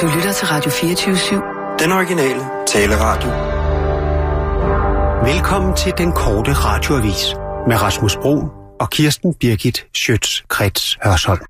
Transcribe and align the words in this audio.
Du 0.00 0.06
lytter 0.06 0.32
til 0.32 0.46
Radio 0.46 0.70
24-7. 0.70 1.78
Den 1.78 1.92
originale 1.92 2.40
taleradio. 2.66 3.30
Velkommen 5.32 5.76
til 5.76 5.92
den 5.98 6.12
korte 6.12 6.52
radioavis 6.52 7.34
med 7.68 7.82
Rasmus 7.82 8.16
Bro 8.16 8.48
og 8.80 8.90
Kirsten 8.90 9.34
Birgit 9.34 9.86
Schøtz-Krets 9.96 10.98
Hørsholm. 11.04 11.46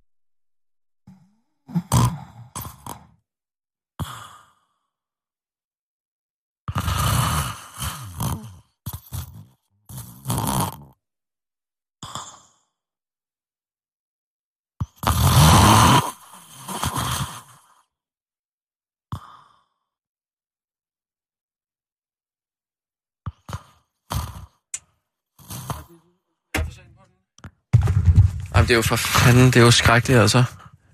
Jamen, 28.64 28.68
det 28.68 28.74
er 28.74 28.76
jo 28.76 28.82
for 28.82 28.96
fanden, 28.96 29.46
det 29.46 29.56
er 29.56 29.60
jo 29.60 29.70
skrækkeligt, 29.70 30.20
altså. 30.20 30.44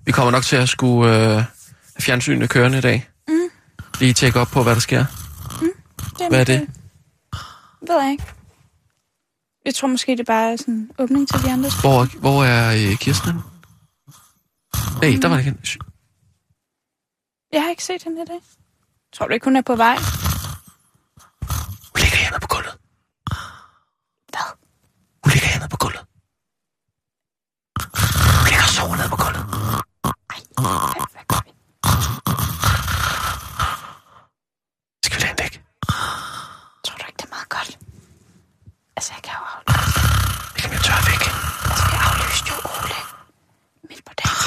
Vi 0.05 0.11
kommer 0.11 0.31
nok 0.31 0.43
til 0.43 0.55
at 0.55 0.69
skulle 0.69 1.15
øh, 1.15 1.35
have 1.35 1.45
fjernsynet 1.99 2.49
kørende 2.49 2.77
i 2.77 2.81
dag. 2.81 3.09
Mm. 3.27 3.33
Lige 3.99 4.13
tjekke 4.13 4.39
op 4.39 4.47
på, 4.47 4.63
hvad 4.63 4.73
der 4.73 4.79
sker. 4.81 5.05
Jamen, 6.19 6.31
Hvad 6.31 6.39
er 6.39 6.43
det? 6.43 6.67
Ved 7.87 8.01
jeg 8.01 8.11
ikke. 8.11 8.23
Jeg 9.65 9.75
tror 9.75 9.87
måske, 9.87 10.17
det 10.17 10.25
bare 10.25 10.51
er 10.51 10.55
sådan 10.57 10.73
en 10.73 10.91
åbning 10.99 11.27
til 11.27 11.43
de 11.43 11.51
andre. 11.51 11.69
Hvor, 11.81 12.19
hvor 12.19 12.43
er 12.43 12.91
øh, 12.91 12.97
Kirsten? 12.97 13.33
Nej, 15.01 15.19
der 15.21 15.27
var 15.27 15.37
det 15.37 15.45
ikke. 15.45 15.57
Shh. 15.63 15.77
Jeg 17.53 17.61
har 17.63 17.69
ikke 17.69 17.83
set 17.83 18.03
hende 18.03 18.21
i 18.21 18.25
dag. 18.25 18.39
Tror 19.13 19.27
du 19.27 19.33
ikke, 19.33 19.43
hun 19.43 19.55
er 19.55 19.61
på 19.61 19.75
vej? 19.75 19.95
Hun 21.91 21.99
ligger 22.01 22.17
hernede 22.17 22.39
på 22.41 22.47
gulvet. 22.47 22.73
Hvad? 24.31 24.47
Hun 25.23 25.31
ligger 25.33 25.47
hernede 25.47 25.69
på 25.69 25.77
gulvet. 25.77 26.01
Hun 28.41 28.47
ligger 28.49 28.63
og 28.69 28.73
sover 28.77 28.95
nede 28.95 29.09
på 29.09 29.19
gulvet. 29.23 29.43
Hvad, 29.51 29.51
hvad 29.53 30.33
gør 30.33 30.50
vi? 30.50 30.50
Skal 30.61 30.69
vi 35.15 35.19
lade 35.21 35.27
hende 35.27 35.43
væk? 35.43 35.53
Tror 36.85 36.95
du 36.97 37.03
ikke, 37.07 37.17
det 37.17 37.25
er 37.25 37.29
meget 37.35 37.49
godt? 37.49 37.77
Altså, 38.97 39.11
jeg 39.15 39.21
kan 39.23 39.33
jo 39.39 39.43
aflyse. 39.53 39.99
Det 40.53 40.59
kan 40.61 40.69
vi 40.71 40.75
jo 40.75 40.81
tørre 40.87 41.03
væk. 41.11 41.23
Altså, 41.71 41.85
jeg 41.93 42.01
aflyste 42.09 42.47
jo 42.51 42.55
Ole 42.73 42.97
midt 43.89 44.01
på 44.07 44.13
dagen. 44.19 44.37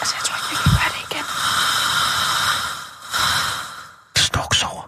Altså, 0.00 0.14
jeg 0.18 0.24
tror 0.26 0.36
ikke, 0.38 0.48
vi 0.52 0.56
kan 0.62 0.70
gøre 0.78 0.90
det 0.94 1.00
igen. 1.08 1.26
Snork 4.26 4.52
sover. 4.60 4.84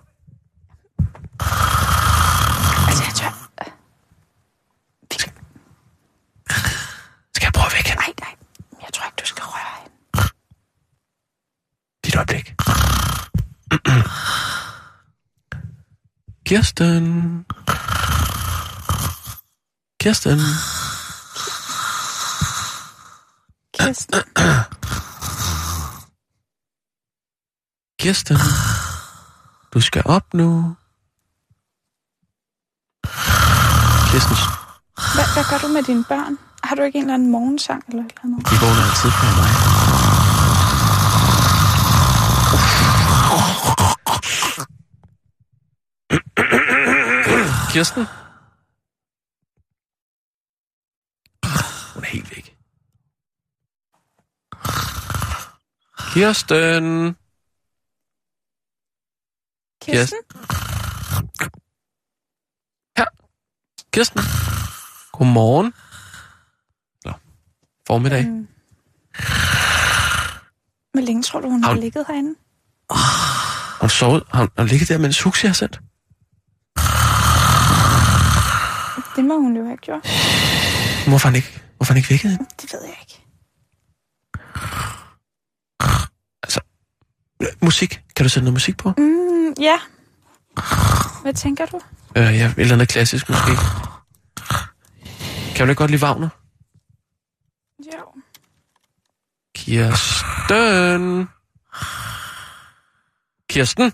Altså, 2.88 3.02
jeg 3.08 3.14
tør... 3.20 3.32
Øh, 3.60 3.70
vi... 5.10 5.14
Skal 7.34 7.44
jeg 7.48 7.52
prøve 7.56 7.68
at 7.70 7.74
vække 7.76 7.88
hende? 7.90 8.02
Nej, 8.04 8.12
nej. 8.26 8.34
Jeg 8.84 8.90
tror 8.94 9.04
ikke, 9.08 9.18
du 9.22 9.26
skal 9.32 9.44
røre 9.52 9.70
hende. 9.78 9.94
Lige 12.04 12.09
et 12.09 12.09
øjeblik. 12.20 12.54
Kirsten. 16.46 17.44
Kirsten. 20.00 20.38
Kirsten. 23.78 24.22
Kirsten. 28.00 28.36
Du 29.74 29.80
skal 29.80 30.02
op 30.04 30.34
nu. 30.34 30.76
Kirsten, 34.10 34.36
Hvad, 35.14 35.26
hvad 35.34 35.44
gør 35.50 35.58
du 35.58 35.68
med 35.68 35.82
dine 35.82 36.04
børn? 36.04 36.38
Har 36.64 36.74
du 36.76 36.82
ikke 36.82 36.98
en 36.98 37.04
eller 37.04 37.14
anden 37.14 37.30
morgensang 37.30 37.84
eller 37.88 38.02
et 38.04 38.10
eller 38.10 38.24
andet? 38.24 38.50
de 38.50 38.54
vågner 38.64 38.82
altid 38.88 39.10
før 39.10 39.30
mig. 39.40 39.79
Kirsten? 47.72 48.06
Hun 51.94 52.04
er 52.04 52.08
helt 52.08 52.30
væk. 52.36 52.56
Kirsten? 56.12 57.16
Kirsten? 59.82 60.18
Her. 62.98 63.06
Kirsten? 63.92 64.20
Godmorgen. 65.12 65.72
Nå. 67.04 67.12
Formiddag. 67.86 68.24
Øhm, 68.26 68.48
Hvor 70.92 71.00
længe 71.00 71.22
tror 71.22 71.40
du, 71.40 71.48
hun 71.50 71.62
har 71.62 71.70
Har- 71.72 71.80
ligget 71.80 72.06
herinde? 72.06 72.34
Hun 73.80 73.90
sovet. 73.90 74.22
Har 74.28 74.48
hun 74.58 74.66
ligget 74.66 74.88
der, 74.88 74.98
mens 74.98 75.22
Huxi 75.22 75.46
har 75.46 75.54
sendt? 75.54 75.80
Det 79.20 79.28
må 79.28 79.38
hun 79.38 79.56
jo 79.56 79.64
have 79.64 79.76
gjort. 79.76 80.02
Hvorfor 81.08 81.28
han 81.28 81.36
ikke, 81.36 81.62
hvorfor 81.76 81.92
han 81.92 81.96
ikke 81.96 82.10
vækket 82.10 82.30
hende? 82.30 82.46
Det 82.62 82.72
ved 82.72 82.80
jeg 82.82 82.96
ikke. 83.00 83.20
Altså, 86.42 86.60
musik. 87.62 88.02
Kan 88.16 88.24
du 88.24 88.28
sætte 88.28 88.44
noget 88.44 88.52
musik 88.52 88.76
på? 88.76 88.92
Mm, 88.98 89.52
ja. 89.60 89.78
Hvad 91.22 91.34
tænker 91.34 91.66
du? 91.66 91.80
Øh, 92.16 92.22
ja, 92.22 92.46
et 92.46 92.54
eller 92.58 92.72
andet 92.72 92.88
klassisk 92.88 93.28
måske. 93.28 93.50
Kan 95.56 95.66
du 95.66 95.70
ikke 95.70 95.78
godt 95.78 95.90
lide 95.90 96.02
Wagner? 96.02 96.28
Jo. 97.94 98.04
Kirsten. 99.54 101.28
Kirsten? 103.50 103.92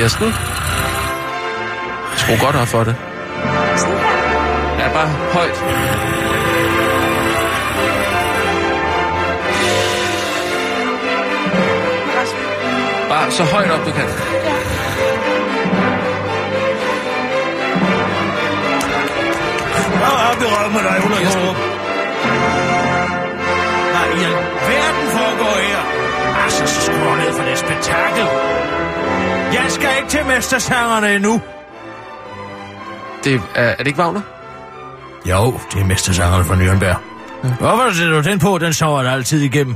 Kirsten? 0.00 0.34
Skru 2.16 2.32
godt 2.44 2.56
op 2.56 2.68
for 2.68 2.84
det. 2.84 2.96
Ja, 4.78 4.88
bare 4.92 5.08
højt. 5.32 5.58
Bare 13.08 13.30
så 13.30 13.44
højt 13.44 13.70
op, 13.70 13.86
du 13.86 13.90
kan. 13.90 14.04
Ja. 14.04 14.14
Er 20.30 20.34
det 20.40 20.48
rød 20.52 20.70
med 20.72 20.80
dig, 20.80 21.04
Ulla 21.04 21.16
Kåre? 21.16 21.54
Hvad 23.92 24.20
i 24.20 24.24
alverden 24.24 25.06
foregår 25.16 25.56
her? 25.68 25.82
Altså, 26.44 26.66
så 26.66 26.80
skru 26.80 27.14
ned 27.14 27.32
for 27.32 27.44
det 27.44 27.58
spektakel. 27.58 28.26
Jeg 29.54 29.66
skal 29.70 29.96
ikke 29.98 30.08
til 30.10 30.26
mestersangerne 30.26 31.14
endnu. 31.14 31.40
Det, 33.24 33.34
er, 33.34 33.62
er 33.62 33.76
det 33.76 33.86
ikke 33.86 33.98
Wagner? 33.98 34.20
Jo, 35.28 35.52
det 35.72 35.80
er 35.80 35.84
mestersangerne 35.86 36.44
fra 36.44 36.54
Nürnberg. 36.54 36.98
Hvorfor 37.58 37.92
sætter 37.92 38.22
du 38.22 38.28
den 38.30 38.38
på? 38.38 38.58
Den 38.58 38.72
sover 38.72 39.02
der 39.02 39.10
altid 39.10 39.40
igennem. 39.42 39.74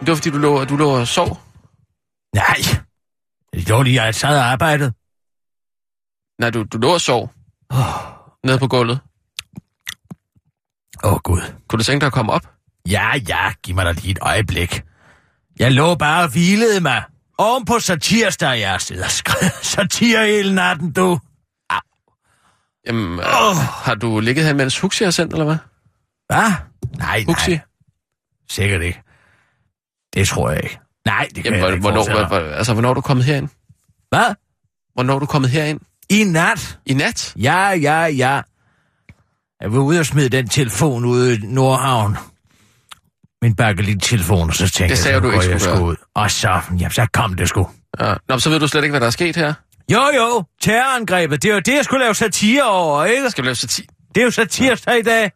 Det 0.00 0.08
var 0.08 0.14
fordi, 0.14 0.30
du 0.30 0.38
lå, 0.38 0.64
du 0.64 0.76
lå 0.76 0.90
og 0.90 1.06
sov. 1.08 1.40
Nej, 2.34 2.56
det 3.54 3.66
gjorde 3.66 3.84
lige, 3.84 4.02
jeg 4.02 4.14
sad 4.14 4.38
og 4.38 4.44
arbejdede. 4.44 4.92
Nej, 6.40 6.50
du, 6.50 6.62
du 6.72 6.78
lå 6.78 6.92
og 6.94 7.00
sov. 7.00 7.30
Åh, 7.72 7.78
Nede 8.44 8.58
på 8.58 8.68
gulvet. 8.68 9.00
oh, 11.04 11.18
Gud. 11.24 11.40
Kunne 11.68 11.78
du 11.78 11.84
tænke 11.84 12.00
dig 12.00 12.06
at 12.06 12.12
komme 12.12 12.32
op? 12.32 12.46
Ja, 12.88 13.10
ja, 13.28 13.52
giv 13.62 13.74
mig 13.74 13.86
da 13.86 13.92
lige 13.92 14.10
et 14.10 14.18
øjeblik. 14.22 14.82
Jeg 15.58 15.72
lå 15.72 15.94
bare 15.94 16.22
og 16.24 16.30
hvilede 16.30 16.80
mig. 16.80 17.02
Oven 17.38 17.64
på 17.64 17.78
satirsdag, 17.80 18.60
jeg 18.60 18.80
sidder 18.80 19.08
skrevet 19.08 19.52
satire 19.62 20.26
hele 20.26 20.54
natten, 20.54 20.92
du. 20.92 21.18
Jamen, 22.86 23.18
oh. 23.20 23.26
Åh. 23.50 23.56
har 23.56 23.94
du 23.94 24.20
ligget 24.20 24.44
her, 24.44 24.54
mens 24.54 24.80
Huxi 24.80 25.04
har 25.04 25.10
sendt, 25.10 25.32
eller 25.32 25.44
hvad? 25.44 25.56
Hvad? 26.26 26.52
Nej, 26.98 27.24
Huxi? 27.26 27.50
nej. 27.50 27.60
Sikkert 28.50 28.82
ikke. 28.82 29.02
Det 30.14 30.28
tror 30.28 30.50
jeg 30.50 30.62
ikke. 30.62 30.78
Nej, 31.04 31.28
det 31.34 31.34
kan 31.34 31.44
Jamen, 31.44 31.60
jeg 31.60 31.72
ikke 31.72 31.80
hvornår, 31.80 31.96
forestille 31.96 32.26
hvor, 32.26 32.36
mig. 32.38 32.46
hvor, 32.48 32.56
altså, 32.56 32.72
hvornår 32.72 32.90
er 32.90 32.94
du 32.94 33.00
kommet 33.00 33.24
herind? 33.26 33.48
Hvad? 34.08 34.34
Hvornår 34.94 35.14
er 35.14 35.18
du 35.18 35.26
kommet 35.26 35.50
herind? 35.50 35.80
I 36.10 36.24
nat? 36.24 36.78
I 36.86 36.94
nat? 36.94 37.32
Ja, 37.36 37.68
ja, 37.68 38.00
ja. 38.04 38.40
Jeg 39.60 39.72
var 39.72 39.78
ude 39.78 40.00
og 40.00 40.06
smide 40.06 40.28
den 40.28 40.48
telefon 40.48 41.04
ude 41.04 41.34
i 41.34 41.38
Nordhavn. 41.42 42.16
Min 43.44 43.54
bakkelit-telefon, 43.56 44.48
og 44.48 44.54
så 44.54 44.68
tænkte 44.70 44.88
Det 44.94 44.98
sagde 44.98 45.14
jeg, 45.14 45.22
du 45.22 45.30
ikke 45.30 45.50
jeg 45.50 45.60
skulle 45.60 45.76
sgu 45.76 45.84
ud. 45.86 45.96
Og 46.14 46.30
så, 46.30 46.60
jamen, 46.78 46.90
så 46.90 47.06
kom 47.12 47.34
det 47.34 47.48
sgu. 47.48 47.68
Ja. 48.00 48.14
Nå, 48.28 48.38
så 48.38 48.50
ved 48.50 48.60
du 48.60 48.66
slet 48.68 48.82
ikke, 48.84 48.92
hvad 48.92 49.00
der 49.00 49.06
er 49.06 49.10
sket 49.10 49.36
her. 49.36 49.54
Jo, 49.92 50.00
jo, 50.16 50.44
terrorangrebet, 50.62 51.42
det 51.42 51.50
er 51.50 51.54
jo 51.54 51.60
det, 51.60 51.74
jeg 51.74 51.84
skulle 51.84 52.04
lave 52.04 52.14
satire 52.14 52.62
over, 52.64 53.04
ikke? 53.04 53.30
Skal 53.30 53.44
vi 53.44 53.46
lave 53.48 53.54
sati... 53.54 53.82
Det 54.14 54.20
er 54.20 54.24
jo 54.24 54.30
så 54.30 54.44
tirsdag 54.44 54.98
i 54.98 55.02
dag. 55.02 55.30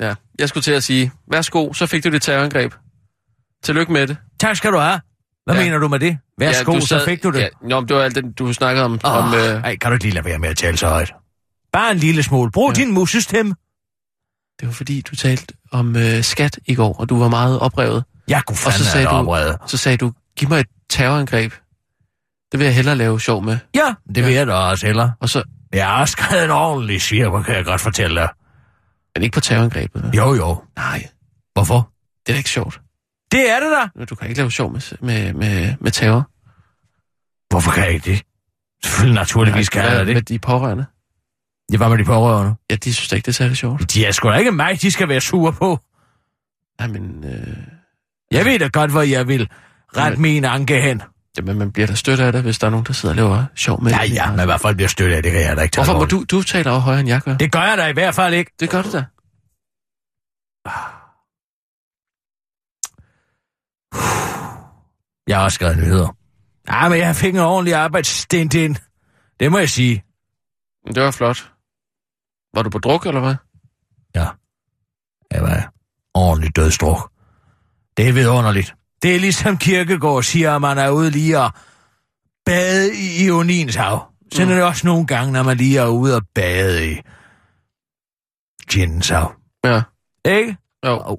Ja, 0.00 0.14
jeg 0.38 0.48
skulle 0.48 0.62
til 0.62 0.72
at 0.72 0.84
sige, 0.84 1.12
værsgo, 1.32 1.72
så 1.72 1.86
fik 1.86 2.04
du 2.04 2.10
det 2.10 2.22
terrorangreb. 2.22 2.72
Tillykke 3.64 3.92
med 3.92 4.06
det. 4.06 4.16
Tak 4.40 4.56
skal 4.56 4.72
du 4.72 4.78
have. 4.78 5.00
Hvad 5.44 5.54
Ja. 5.54 5.60
ja. 5.60 5.66
mener 5.66 5.78
du 5.78 5.88
med 5.88 5.98
det? 6.00 6.18
Værsgo, 6.38 6.72
ja, 6.72 6.78
ja, 6.78 6.84
så 6.86 7.04
fik 7.04 7.22
du 7.22 7.30
det. 7.30 7.38
Ja, 7.40 7.48
nå, 7.62 7.80
det 7.80 7.96
var 7.96 8.02
alt 8.02 8.14
det, 8.14 8.38
du 8.38 8.52
snakkede 8.52 8.84
om. 8.84 9.00
Åh, 9.04 9.16
om 9.16 9.34
øh, 9.34 9.40
ej, 9.40 9.76
kan 9.76 9.90
du 9.90 9.92
ikke 9.94 10.04
lige 10.04 10.14
lade 10.14 10.24
være 10.24 10.38
med 10.38 10.48
at 10.48 10.56
tale 10.56 10.76
så 10.76 10.88
højt? 10.88 11.12
Bare 11.72 11.90
en 11.92 11.96
lille 11.98 12.22
smule. 12.22 12.50
Brug 12.50 12.72
Ja. 12.76 12.80
ja. 12.80 12.84
din 12.84 12.94
musestemme. 12.94 13.54
Det 14.60 14.66
var 14.68 14.72
fordi, 14.72 15.00
du 15.00 15.16
talte 15.16 15.54
om 15.72 15.96
øh, 15.96 16.22
skat 16.22 16.58
i 16.66 16.74
går, 16.74 16.96
og 17.00 17.08
du 17.08 17.18
var 17.18 17.28
meget 17.28 17.60
oprevet. 17.60 18.04
Jeg 18.28 18.42
kunne 18.46 18.54
Og 18.54 18.58
fandme 18.58 18.78
så 18.78 18.84
sagde, 18.90 19.06
du, 19.06 19.10
oprevet. 19.10 19.58
så 19.66 19.76
sagde 19.76 19.96
du, 19.98 20.12
giv 20.38 20.48
mig 20.48 20.60
et 20.60 20.66
terrorangreb. 20.90 21.52
Det 22.52 22.60
vil 22.60 22.64
jeg 22.64 22.74
hellere 22.74 22.96
lave 22.96 23.20
sjov 23.20 23.42
med. 23.44 23.58
Ja, 23.74 23.94
det 24.14 24.24
vil 24.24 24.32
jeg 24.32 24.46
da 24.46 24.52
også 24.52 24.86
heller. 24.86 25.10
Og 25.20 25.28
så, 25.28 25.42
Jeg 25.72 25.86
har 25.86 26.04
skrevet 26.04 26.44
en 26.44 26.50
ordentlig 26.50 27.02
svirper, 27.02 27.42
kan 27.42 27.54
jeg 27.54 27.64
godt 27.64 27.80
fortælle 27.80 28.20
dig. 28.20 28.28
men 29.14 29.22
ikke 29.22 29.34
på 29.34 29.40
terrorangrebet. 29.40 30.10
Jo, 30.16 30.34
jo. 30.34 30.62
Nej, 30.76 31.08
Hvorfor? 31.54 31.90
det 32.26 32.32
er 32.32 32.34
da 32.34 32.38
ikke 32.38 32.50
sjovt. 32.50 32.80
Det 33.32 33.50
er 33.50 33.60
det 33.60 33.68
da. 33.96 34.04
Du 34.04 34.14
kan 34.14 34.28
ikke 34.28 34.38
lave 34.40 34.50
sjov 34.50 34.72
med, 34.72 34.80
med, 35.00 35.32
med, 35.32 35.74
med 35.80 35.90
terror. 35.90 36.30
Hvorfor 37.50 37.70
kan 37.70 37.84
jeg 37.84 37.92
ikke 37.92 38.10
det? 38.10 38.22
Selvfølgelig 38.84 39.14
naturligvis 39.14 39.68
kan 39.68 39.82
jeg 39.84 39.92
da 39.96 40.04
Med 40.04 40.14
det. 40.14 40.28
de 40.28 40.38
pårørende. 40.38 40.86
Jeg 41.72 41.80
var 41.80 41.88
med 41.88 41.98
de 41.98 42.04
pårørende. 42.04 42.54
Ja, 42.70 42.74
de 42.76 42.94
synes 42.94 43.08
da 43.08 43.16
ikke, 43.16 43.26
det 43.26 43.32
er 43.32 43.34
særlig 43.34 43.56
sjovt. 43.56 43.94
De 43.94 44.06
er 44.06 44.12
sgu 44.12 44.28
da 44.28 44.34
ikke 44.36 44.52
mig, 44.52 44.82
de 44.82 44.90
skal 44.90 45.08
være 45.08 45.20
sure 45.20 45.52
på. 45.52 45.78
Nej, 46.78 46.88
men, 46.88 47.24
øh, 47.24 47.56
Jeg 48.30 48.44
ved 48.44 48.58
da 48.58 48.68
godt, 48.68 48.90
hvor 48.90 49.02
jeg 49.02 49.28
vil 49.28 49.50
rette 49.96 50.20
min 50.20 50.44
anke 50.44 50.80
hen. 50.80 51.02
jamen, 51.36 51.58
man 51.58 51.72
bliver 51.72 51.86
da 51.86 51.94
stødt 51.94 52.20
af 52.20 52.32
det, 52.32 52.42
hvis 52.42 52.58
der 52.58 52.66
er 52.66 52.70
nogen, 52.70 52.86
der 52.86 52.92
sidder 52.92 53.12
og 53.12 53.16
laver 53.16 53.44
sjov 53.54 53.82
med 53.82 53.92
Ja, 53.92 53.98
det. 54.02 54.14
ja, 54.14 54.30
men 54.30 54.40
i 54.40 54.44
hvert 54.44 54.60
fald 54.60 54.74
bliver 54.74 54.88
støttet 54.88 55.16
af, 55.16 55.22
det 55.22 55.32
kan 55.32 55.40
jeg 55.40 55.56
da 55.56 55.62
ikke 55.62 55.72
tage 55.72 55.84
Hvorfor 55.84 55.98
må 56.00 56.04
du, 56.06 56.24
du 56.30 56.42
taler 56.42 56.72
jo 56.72 56.78
højere, 56.78 57.00
end 57.00 57.08
jeg 57.08 57.20
gør? 57.20 57.36
Det 57.36 57.52
gør 57.52 57.62
jeg 57.62 57.78
da 57.78 57.86
i 57.86 57.92
hvert 57.92 58.14
fald 58.14 58.34
ikke. 58.34 58.52
Det 58.60 58.70
gør 58.70 58.82
du 58.82 58.92
da. 58.92 58.98
Jeg 65.28 65.36
har 65.36 65.44
også 65.44 65.54
skrevet 65.54 65.76
nyheder. 65.76 66.16
Ja, 66.70 66.88
men 66.88 66.98
jeg 66.98 67.16
fik 67.16 67.34
en 67.34 67.40
ordentlig 67.40 67.74
arbejdsstint 67.74 68.54
ind. 68.54 68.76
Det 69.40 69.52
må 69.52 69.58
jeg 69.58 69.68
sige. 69.70 70.04
Det 70.94 71.02
var 71.02 71.10
flot. 71.10 71.52
Var 72.56 72.62
du 72.62 72.70
på 72.70 72.78
druk, 72.78 73.06
eller 73.06 73.20
hvad? 73.20 73.34
Ja. 74.14 74.26
Jeg 75.32 75.42
var 75.42 75.72
ordentligt 76.14 76.56
dødstruk. 76.56 77.12
Det 77.96 78.08
er 78.08 78.12
vidunderligt. 78.12 78.74
Det 79.02 79.14
er 79.14 79.20
ligesom 79.20 79.58
Kirkegaard 79.58 80.22
siger, 80.22 80.54
at 80.54 80.60
man 80.60 80.78
er 80.78 80.90
ude 80.90 81.10
lige 81.10 81.38
at 81.38 81.52
bade 82.46 82.94
i 82.94 83.24
Ionins 83.24 83.74
hav. 83.74 84.04
Sådan 84.32 84.50
er 84.50 84.54
det 84.54 84.64
også 84.64 84.86
nogle 84.86 85.06
gange, 85.06 85.32
når 85.32 85.42
man 85.42 85.56
lige 85.56 85.78
er 85.78 85.86
ude 85.86 86.16
og 86.16 86.22
bade 86.34 86.92
i 86.92 87.00
Ginens 88.70 89.08
hav. 89.08 89.34
Ja. 89.64 89.82
Ikke? 90.24 90.56
Jo. 90.86 90.92
Åh, 90.92 91.06
oh. 91.06 91.18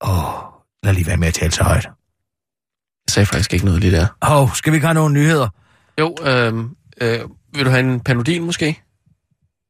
oh, 0.00 0.52
lad 0.82 0.94
lige 0.94 1.06
være 1.06 1.16
med 1.16 1.28
at 1.28 1.34
tale 1.34 1.52
så 1.52 1.64
højt. 1.64 1.84
Jeg 1.84 3.10
sagde 3.10 3.26
faktisk 3.26 3.52
ikke 3.52 3.64
noget 3.64 3.80
lige 3.80 3.96
der. 3.96 4.06
Åh, 4.22 4.42
oh, 4.42 4.52
skal 4.54 4.72
vi 4.72 4.76
ikke 4.76 4.86
have 4.86 4.94
nogle 4.94 5.14
nyheder? 5.14 5.48
Jo, 6.00 6.16
øh, 6.22 6.54
øh, 7.00 7.20
vil 7.54 7.64
du 7.64 7.70
have 7.70 7.80
en 7.80 8.00
panodil 8.00 8.42
måske? 8.42 8.82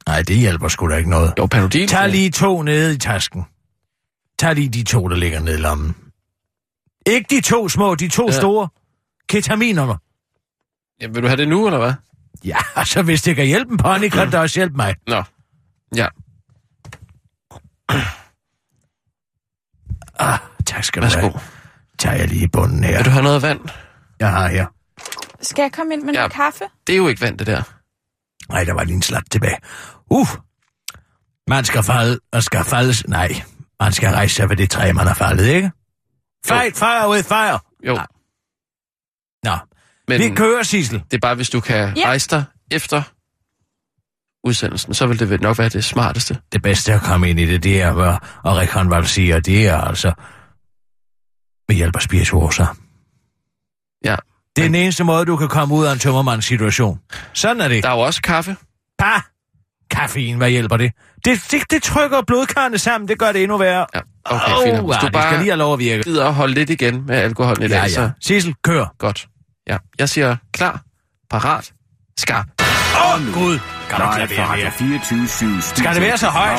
Nej, 0.09 0.23
det 0.23 0.37
hjælper 0.37 0.69
sgu 0.69 0.89
da 0.89 0.97
ikke 0.97 1.11
noget. 1.11 1.35
Jo, 1.39 1.47
panodil. 1.47 1.89
Tag 1.89 2.09
lige 2.09 2.31
to 2.31 2.63
nede 2.63 2.95
i 2.95 2.99
tasken. 2.99 3.45
Tag 4.39 4.55
lige 4.55 4.69
de 4.69 4.83
to, 4.83 5.09
der 5.09 5.17
ligger 5.17 5.41
nede 5.41 5.55
i 5.59 5.61
lommen. 5.61 5.97
Ikke 7.07 7.27
de 7.37 7.41
to 7.41 7.69
små, 7.69 7.95
de 7.95 8.09
to 8.09 8.27
Ja. 8.27 8.33
store. 8.33 8.69
Ketaminerne. 9.29 9.95
Ja, 11.01 11.07
vil 11.07 11.23
du 11.23 11.27
have 11.29 11.37
det 11.37 11.49
nu, 11.49 11.67
eller 11.67 11.79
hvad? 11.79 11.93
Ja, 12.45 12.57
altså 12.77 13.03
hvis 13.03 13.23
det 13.23 13.37
kan 13.37 13.47
hjælpe 13.47 13.71
en 13.73 13.77
pony, 13.79 14.09
kan 14.09 14.27
det 14.27 14.35
også 14.35 14.59
hjælpe 14.61 14.77
mig. 14.77 14.95
Nå. 15.07 15.23
Ja. 15.97 16.09
Ah, 20.19 20.39
tak 20.67 20.85
skal 20.85 21.03
du 21.03 21.05
Værsgo. 21.05 21.21
have. 21.21 21.33
Tager 21.99 22.17
jeg 22.17 22.29
lige 22.29 22.45
i 22.45 22.49
bunden 22.49 22.85
her. 22.85 22.97
Vil 22.97 23.05
du 23.05 23.11
have 23.11 23.23
noget 23.23 23.43
vand? 23.43 23.61
Jeg 24.21 24.31
har 24.31 24.49
her. 24.49 24.67
Skal 25.43 25.63
jeg 25.63 25.73
komme 25.73 25.95
ind 25.95 26.03
med 26.03 26.13
Ja. 26.15 26.19
noget 26.21 26.33
kaffe? 26.33 26.65
Det 26.87 26.93
er 26.93 26.97
jo 26.97 27.09
ikke 27.09 27.21
vand, 27.21 27.39
det 27.39 27.47
der. 27.47 27.63
Nej, 28.49 28.65
der 28.65 28.73
var 28.73 28.85
lige 28.85 28.95
en 28.97 29.03
slat 29.03 29.23
tilbage. 29.31 29.57
Uh, 30.11 30.27
man 31.49 31.65
skal 31.65 31.83
falde, 31.83 32.19
og 32.33 32.43
skal 32.43 32.65
faldes. 32.65 33.07
Nej, 33.09 33.43
man 33.81 33.93
skal 33.93 34.11
rejse 34.11 34.35
sig 34.35 34.49
ved 34.49 34.57
det 34.57 34.71
træ, 34.71 34.93
man 34.93 35.07
har 35.07 35.15
faldet, 35.15 35.47
ikke? 35.47 35.71
Fight, 36.47 36.77
fire 36.79 37.11
with 37.11 37.25
fire. 37.29 37.59
Jo. 37.87 37.95
Nej. 37.95 38.07
Nå, 39.45 39.57
Men 40.09 40.21
vi 40.21 40.35
kører, 40.35 40.63
Sissel. 40.63 40.99
det 41.11 41.15
er 41.17 41.21
bare, 41.21 41.35
hvis 41.35 41.51
du 41.51 41.61
kan 41.61 41.97
Ja. 41.97 42.05
rejse 42.07 42.29
dig 42.31 42.45
efter 42.71 43.03
udsendelsen, 44.45 44.95
så 44.95 45.07
vil 45.07 45.19
det 45.19 45.41
nok 45.41 45.59
være 45.59 45.69
det 45.69 45.85
smarteste. 45.85 46.39
det 46.53 46.63
bedste 46.63 46.93
at 46.93 47.01
komme 47.01 47.31
ind 47.31 47.41
i 47.41 47.47
det, 47.47 47.63
det 47.63 47.83
er 47.83 47.95
at, 47.95 48.15
at 48.45 48.57
rekonvalsere, 48.57 49.41
det 49.41 49.69
er 49.69 49.77
altså 49.77 50.13
ved 51.69 51.77
hjælp 51.77 51.97
af 51.97 52.03
spirituoser. 52.03 52.67
Ja. 54.05 54.17
Det 54.59 54.65
er 54.65 54.69
den 54.69 54.75
eneste 54.75 55.05
måde, 55.05 55.25
du 55.25 55.37
kan 55.37 55.49
komme 55.49 55.75
ud 55.75 55.85
af 55.87 55.93
en 55.93 55.99
tømmermandssituation. 55.99 56.99
Sådan 57.35 57.61
er 57.61 57.69
det. 57.69 57.83
Der 57.83 57.89
er 57.91 57.95
jo 57.95 58.01
også 58.01 58.23
kaffe. 58.23 58.57
Bah! 58.99 59.21
Kaffein, 59.91 60.37
hvad 60.37 60.51
hjælper 60.51 60.77
det? 60.77 60.93
Det, 61.25 61.41
det, 61.51 61.63
det 61.71 61.83
trykker 61.83 62.23
blodkarrene 62.27 62.79
sammen, 62.79 63.09
det 63.09 63.19
gør 63.19 63.33
det 63.33 63.43
endnu 63.43 63.59
værre. 63.59 63.87
Ja, 63.95 64.01
okay, 64.25 64.53
Åh, 64.57 64.65
fint. 64.65 64.87
Hvis 64.87 64.97
du 65.01 65.07
det 65.07 65.13
bare 65.13 65.23
skal 65.23 65.39
lige 65.39 65.51
have 65.51 65.59
lov 65.59 65.73
at 65.73 65.79
virke. 65.79 66.03
gider 66.03 66.27
at 66.27 66.35
holde 66.35 66.55
lidt 66.55 66.71
igen 66.71 67.07
med 67.07 67.17
alkoholen 67.17 67.63
i 67.63 67.69
dag, 67.69 67.77
Ja, 67.83 67.89
så 67.89 68.03
ja. 68.03 68.11
Sissel, 68.21 68.55
kør. 68.65 68.95
godt. 68.99 69.27
Ja, 69.69 69.77
jeg 69.99 70.09
siger 70.09 70.37
klar, 70.53 70.81
parat, 71.31 71.73
skarp. 72.19 72.47
Åh, 72.61 73.15
oh, 73.15 73.33
Gud. 73.35 73.59
Kan 73.91 73.99
du 74.01 74.05
Nej, 74.05 74.19
lade 74.19 74.29
fra 74.29 74.35
være 74.43 74.47
Radio 74.53 74.65
mere? 74.65 74.73
24 75.01 75.63
Skal 75.63 75.95
det 75.95 76.03
være 76.03 76.19
så 76.19 76.27
højt? 76.27 76.59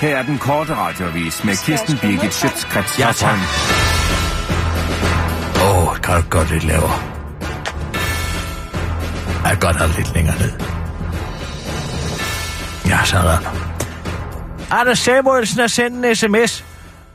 Her 0.00 0.16
er 0.16 0.22
den 0.22 0.38
korte 0.38 0.74
radiovis 0.74 1.44
med 1.44 1.56
Kirsten 1.66 1.98
Birgit? 1.98 2.34
Schøtzgrads 2.34 2.98
Ja, 2.98 3.12
tak. 3.12 3.38
Åh, 5.62 5.88
oh, 5.88 5.96
kan 5.96 6.14
du 6.22 6.28
godt 6.30 6.50
lidt 6.50 6.64
lavere? 6.64 7.17
Jeg 9.42 9.50
kan 9.50 9.58
godt 9.60 9.76
have 9.76 9.90
lidt 9.96 10.14
længere 10.14 10.38
ned. 10.38 10.50
Ja, 12.86 13.04
sådan. 13.04 13.38
Anders 14.70 14.98
Samuelsen 14.98 15.60
har 15.60 15.66
sendt 15.66 16.06
en 16.06 16.14
sms. 16.16 16.64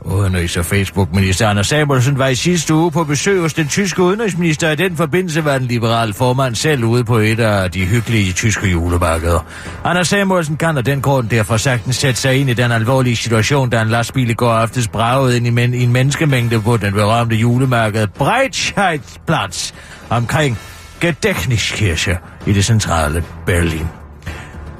Udenrigs- 0.05 0.57
og 0.59 0.65
Facebook-minister 0.65 1.47
Anders 1.49 1.67
Samuelsen 1.67 2.17
var 2.19 2.27
i 2.27 2.35
sidste 2.35 2.73
uge 2.73 2.91
på 2.91 3.03
besøg 3.03 3.41
hos 3.41 3.53
den 3.53 3.67
tyske 3.67 4.01
udenrigsminister. 4.01 4.71
I 4.71 4.75
den 4.75 4.97
forbindelse 4.97 5.45
var 5.45 5.57
den 5.57 5.67
liberale 5.67 6.13
formand 6.13 6.55
selv 6.55 6.83
ude 6.83 7.03
på 7.03 7.17
et 7.17 7.39
af 7.39 7.71
de 7.71 7.85
hyggelige 7.85 8.33
tyske 8.33 8.67
julemarkeder. 8.67 9.45
Anders 9.83 10.07
Samuelsen 10.07 10.57
kan 10.57 10.77
af 10.77 10.83
den 10.83 11.01
grund 11.01 11.29
derfor 11.29 11.57
sagtens 11.57 11.95
sætte 11.95 12.21
sig 12.21 12.35
ind 12.35 12.49
i 12.49 12.53
den 12.53 12.71
alvorlige 12.71 13.15
situation, 13.15 13.69
da 13.69 13.81
en 13.81 13.89
lastbil 13.89 14.29
i 14.29 14.33
går 14.33 14.51
aftes 14.53 14.87
bragede 14.87 15.37
ind 15.37 15.47
i, 15.47 15.49
men- 15.49 15.73
i 15.73 15.83
en 15.83 15.91
menneskemængde 15.91 16.61
på 16.61 16.77
den 16.77 16.93
berømte 16.93 17.35
julemarked 17.35 18.07
Breitscheidplatz 18.07 19.71
omkring 20.09 20.57
Gedächtniskirche 21.03 22.17
i 22.45 22.53
det 22.53 22.65
centrale 22.65 23.23
Berlin. 23.45 23.87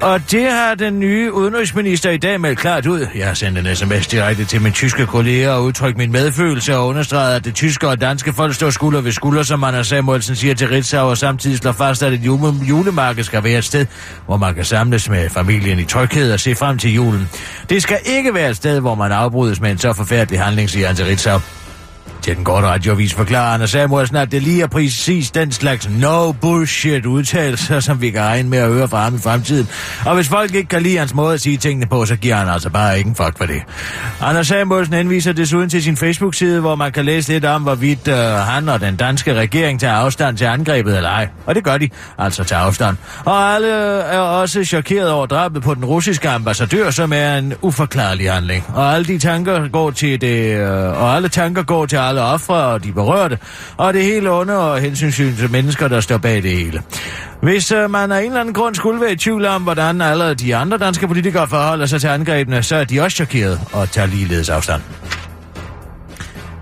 Og 0.00 0.30
det 0.30 0.52
har 0.52 0.74
den 0.74 1.00
nye 1.00 1.32
udenrigsminister 1.32 2.10
i 2.10 2.16
dag 2.16 2.40
meldt 2.40 2.58
klart 2.58 2.86
ud. 2.86 3.06
Jeg 3.14 3.26
har 3.26 3.34
sendt 3.34 3.58
en 3.58 3.76
sms 3.76 4.06
direkte 4.06 4.44
til 4.44 4.60
min 4.60 4.72
tyske 4.72 5.06
kolleger 5.06 5.50
og 5.50 5.64
udtrykt 5.64 5.98
min 5.98 6.12
medfølelse 6.12 6.76
og 6.76 6.86
understreget, 6.86 7.36
at 7.36 7.44
det 7.44 7.54
tyske 7.54 7.88
og 7.88 8.00
danske 8.00 8.32
folk 8.32 8.54
står 8.54 8.70
skulder 8.70 9.00
ved 9.00 9.12
skulder, 9.12 9.42
som 9.42 9.64
Anders 9.64 9.86
Samuelsen 9.86 10.36
siger 10.36 10.54
til 10.54 10.68
Ritzau, 10.68 11.08
og 11.08 11.18
samtidig 11.18 11.58
slår 11.58 11.72
fast, 11.72 12.02
at 12.02 12.12
et 12.12 12.20
julemarked 12.68 13.24
skal 13.24 13.44
være 13.44 13.58
et 13.58 13.64
sted, 13.64 13.86
hvor 14.26 14.36
man 14.36 14.54
kan 14.54 14.64
samles 14.64 15.08
med 15.08 15.30
familien 15.30 15.78
i 15.78 15.84
tryghed 15.84 16.32
og 16.32 16.40
se 16.40 16.54
frem 16.54 16.78
til 16.78 16.94
julen. 16.94 17.28
Det 17.68 17.82
skal 17.82 17.98
ikke 18.04 18.34
være 18.34 18.50
et 18.50 18.56
sted, 18.56 18.80
hvor 18.80 18.94
man 18.94 19.12
afbrydes 19.12 19.60
med 19.60 19.70
en 19.70 19.78
så 19.78 19.92
forfærdelig 19.92 20.40
handling, 20.40 20.70
siger 20.70 20.86
han 20.86 20.96
til 20.96 21.04
Ritzau. 21.04 21.40
Til 22.24 22.36
den 22.36 22.44
korte 22.44 22.66
radiovis 22.66 23.14
forklarer 23.14 23.54
Anders 23.54 23.70
Samuelsen, 23.70 24.16
at 24.16 24.32
det 24.32 24.42
lige 24.42 24.62
er 24.62 24.66
præcis 24.66 25.30
den 25.30 25.52
slags 25.52 25.88
no 25.90 26.32
bullshit 26.32 27.06
udtalelser, 27.06 27.80
som 27.80 28.00
vi 28.00 28.10
kan 28.10 28.22
regne 28.22 28.48
med 28.48 28.58
at 28.58 28.68
høre 28.68 28.88
fra 28.88 29.04
ham 29.04 29.14
i 29.14 29.18
fremtiden. 29.18 29.68
Og 30.06 30.14
hvis 30.14 30.28
folk 30.28 30.54
ikke 30.54 30.68
kan 30.68 30.82
lide 30.82 30.98
hans 30.98 31.14
måde 31.14 31.34
at 31.34 31.40
sige 31.40 31.56
tingene 31.56 31.86
på, 31.86 32.06
så 32.06 32.16
giver 32.16 32.34
han 32.34 32.48
altså 32.48 32.70
bare 32.70 32.98
ikke 32.98 33.08
en 33.08 33.14
fuck 33.14 33.38
for 33.38 33.44
det. 33.44 33.62
Anders 34.20 34.46
Samuelsen 34.46 34.94
henviser 34.94 35.32
desuden 35.32 35.70
til 35.70 35.82
sin 35.82 35.96
Facebook-side, 35.96 36.60
hvor 36.60 36.74
man 36.74 36.92
kan 36.92 37.04
læse 37.04 37.32
lidt 37.32 37.44
om, 37.44 37.62
hvorvidt 37.62 38.08
øh, 38.08 38.16
han 38.16 38.68
og 38.68 38.80
den 38.80 38.96
danske 38.96 39.34
regering 39.34 39.80
tager 39.80 39.94
afstand 39.94 40.36
til 40.36 40.44
angrebet 40.44 40.96
eller 40.96 41.10
ej. 41.10 41.28
Og 41.46 41.54
det 41.54 41.64
gør 41.64 41.78
de, 41.78 41.88
altså 42.18 42.44
tager 42.44 42.62
afstand. 42.62 42.96
Og 43.24 43.54
alle 43.54 43.68
er 43.68 44.18
også 44.18 44.64
chokeret 44.64 45.10
over 45.10 45.26
drabet 45.26 45.62
på 45.62 45.74
den 45.74 45.84
russiske 45.84 46.28
ambassadør, 46.28 46.90
som 46.90 47.12
er 47.12 47.38
en 47.38 47.54
uforklarlig 47.62 48.32
handling. 48.32 48.64
Og 48.74 48.94
alle 48.94 49.06
de 49.06 49.18
tanker 49.18 49.68
går 49.68 49.90
til 49.90 50.20
det, 50.20 50.56
øh, 50.56 51.02
og 51.02 51.16
alle 51.16 51.28
tanker 51.28 51.62
går 51.62 51.86
til 51.86 51.96
alle 52.18 52.22
ofre 52.32 52.54
og 52.56 52.84
de 52.84 52.92
berørte, 52.92 53.38
og 53.76 53.94
det 53.94 54.02
hele 54.04 54.30
under 54.30 54.54
og 54.54 54.80
hensynssyn 54.80 55.36
til 55.36 55.50
mennesker, 55.50 55.88
der 55.88 56.00
står 56.00 56.18
bag 56.18 56.42
det 56.42 56.50
hele. 56.50 56.82
Hvis 57.42 57.72
øh, 57.72 57.90
man 57.90 58.12
af 58.12 58.18
en 58.20 58.26
eller 58.26 58.40
anden 58.40 58.54
grund 58.54 58.74
skulle 58.74 59.00
være 59.00 59.12
i 59.12 59.16
tvivl 59.16 59.46
om, 59.46 59.62
hvordan 59.62 60.00
alle 60.02 60.34
de 60.34 60.56
andre 60.56 60.78
danske 60.78 61.06
politikere 61.08 61.48
forholder 61.48 61.86
sig 61.86 62.00
til 62.00 62.08
angrebene, 62.08 62.62
så 62.62 62.76
er 62.76 62.84
de 62.84 63.00
også 63.00 63.14
chokeret 63.14 63.60
og 63.72 63.90
tager 63.90 64.06
ligeledes 64.06 64.48
afstand. 64.48 64.82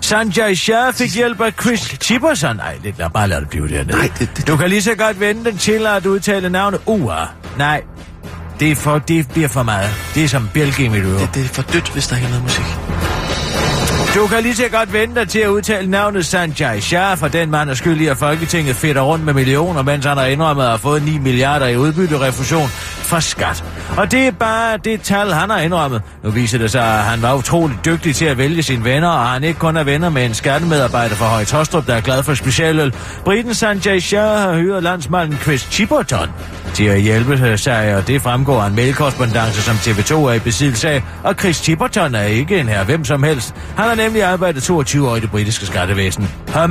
Sanjay 0.00 0.54
Shah 0.54 0.92
fik 0.94 1.14
hjælp 1.14 1.40
af 1.40 1.52
Chris 1.61 1.80
Chipperson. 2.00 2.56
Nej, 2.56 2.78
det, 2.85 2.94
lad, 2.99 3.11
bare 3.11 3.28
lad 3.28 3.40
det 3.40 3.49
blive 3.49 3.68
dernede. 3.68 3.97
Nej, 3.99 4.11
det- 4.18 4.30
det- 4.37 4.47
Du 4.47 4.56
kan 4.56 4.68
lige 4.68 4.82
så 4.82 4.94
godt 4.94 5.21
vente 5.21 5.50
den 5.50 5.59
til 5.59 5.87
at 5.87 6.06
udtale 6.06 6.50
navnet 6.50 6.80
UA. 6.87 7.25
Nej, 7.59 7.82
Det, 8.61 8.71
er 8.71 8.75
for, 8.76 8.99
det 8.99 9.28
bliver 9.28 9.49
for 9.49 9.62
meget. 9.62 9.90
Det 10.14 10.25
er 10.25 10.28
som 10.28 10.49
bjælke 10.54 10.85
i 10.85 10.88
mit 10.88 11.04
øre. 11.04 11.18
Det, 11.21 11.35
det 11.35 11.44
er 11.44 11.49
for 11.49 11.62
dødt, 11.62 11.88
hvis 11.92 12.06
der 12.06 12.16
er 12.16 12.21
noget 12.28 12.42
musik. 12.42 12.64
Du 14.14 14.26
kan 14.26 14.42
lige 14.42 14.57
så 14.57 14.69
godt 14.69 14.92
vente 14.92 15.21
dig 15.21 15.28
til 15.28 15.38
at 15.38 15.49
udtale 15.49 15.90
navnet 15.90 16.26
Sanjay 16.26 16.81
Shah, 16.81 17.19
for 17.19 17.28
den 17.28 17.50
mand 17.50 17.71
er 17.71 17.75
skyldig, 17.75 18.11
at 18.11 18.16
Folketinget 18.16 18.76
fedter 18.76 19.00
rundt 19.00 19.25
med 19.25 19.35
millioner, 19.35 19.83
mens 19.83 20.04
han 20.04 20.16
har 20.16 20.26
indrømmet 20.26 20.62
at 20.62 20.69
have 20.69 20.78
fået 20.78 21.02
9 21.02 21.19
milliarder 21.19 21.66
i 21.66 21.76
udbytterefusion 21.76 22.69
fra 22.69 23.21
skat. 23.21 23.64
Og 23.97 24.11
det 24.11 24.27
er 24.27 24.31
bare 24.31 24.77
det 24.77 25.01
tal, 25.01 25.33
han 25.33 25.51
har 25.51 25.59
indrømmet. 25.61 26.03
Nu 26.25 26.31
viser 26.31 26.59
det 26.59 26.71
sig, 26.71 26.85
at 26.85 27.05
han 27.05 27.23
var 27.23 27.35
utrolig 27.35 27.79
dygtig 27.85 28.17
til 28.17 28.25
at 28.25 28.39
vælge 28.39 28.63
sine 28.63 28.85
venner, 28.85 29.09
og 29.09 29.29
han 29.29 29.45
ikke 29.45 29.59
kun 29.59 29.77
er 29.77 29.85
venner 29.85 30.11
med 30.11 30.25
en 30.25 30.35
skattemedarbejder 30.35 31.15
fra 31.15 31.27
Høje 31.27 31.45
Tostrup, 31.45 31.87
der 31.87 31.95
er 31.95 32.01
glad 32.01 32.23
for 32.23 32.35
specialøl. 32.35 32.95
Briten 33.25 33.55
Sanjay 33.55 33.99
Shah 34.01 34.39
har 34.39 34.55
hyret 34.55 34.83
landsmanden 34.83 35.39
Chris 35.39 35.69
Chipperton 35.71 36.29
til 36.75 36.85
at 36.85 37.01
hjælpe 37.01 37.59
sig, 37.59 37.97
og 37.97 38.07
det 38.07 38.23
fremgår 38.23 38.63
af 38.63 38.67
en 38.67 38.75
mailkorrespondence, 38.75 39.63
som 39.63 39.75
TV2 39.75 40.15
er 40.15 40.33
i 40.33 40.39
besiddelse 40.39 40.89
af. 40.89 41.03
Og 41.25 41.35
Chris 41.35 41.57
Chipperton 41.57 42.15
er 42.15 42.23
ikke 42.23 42.61
en 42.61 42.69
her 42.69 42.85
hvem 42.85 43.05
som 43.05 43.23
helst. 43.23 43.55
Han 43.77 43.89
har 43.89 43.95
nemlig 43.95 44.23
arbejdet 44.23 44.63
22 44.63 45.09
år 45.09 45.17
i 45.17 45.21
det 45.21 45.31
britiske 45.31 45.67
skattevæsen. 45.67 46.29
Her 46.49 46.67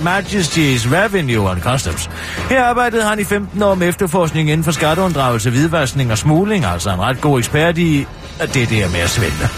Majesty's 0.00 0.92
Revenue 0.92 1.50
and 1.50 1.60
Customs. 1.60 2.10
Her 2.50 2.64
arbejdede 2.64 3.02
han 3.02 3.20
i 3.20 3.24
15 3.24 3.62
år 3.62 3.74
med 3.74 3.88
efterforskning 3.88 4.50
inden 4.50 4.64
for 4.64 4.72
skatteunddragelse, 4.72 5.50
hvidvaskning 5.50 6.12
og 6.12 6.18
smugling, 6.26 6.64
altså 6.64 6.90
en 6.90 7.00
ret 7.00 7.20
god 7.20 7.38
ekspert 7.38 7.78
i 7.78 8.06
at 8.40 8.54
det 8.54 8.70
der 8.70 8.88
med 8.88 9.00
at 9.00 9.10
svindle. 9.10 9.48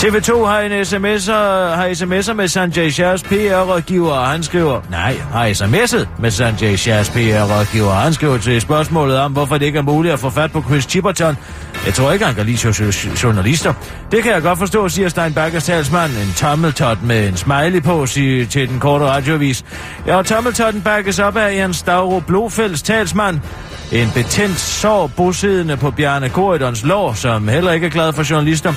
TV2 0.00 0.44
har 0.44 0.60
en 0.60 0.72
sms'er, 0.72 1.32
har 1.76 1.88
sms'er 1.88 2.32
med 2.32 2.48
Sanjay 2.48 2.90
Shahs 2.90 3.22
PR-rådgiver, 3.22 4.12
og 4.12 4.26
han 4.26 4.42
skriver, 4.42 4.80
nej, 4.90 5.16
har 5.32 5.48
sms'et 5.48 6.06
med 6.18 6.30
Sanjay 6.30 6.76
Shahs 6.76 7.10
PR-rådgiver, 7.10 7.88
og 7.88 7.96
han 7.96 8.12
skriver 8.12 8.38
til 8.38 8.60
spørgsmålet 8.60 9.18
om, 9.18 9.32
hvorfor 9.32 9.58
det 9.58 9.66
ikke 9.66 9.78
er 9.78 9.82
muligt 9.82 10.12
at 10.12 10.18
få 10.18 10.30
fat 10.30 10.52
på 10.52 10.62
Chris 10.62 10.84
Chipperton. 10.84 11.36
Jeg 11.86 11.94
tror 11.94 12.12
ikke, 12.12 12.24
han 12.24 12.34
kan 12.34 12.46
lide 12.46 12.74
journalister. 13.22 13.74
Det 14.10 14.22
kan 14.22 14.32
jeg 14.32 14.42
godt 14.42 14.58
forstå, 14.58 14.88
siger 14.88 15.08
Stein 15.08 15.34
talsmand, 15.60 16.12
en 16.12 16.32
tommeltot 16.36 17.02
med 17.02 17.28
en 17.28 17.36
smiley 17.36 17.82
på 17.82 18.06
sig 18.06 18.48
til 18.48 18.68
den 18.68 18.80
korte 18.80 19.04
radiovis. 19.04 19.64
Ja, 20.06 20.16
og 20.16 20.26
tommeltotten 20.26 20.82
bakkes 20.82 21.18
op 21.18 21.36
af 21.36 21.56
Jens 21.56 21.76
Stavro 21.76 22.20
Blofelds 22.20 22.82
talsmand, 22.82 23.40
en 23.92 24.10
betændt 24.14 24.60
sår 24.60 25.06
bosiddende 25.06 25.76
på 25.76 25.90
Bjarne 26.04 26.28
Korydons 26.28 26.84
lår, 26.84 27.14
som 27.14 27.48
heller 27.48 27.72
ikke 27.72 27.86
er 27.86 27.90
glad 27.90 28.12
for 28.12 28.30
journalister. 28.30 28.72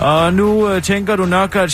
Og 0.00 0.32
nu 0.32 0.68
øh, 0.68 0.82
tænker 0.82 1.16
du 1.16 1.24
nok, 1.24 1.56
at 1.56 1.72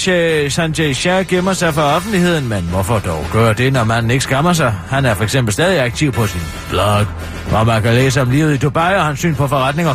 Sanjay 0.52 0.92
Shah 0.92 1.26
gemmer 1.26 1.52
sig 1.52 1.75
for 1.75 1.83
offentligheden, 1.83 2.49
men 2.49 2.62
hvorfor 2.71 2.99
dog 2.99 3.26
gøre 3.33 3.52
det, 3.52 3.73
når 3.73 3.85
man 3.85 4.11
ikke 4.11 4.25
skammer 4.25 4.52
sig? 4.52 4.75
Han 4.88 5.04
er 5.04 5.14
for 5.14 5.25
eksempel 5.25 5.52
stadig 5.52 5.80
aktiv 5.83 6.12
på 6.12 6.26
sin 6.26 6.40
blog, 6.71 7.04
hvor 7.49 7.64
man 7.64 7.83
kan 7.83 7.95
læse 7.95 8.21
om 8.21 8.30
livet 8.30 8.54
i 8.54 8.57
Dubai 8.57 8.95
og 8.95 9.04
hans 9.04 9.19
syn 9.19 9.35
på 9.35 9.47
forretninger. 9.47 9.95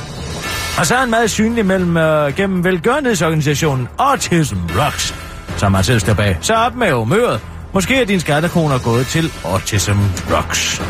Og 0.80 0.86
så 0.86 0.96
er 0.96 1.00
han 1.00 1.10
meget 1.10 1.32
synlig 1.32 1.66
mellem, 1.66 1.98
øh, 1.98 2.36
gennem 2.36 2.64
velgørenhedsorganisationen 2.64 3.88
Autism 3.98 4.58
Rocks, 4.80 5.16
som 5.58 5.74
han 5.74 5.84
selv 5.84 6.00
står 6.00 6.14
bag. 6.14 6.38
Så 6.42 6.56
op 6.56 6.76
med 6.76 6.92
humøret. 6.92 7.40
Måske 7.74 8.02
er 8.02 8.06
din 8.06 8.20
skattekroner 8.20 8.80
gået 8.80 9.08
til 9.08 9.32
Autism 9.46 9.98
Rocks. 10.32 10.82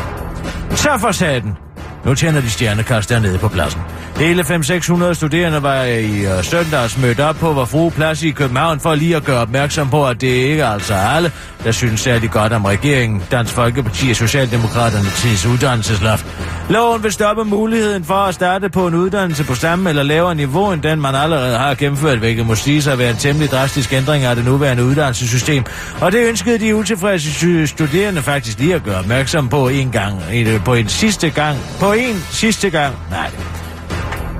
Så 0.70 0.90
for 1.00 1.12
saten. 1.12 1.65
Nu 2.06 2.14
tjener 2.14 2.40
de 2.40 2.50
stjernekast 2.50 3.10
dernede 3.10 3.38
på 3.38 3.48
pladsen. 3.48 3.80
Hele 4.16 4.42
5-600 4.42 5.12
studerende 5.12 5.62
var 5.62 5.82
øh, 5.82 5.90
i 5.90 6.26
øh, 6.26 6.44
søndags 6.44 6.98
mødt 6.98 7.20
op 7.20 7.36
på 7.36 7.52
vor 7.52 7.64
frue 7.64 7.90
plads 7.90 8.22
i 8.22 8.30
København 8.30 8.80
for 8.80 8.94
lige 8.94 9.16
at 9.16 9.24
gøre 9.24 9.40
opmærksom 9.40 9.90
på, 9.90 10.06
at 10.06 10.20
det 10.20 10.26
ikke 10.26 10.62
er 10.62 10.68
altså 10.68 10.94
alle, 10.94 11.32
der 11.64 11.72
synes 11.72 12.00
særlig 12.00 12.30
godt 12.30 12.52
om 12.52 12.64
regeringen, 12.64 13.22
Dansk 13.30 13.52
Folkeparti 13.52 14.10
og 14.10 14.16
Socialdemokraterne 14.16 15.08
til 15.10 15.50
uddannelsesloft. 15.50 16.26
Loven 16.70 17.02
vil 17.02 17.12
stoppe 17.12 17.44
muligheden 17.44 18.04
for 18.04 18.14
at 18.14 18.34
starte 18.34 18.68
på 18.68 18.86
en 18.86 18.94
uddannelse 18.94 19.44
på 19.44 19.54
samme 19.54 19.88
eller 19.88 20.02
lavere 20.02 20.34
niveau, 20.34 20.72
end 20.72 20.82
den 20.82 21.00
man 21.00 21.14
allerede 21.14 21.56
har 21.56 21.74
gennemført, 21.74 22.18
hvilket 22.18 22.46
må 22.46 22.54
sige 22.54 22.82
sig 22.82 22.92
at 22.92 22.98
være 22.98 23.10
en 23.10 23.16
temmelig 23.16 23.50
drastisk 23.50 23.92
ændring 23.92 24.24
af 24.24 24.36
det 24.36 24.44
nuværende 24.44 24.84
uddannelsessystem. 24.84 25.64
Og 26.00 26.12
det 26.12 26.28
ønskede 26.28 26.58
de 26.58 26.76
utilfredse 26.76 27.66
studerende 27.66 28.22
faktisk 28.22 28.58
lige 28.58 28.74
at 28.74 28.84
gøre 28.84 28.98
opmærksom 28.98 29.48
på 29.48 29.68
en 29.68 29.90
gang, 29.90 30.22
på 30.64 30.74
en 30.74 30.88
sidste 30.88 31.30
gang, 31.30 31.58
på 31.80 31.92
en 31.96 32.24
sidste 32.30 32.70
gang, 32.70 32.94
nej, 33.10 33.30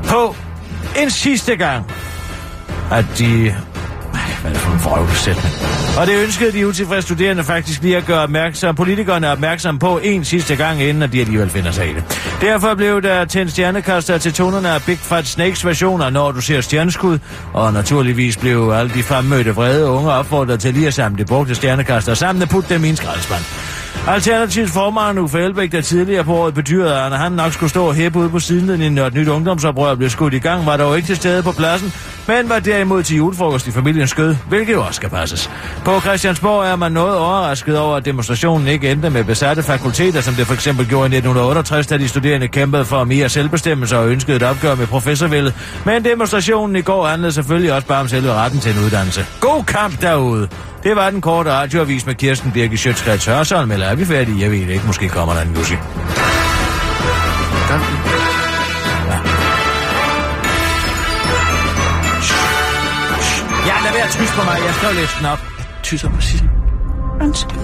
på 0.09 0.37
en 1.03 1.11
sidste 1.11 1.57
gang, 1.57 1.85
at 2.91 3.05
de... 3.19 3.55
Hvad 4.41 4.51
er 4.51 4.55
det 4.55 4.59
for 4.59 4.73
en 4.73 4.85
vrøvlesætning? 4.85 5.55
Og 5.99 6.07
det 6.07 6.23
ønskede 6.23 6.53
de 6.53 6.67
utilfredse 6.67 7.03
studerende 7.03 7.45
faktisk 7.45 7.83
lige 7.83 7.97
at 7.97 8.07
gøre 8.07 8.21
opmærksom, 8.21 8.75
politikerne 8.75 9.31
opmærksom 9.31 9.79
på 9.79 9.99
en 9.99 10.25
sidste 10.25 10.57
gang, 10.57 10.83
inden 10.83 11.03
at 11.03 11.13
de 11.13 11.21
alligevel 11.21 11.51
finder 11.51 11.71
sig 11.71 11.91
i 11.91 11.95
det. 11.95 12.05
Derfor 12.41 12.75
blev 12.75 13.03
der 13.03 13.25
tændt 13.25 13.53
stjernekaster 13.53 14.19
til 14.19 14.33
tonerne 14.33 14.69
af 14.71 14.83
Big 14.83 14.99
Fat 14.99 15.27
Snakes 15.27 15.65
versioner, 15.65 16.11
når 16.11 16.33
du 16.33 16.41
ser 16.41 16.61
stjerneskud, 16.61 17.19
og 17.53 17.73
naturligvis 17.73 18.37
blev 18.37 18.73
alle 18.75 18.95
de 18.95 19.03
fremmødte 19.03 19.55
vrede 19.55 19.87
unge 19.87 20.13
opfordret 20.13 20.61
til 20.61 20.75
lige 20.75 20.87
at 20.87 20.95
samle 20.95 21.19
de 21.19 21.25
brugte 21.25 21.55
stjernekaster 21.55 22.15
sammen 22.15 22.43
og 22.43 22.49
putte 22.49 22.75
dem 22.75 22.85
i 22.85 22.89
en 22.89 22.97
skraldespand. 22.97 23.43
Alternativt 24.09 24.71
formand 24.71 25.19
Uffe 25.19 25.39
Elbæk, 25.39 25.73
der 25.73 25.81
tidligere 25.81 26.25
på 26.25 26.35
året 26.35 26.55
bedyrede, 26.55 27.03
at 27.03 27.19
han 27.19 27.33
nok 27.33 27.53
skulle 27.53 27.71
stå 27.71 27.87
og 27.87 27.95
hæppe 27.95 28.19
ude 28.19 28.31
på 28.31 28.39
sidelinjen, 28.39 28.93
når 28.93 29.07
et 29.07 29.15
nyt 29.15 29.29
ungdomsoprør 29.29 29.95
blev 29.95 30.11
skudt 30.11 30.35
i 30.35 30.39
gang, 30.39 30.67
var 30.67 30.77
dog 30.77 30.97
ikke 30.97 31.07
til 31.07 31.17
stede 31.17 31.43
på 31.43 31.53
pladsen, 31.53 31.93
men 32.29 32.49
var 32.49 32.59
derimod 32.59 33.03
til 33.03 33.17
julefrokost 33.17 33.67
i 33.67 33.71
familiens 33.71 34.11
skød, 34.11 34.37
hvilket 34.49 34.73
jo 34.73 34.83
også 34.83 34.97
skal 34.97 35.09
passes. 35.09 35.51
På 35.85 36.01
Christiansborg 36.01 36.67
er 36.67 36.77
man 36.77 36.93
noget 36.93 37.17
overrasket 37.19 37.79
over, 37.79 37.97
at 37.97 38.05
demonstrationen 38.05 38.69
ikke 38.69 38.91
endte 38.91 39.11
med 39.11 39.25
besatte 39.25 39.63
fakulteter, 39.63 40.21
som 40.21 40.35
det 40.35 40.47
for 40.47 40.55
eksempel 40.55 40.89
gjorde 40.89 41.05
i 41.05 41.17
1968, 41.17 41.87
da 41.87 41.99
de 41.99 42.09
studerende 42.09 42.49
kæmpede 42.49 42.85
for 42.85 43.05
mere 43.05 43.29
selvbestemmelse 43.29 43.99
og 43.99 44.09
ønskede 44.09 44.37
et 44.37 44.43
opgør 44.43 44.75
med 44.75 44.87
professorvældet. 44.87 45.55
Men 45.85 46.05
demonstrationen 46.05 46.77
i 46.77 46.83
går 46.83 47.07
handlede 47.07 47.33
selvfølgelig 47.33 47.73
også 47.73 47.87
bare 47.87 48.01
om 48.01 48.09
selve 48.09 48.33
retten 48.33 48.61
til 48.61 48.77
en 48.77 48.85
uddannelse. 48.85 49.27
God 49.41 49.65
kamp 49.65 50.01
derude! 50.01 50.49
Det 50.87 50.97
var 50.97 51.11
den 51.11 51.21
korte 51.21 51.50
radioavis 51.50 52.07
med 52.07 52.14
Kirsten 52.14 52.52
Birke 52.52 52.76
Sjøtskrets 52.76 53.25
Hørsholm, 53.25 53.71
eller 53.71 53.87
er 53.87 53.95
vi 53.95 54.05
færdige? 54.05 54.40
Jeg 54.40 54.50
ved 54.50 54.61
det 54.61 54.69
ikke. 54.69 54.87
Måske 54.87 55.09
kommer 55.09 55.35
der 55.35 55.43
en 55.43 55.55
Jussi. 55.55 55.75
Gør 55.75 55.81
Ja, 63.66 63.75
lad 63.85 63.93
være 63.93 64.02
at 64.02 64.11
tyst 64.11 64.33
på 64.33 64.45
mig. 64.45 64.57
Jeg 64.66 64.75
skal 64.75 64.95
læse 64.95 65.12
den 65.19 65.26
op. 65.26 65.38
Tyser 65.83 66.09
på 66.11 66.21
Sissel. 66.21 66.49
Undskyld. 67.21 67.59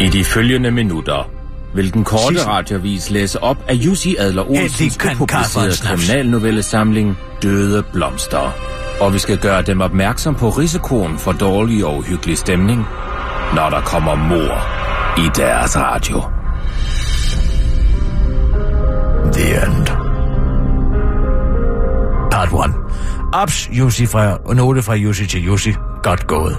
I 0.00 0.08
de 0.18 0.24
følgende 0.24 0.70
minutter 0.70 1.30
vil 1.74 1.94
den 1.94 2.04
korte 2.04 2.34
Sissel. 2.34 2.50
radiovis 2.50 3.10
læse 3.10 3.42
op 3.42 3.58
af 3.68 3.74
Jussi 3.74 4.16
Adler 4.18 4.50
Olsens 4.50 4.98
upublicerede 5.20 5.76
kriminalnovellesamling 5.82 7.18
Døde 7.42 7.82
Blomster. 7.92 8.52
Og 9.00 9.14
vi 9.14 9.18
skal 9.18 9.38
gøre 9.38 9.62
dem 9.62 9.80
opmærksom 9.80 10.34
på 10.34 10.48
risikoen 10.48 11.18
for 11.18 11.32
dårlig 11.32 11.84
og 11.84 11.98
uhyggelig 11.98 12.38
stemning, 12.38 12.86
når 13.54 13.70
der 13.70 13.80
kommer 13.80 14.14
mor 14.14 14.76
i 15.18 15.30
deres 15.36 15.76
radio. 15.76 16.22
The 19.32 19.66
end. 19.66 19.86
Part 22.30 22.68
1. 22.68 22.74
Ups, 23.42 23.68
Jussi 23.72 24.06
fra, 24.06 24.36
og 24.44 24.56
note 24.56 24.82
fra 24.82 24.94
Jussi 24.94 25.26
til 25.26 25.44
Jussi. 25.44 25.74
Godt 26.02 26.26
gået. 26.26 26.56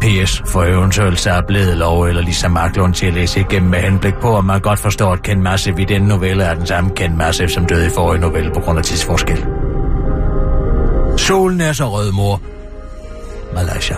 P.S. 0.00 0.42
For 0.46 0.62
eventuelt 0.62 1.20
så 1.20 1.30
er 1.30 1.42
blevet 1.48 1.76
lov 1.76 2.02
eller 2.02 2.22
Lisa 2.22 2.48
Marklund 2.48 2.94
til 2.94 3.06
at 3.06 3.14
læse 3.14 3.40
igennem 3.40 3.70
med 3.70 3.78
henblik 3.78 4.14
på, 4.22 4.38
at 4.38 4.44
man 4.44 4.60
godt 4.60 4.78
forstår, 4.78 5.12
at 5.12 5.22
Ken 5.22 5.42
Massive 5.42 5.82
i 5.82 5.84
denne 5.84 6.08
novelle 6.08 6.44
er 6.44 6.54
den 6.54 6.66
samme 6.66 6.90
Ken 6.90 7.18
Massive, 7.18 7.48
som 7.48 7.66
døde 7.66 7.86
i 7.86 7.90
forrige 7.94 8.20
novelle 8.20 8.50
på 8.54 8.60
grund 8.60 8.78
af 8.78 8.84
tidsforskel. 8.84 9.46
Solen 11.16 11.60
er 11.60 11.72
så 11.72 11.90
rød, 11.90 12.12
mor. 12.12 12.40
Malaysia. 13.54 13.96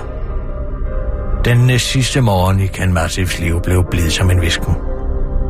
Den 1.45 1.59
næste 1.59 1.89
sidste 1.89 2.21
morgen 2.21 2.61
i 2.61 2.67
Ken 2.67 2.93
Massives 2.93 3.39
liv 3.39 3.61
blev 3.63 3.85
blid 3.91 4.11
som 4.11 4.31
en 4.31 4.41
visken. 4.41 4.75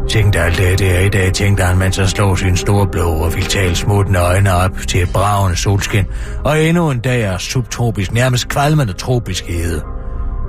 Tænkte 0.09 0.39
alt 0.39 0.59
det, 0.59 0.79
det 0.79 0.97
er 0.97 1.01
i 1.01 1.09
dag, 1.09 1.33
tænkte 1.33 1.63
han, 1.65 1.79
mens 1.79 1.97
han 1.97 2.09
slog 2.09 2.39
sin 2.39 2.57
store 2.57 2.87
blå 2.87 3.11
og 3.11 3.35
vitalt 3.35 3.77
smuttende 3.77 4.21
øjne 4.21 4.53
op 4.53 4.71
til 4.89 5.03
et 5.03 5.13
bravende 5.13 5.57
solskin, 5.57 6.05
og 6.45 6.63
endnu 6.63 6.91
en 6.91 7.01
dag 7.01 7.23
er 7.23 7.39
subtropisk, 7.39 8.13
nærmest 8.13 8.49
kvalmende 8.49 8.93
tropisk 8.93 9.45
hede. 9.47 9.83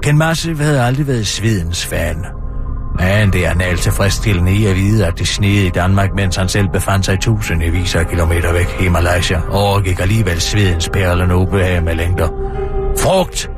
Ken 0.04 0.18
Massive 0.18 0.58
havde 0.58 0.82
aldrig 0.82 1.08
været 1.08 1.28
svidens 1.28 1.86
fan. 1.86 2.38
Men 3.00 3.34
det 3.34 3.46
er 3.46 3.51
en 3.51 3.62
alt 3.62 3.79
tilfredsstillende 3.79 4.51
i 4.51 4.65
at 4.65 4.75
vide, 4.75 5.06
at 5.06 5.20
det 5.20 5.27
snede 5.27 5.65
i 5.65 5.70
Danmark, 5.70 6.10
mens 6.15 6.36
han 6.36 6.50
selv 6.50 6.68
befandt 6.70 7.06
sig 7.06 7.20
tusindvis 7.20 7.96
af 7.96 8.08
kilometer 8.08 8.53
væk 8.53 8.77
i 8.82 8.89
Malaysia, 8.89 9.41
overgik 9.51 10.00
alligevel 10.00 10.41
svedens 10.41 10.89
perlende 10.89 11.36
ubehag 11.36 11.84
med 11.84 11.96
længder. 11.96 12.27
Frugt 12.98 13.50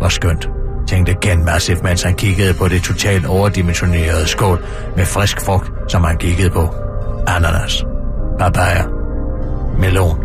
var 0.00 0.08
skønt, 0.08 0.48
tænkte 0.88 1.14
Ken 1.14 1.44
Massive, 1.44 1.78
mens 1.82 2.02
han 2.02 2.14
kiggede 2.14 2.54
på 2.54 2.68
det 2.68 2.82
totalt 2.82 3.26
overdimensionerede 3.26 4.26
skål 4.26 4.64
med 4.96 5.04
frisk 5.04 5.40
frugt, 5.40 5.70
som 5.88 6.04
han 6.04 6.18
kiggede 6.18 6.50
på. 6.50 6.74
Ananas, 7.26 7.84
papaya, 8.38 8.84
melon, 9.78 10.18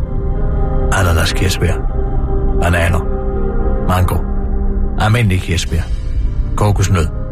ananas 0.93 1.33
kirsebær, 1.33 1.73
bananer, 2.61 3.01
mango, 3.87 4.17
almindelig 4.99 5.41
kirsebær, 5.41 5.81
kokosnød 6.55 7.24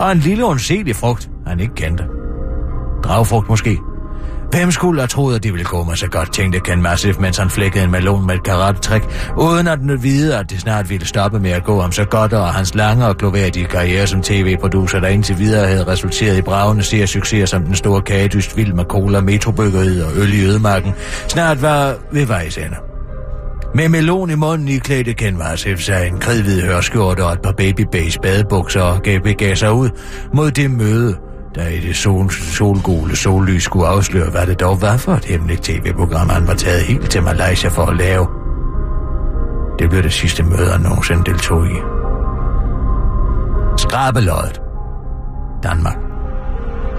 og 0.00 0.12
en 0.12 0.18
lille 0.18 0.44
undselig 0.44 0.96
frugt, 0.96 1.30
han 1.46 1.60
ikke 1.60 1.74
kendte. 1.74 2.04
Dragfrugt 3.04 3.48
måske. 3.48 3.78
Hvem 4.50 4.70
skulle 4.70 5.00
have 5.00 5.08
troet, 5.08 5.36
at 5.36 5.42
det 5.42 5.52
ville 5.52 5.64
gå 5.64 5.84
mig 5.84 5.98
så 5.98 6.06
godt, 6.06 6.32
tænkte 6.32 6.60
Ken 6.60 6.82
Massive, 6.82 7.14
mens 7.20 7.36
han 7.36 7.50
flækkede 7.50 7.84
en 7.84 7.90
melon 7.90 8.26
med 8.26 8.34
et 8.34 8.42
karatetrik, 8.42 9.02
uden 9.38 9.68
at 9.68 9.78
den 9.78 10.02
vide, 10.02 10.38
at 10.38 10.50
det 10.50 10.60
snart 10.60 10.90
ville 10.90 11.06
stoppe 11.06 11.40
med 11.40 11.50
at 11.50 11.64
gå 11.64 11.80
om 11.80 11.92
så 11.92 12.04
godt, 12.04 12.32
og 12.32 12.48
hans 12.48 12.74
lange 12.74 13.06
og 13.06 13.16
gloværdige 13.16 13.66
karriere 13.66 14.06
som 14.06 14.22
tv-producer, 14.22 15.00
der 15.00 15.08
indtil 15.08 15.38
videre 15.38 15.66
havde 15.66 15.86
resulteret 15.86 16.36
i 16.36 16.42
bravende 16.42 17.06
succeser 17.06 17.46
som 17.46 17.62
den 17.62 17.74
store 17.74 18.02
kagedyst, 18.02 18.56
vild 18.56 18.72
med 18.72 18.84
cola, 18.84 19.20
metrobyggeriet 19.20 20.04
og 20.04 20.10
øl 20.16 20.34
i 20.34 20.44
ødemarken, 20.44 20.92
snart 21.28 21.62
var 21.62 21.94
ved 22.12 22.26
vejs 22.26 22.58
ende. 22.58 22.76
Med 23.74 23.88
melon 23.88 24.30
i 24.30 24.34
munden 24.34 24.68
i 24.68 24.78
klædte 24.78 25.12
Ken 25.12 25.38
Massive 25.38 25.78
sig 25.78 26.06
en 26.06 26.18
kridhvid 26.18 26.62
hørskjorte 26.62 27.24
og 27.24 27.32
et 27.32 27.42
par 27.42 27.52
babybase 27.52 28.20
badebukser 28.20 28.82
og 28.82 29.02
gav, 29.02 29.20
begav 29.20 29.56
sig 29.56 29.72
ud 29.72 29.90
mod 30.34 30.50
det 30.50 30.70
møde, 30.70 31.16
der 31.54 31.68
i 31.68 31.80
det 31.80 31.96
sol, 31.96 32.30
solgule 32.30 33.16
sollys 33.16 33.62
skulle 33.62 33.86
afsløre, 33.86 34.30
hvad 34.30 34.46
det 34.46 34.60
dog 34.60 34.82
var 34.82 34.96
for 34.96 35.12
et 35.12 35.24
hemmeligt 35.24 35.62
tv-program, 35.62 36.28
han 36.28 36.46
var 36.46 36.54
taget 36.54 36.82
helt 36.82 37.10
til 37.10 37.22
Malaysia 37.22 37.70
for 37.70 37.82
at 37.82 37.96
lave. 37.96 38.26
Det 39.78 39.90
blev 39.90 40.02
det 40.02 40.12
sidste 40.12 40.42
møde, 40.42 40.70
han 40.70 40.80
nogensinde 40.80 41.24
deltog 41.24 41.66
i. 41.66 41.76
Skrabeløjet. 43.78 44.60
Danmark. 45.62 45.96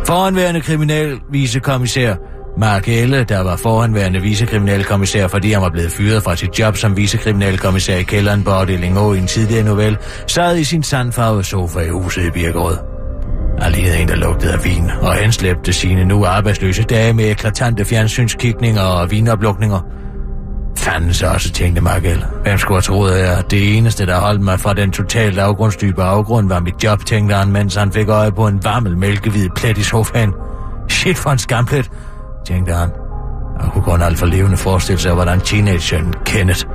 Foranværende 0.06 0.62
kriminalvisekommissær 0.62 2.16
Mark 2.60 2.88
Elle, 2.88 3.24
der 3.24 3.40
var 3.40 3.56
foranværende 3.56 4.22
vicekriminalkommissær, 4.22 5.28
fordi 5.28 5.52
han 5.52 5.62
var 5.62 5.70
blevet 5.70 5.92
fyret 5.92 6.24
fra 6.24 6.36
sit 6.36 6.60
job 6.60 6.78
som 6.78 6.98
vicekriminalkommissær 6.98 7.98
i 7.98 8.04
kælderen 8.04 8.44
på 8.44 8.50
afdeling 8.50 8.98
Å 9.00 9.14
i 9.14 9.18
en 9.18 9.28
tidligere 9.28 9.64
novelle, 9.64 9.98
sad 10.28 10.58
i 10.58 10.64
sin 10.64 10.84
sandfarvede 10.84 11.44
sofa 11.44 11.80
i 11.80 11.90
huset 11.90 12.26
i 12.26 12.30
Birkerød. 12.30 12.78
Han 13.62 13.72
lignede 13.72 13.98
en, 13.98 14.08
der 14.08 14.16
lugtede 14.16 14.54
af 14.54 14.66
vin, 14.66 14.90
og 15.02 15.14
han 15.14 15.32
slæbte 15.32 15.74
sine 15.74 16.06
nu 16.06 16.26
arbejdsløse 16.26 16.84
dage 16.84 17.14
med 17.14 17.32
eklatante 17.32 17.86
fjernsynskikninger 17.86 18.82
og 18.82 19.12
vinoplukninger. 19.12 19.80
Fanden 20.78 21.14
så 21.14 21.28
også, 21.28 21.52
tænkte 21.52 21.82
Markel. 21.82 22.26
Hvem 22.44 22.58
skulle 22.58 22.76
have 22.76 22.82
troet, 22.82 23.12
at 23.12 23.52
det 23.52 23.78
eneste, 23.78 24.06
der 24.06 24.20
holdt 24.20 24.42
mig 24.42 24.60
fra 24.60 24.74
den 24.74 24.92
totalt 24.92 25.40
afgrundsdybe 25.40 26.04
afgrund, 26.04 26.50
var 26.50 26.60
mit 26.60 26.84
job, 26.84 27.06
tænkte 27.06 27.36
han, 27.36 27.52
mens 27.52 27.76
han 27.76 27.92
fik 27.92 28.10
øje 28.10 28.32
på 28.32 28.48
en 28.48 28.64
varmel 28.64 28.98
mælkehvid 28.98 29.50
plet 29.56 29.78
i 29.78 29.84
sofaen. 29.84 30.34
Shit 30.90 31.18
for 31.18 31.30
en 31.30 31.38
skamplet, 31.38 31.92
tænkte 32.46 32.74
han. 32.74 32.90
Han 33.60 33.70
kunne 33.72 33.84
kun 33.84 34.02
alt 34.02 34.20
for 34.20 34.26
levende 34.26 34.58
forestille 34.58 35.00
sig, 35.00 35.14
hvordan 35.14 35.40
teenageren 35.40 36.14
Kenneth 36.26 36.66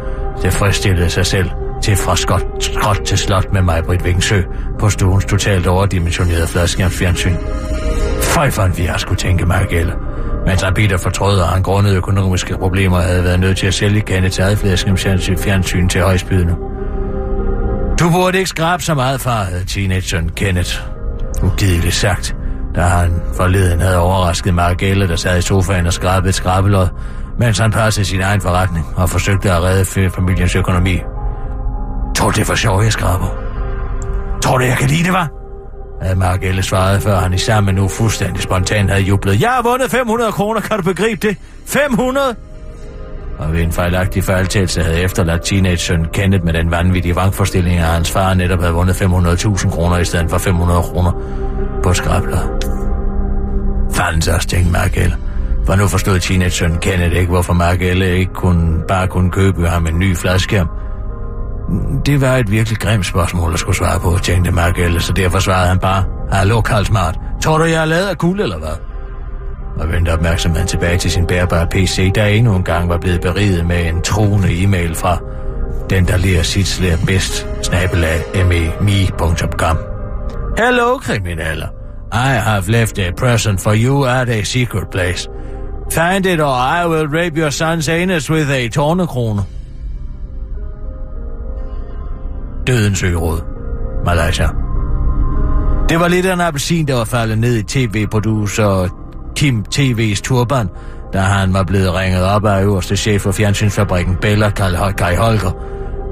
tilfredsstillede 0.41 1.11
sig 1.11 1.27
selv 1.27 1.51
til 1.83 1.97
fra 1.97 2.17
skot, 2.17 2.43
skot 2.61 3.01
til 3.07 3.19
slot 3.19 3.53
med 3.53 3.63
mig, 3.63 3.85
Britt 3.85 4.05
Vingsø, 4.05 4.43
på 4.79 4.89
stuens 4.89 5.25
totalt 5.25 5.67
overdimensionerede 5.67 6.47
fladskærmsfjernsyn. 6.47 7.35
Føj 8.21 8.51
for 8.51 8.63
en 8.63 8.73
fiasko, 8.73 9.15
tænke 9.15 9.47
Margelle. 9.47 9.93
Mens 10.47 10.63
han 10.63 10.75
Peter 10.75 10.97
fortrød, 10.97 11.41
at 11.41 11.47
han 11.47 11.63
grundet 11.63 11.97
økonomiske 11.97 12.57
problemer 12.57 13.01
havde 13.01 13.25
været 13.25 13.41
nødt 13.41 13.59
til 13.59 13.67
at 13.67 13.75
sælge 13.75 14.01
Kenneth 14.01 14.41
eget 14.41 14.59
fjernsyn 15.39 15.89
til 15.89 16.01
højsbydende. 16.01 16.55
Du 18.01 18.11
burde 18.11 18.39
ikke 18.39 18.51
skrabe 18.51 18.83
så 18.83 18.95
meget, 18.95 19.21
far, 19.21 19.45
havde 19.45 19.65
teenageren 19.65 20.29
Kenneth. 20.29 20.71
Ugideligt 21.43 21.95
sagt, 21.95 22.37
da 22.75 22.81
han 22.81 23.23
forleden 23.37 23.81
havde 23.81 23.99
overrasket 23.99 24.55
Margelle, 24.55 25.09
der 25.09 25.17
sad 25.17 25.39
i 25.39 25.43
sofaen 25.43 25.87
og 25.87 25.93
skrabede 25.93 26.29
et 26.29 26.35
skrabelod, 26.35 26.89
mens 27.39 27.59
han 27.59 27.71
passede 27.71 28.07
sin 28.07 28.21
egen 28.21 28.41
forretning 28.41 28.87
og 28.97 29.11
forsøgte 29.11 29.53
at 29.53 29.63
redde 29.63 30.11
familiens 30.11 30.57
økonomi. 30.57 30.99
Tror 32.17 32.31
det 32.31 32.41
er 32.41 32.45
for 32.45 32.55
sjov, 32.55 32.83
jeg 32.83 32.93
skraber? 32.93 33.27
Tror 34.43 34.59
du, 34.59 34.65
jeg 34.65 34.77
kan 34.77 34.89
lide 34.89 35.05
det, 35.05 35.13
var? 35.13 35.29
havde 36.03 36.19
Mark 36.19 36.43
Elle 36.43 36.63
svaret, 36.63 37.03
før 37.03 37.17
han 37.17 37.33
i 37.33 37.39
samme 37.39 37.73
nu 37.73 37.89
fuldstændig 37.89 38.43
spontant 38.43 38.91
havde 38.91 39.03
jublet. 39.03 39.41
Jeg 39.41 39.51
har 39.51 39.63
vundet 39.63 39.91
500 39.91 40.33
kroner, 40.33 40.61
kan 40.61 40.77
du 40.77 40.83
begribe 40.83 41.29
det? 41.29 41.37
500! 41.67 42.37
Og 43.39 43.53
ved 43.53 43.63
en 43.63 43.73
fejlagtig 43.73 44.25
fejltagelse 44.25 44.83
havde 44.83 45.01
efterladt 45.01 45.45
teenage-søn 45.45 46.07
Kenneth 46.13 46.45
med 46.45 46.53
den 46.53 46.71
vanvittige 46.71 47.17
vangforstilling, 47.17 47.79
at 47.79 47.85
hans 47.85 48.11
far 48.11 48.35
netop 48.35 48.61
havde 48.61 48.73
vundet 48.73 49.03
500.000 49.03 49.71
kroner 49.71 49.99
i 49.99 50.05
stedet 50.05 50.31
for 50.31 50.39
500 50.39 50.83
kroner 50.83 51.13
på 51.85 51.95
skrabler. 51.95 52.39
Fanden 53.93 54.35
også, 54.35 54.49
tænkte 54.49 54.73
Markel. 54.73 55.15
For 55.67 55.75
nu 55.75 55.87
forstod 55.87 56.19
teenage-søn 56.19 56.79
Kenneth 56.81 57.17
ikke, 57.17 57.31
hvorfor 57.31 57.53
Markel 57.53 58.03
ikke 58.03 58.33
kunne, 58.33 58.83
bare 58.89 59.09
kunne 59.09 59.31
købe 59.31 59.69
ham 59.69 59.87
en 59.87 59.99
ny 59.99 60.17
fladskærm. 60.17 60.69
Det 62.07 62.21
var 62.21 62.37
et 62.37 62.51
virkelig 62.51 62.79
grimt 62.79 63.07
spørgsmål 63.07 63.53
at 63.53 63.59
skulle 63.59 63.77
svare 63.77 64.01
på, 64.01 64.19
tænkte 64.23 64.51
Markel, 64.51 65.01
så 65.01 65.13
derfor 65.13 65.39
svarede 65.39 65.69
han 65.69 65.79
bare, 65.79 66.05
Hallo, 66.33 66.61
Karl 66.61 66.85
Smart. 66.85 67.19
Tror 67.43 67.59
du, 67.59 67.65
jeg 67.65 67.83
er 67.83 67.85
lavet 67.85 68.07
af 68.07 68.19
kul, 68.19 68.41
eller 68.41 68.59
hvad? 68.59 68.77
Og 69.81 69.93
vendte 69.93 70.13
opmærksomheden 70.13 70.69
tilbage 70.69 70.99
til 70.99 71.11
sin 71.11 71.27
bærbare 71.27 71.67
PC, 71.67 72.13
der 72.13 72.25
endnu 72.25 72.57
en 72.57 72.63
gang 72.63 72.89
var 72.89 72.99
blevet 72.99 73.21
beriget 73.21 73.67
med 73.67 73.87
en 73.87 74.03
troende 74.03 74.63
e-mail 74.63 74.95
fra 74.95 75.19
den, 75.91 76.09
der 76.09 76.17
lærer 76.17 76.43
sit 76.43 76.67
slæb 76.67 76.99
bedst, 77.07 77.47
snabelag 77.63 78.21
me.com. 78.81 79.79
Hello, 80.59 80.99
kriminaler. 80.99 81.74
I 82.15 82.35
have 82.51 82.69
left 82.69 82.99
a 82.99 83.11
present 83.13 83.61
for 83.61 83.75
you 83.75 84.05
at 84.07 84.29
a 84.29 84.45
secret 84.45 84.91
place. 84.91 85.29
Find 85.91 86.27
it 86.27 86.41
or 86.41 86.55
I 86.55 86.87
will 86.87 87.09
rape 87.09 87.37
your 87.37 87.51
son's 87.51 87.89
anus 87.89 88.31
with 88.31 88.51
a 88.51 88.69
tornekrone. 88.69 89.43
Dødens 92.67 93.03
øråd. 93.03 93.43
Malaysia. 94.05 94.49
Det 95.89 96.01
var 96.01 96.09
lidt 96.09 96.27
af 96.27 96.35
en 96.35 96.41
appelsin, 96.41 96.89
der 96.89 96.95
var 96.95 97.05
faldet 97.05 97.39
ned 97.39 97.57
i 97.57 97.63
tv-producer 97.63 98.89
Kim 99.37 99.65
TV's 99.75 100.21
turban, 100.23 100.69
da 101.13 101.19
han 101.19 101.55
var 101.55 101.63
blevet 101.63 101.95
ringet 101.95 102.23
op 102.23 102.45
af 102.45 102.63
øverste 102.63 102.97
chef 102.97 103.23
for 103.23 103.33
fjernsynsfabrikken 103.33 104.17
Bella 104.21 104.51
Kai 104.51 105.17
Holger, 105.17 105.53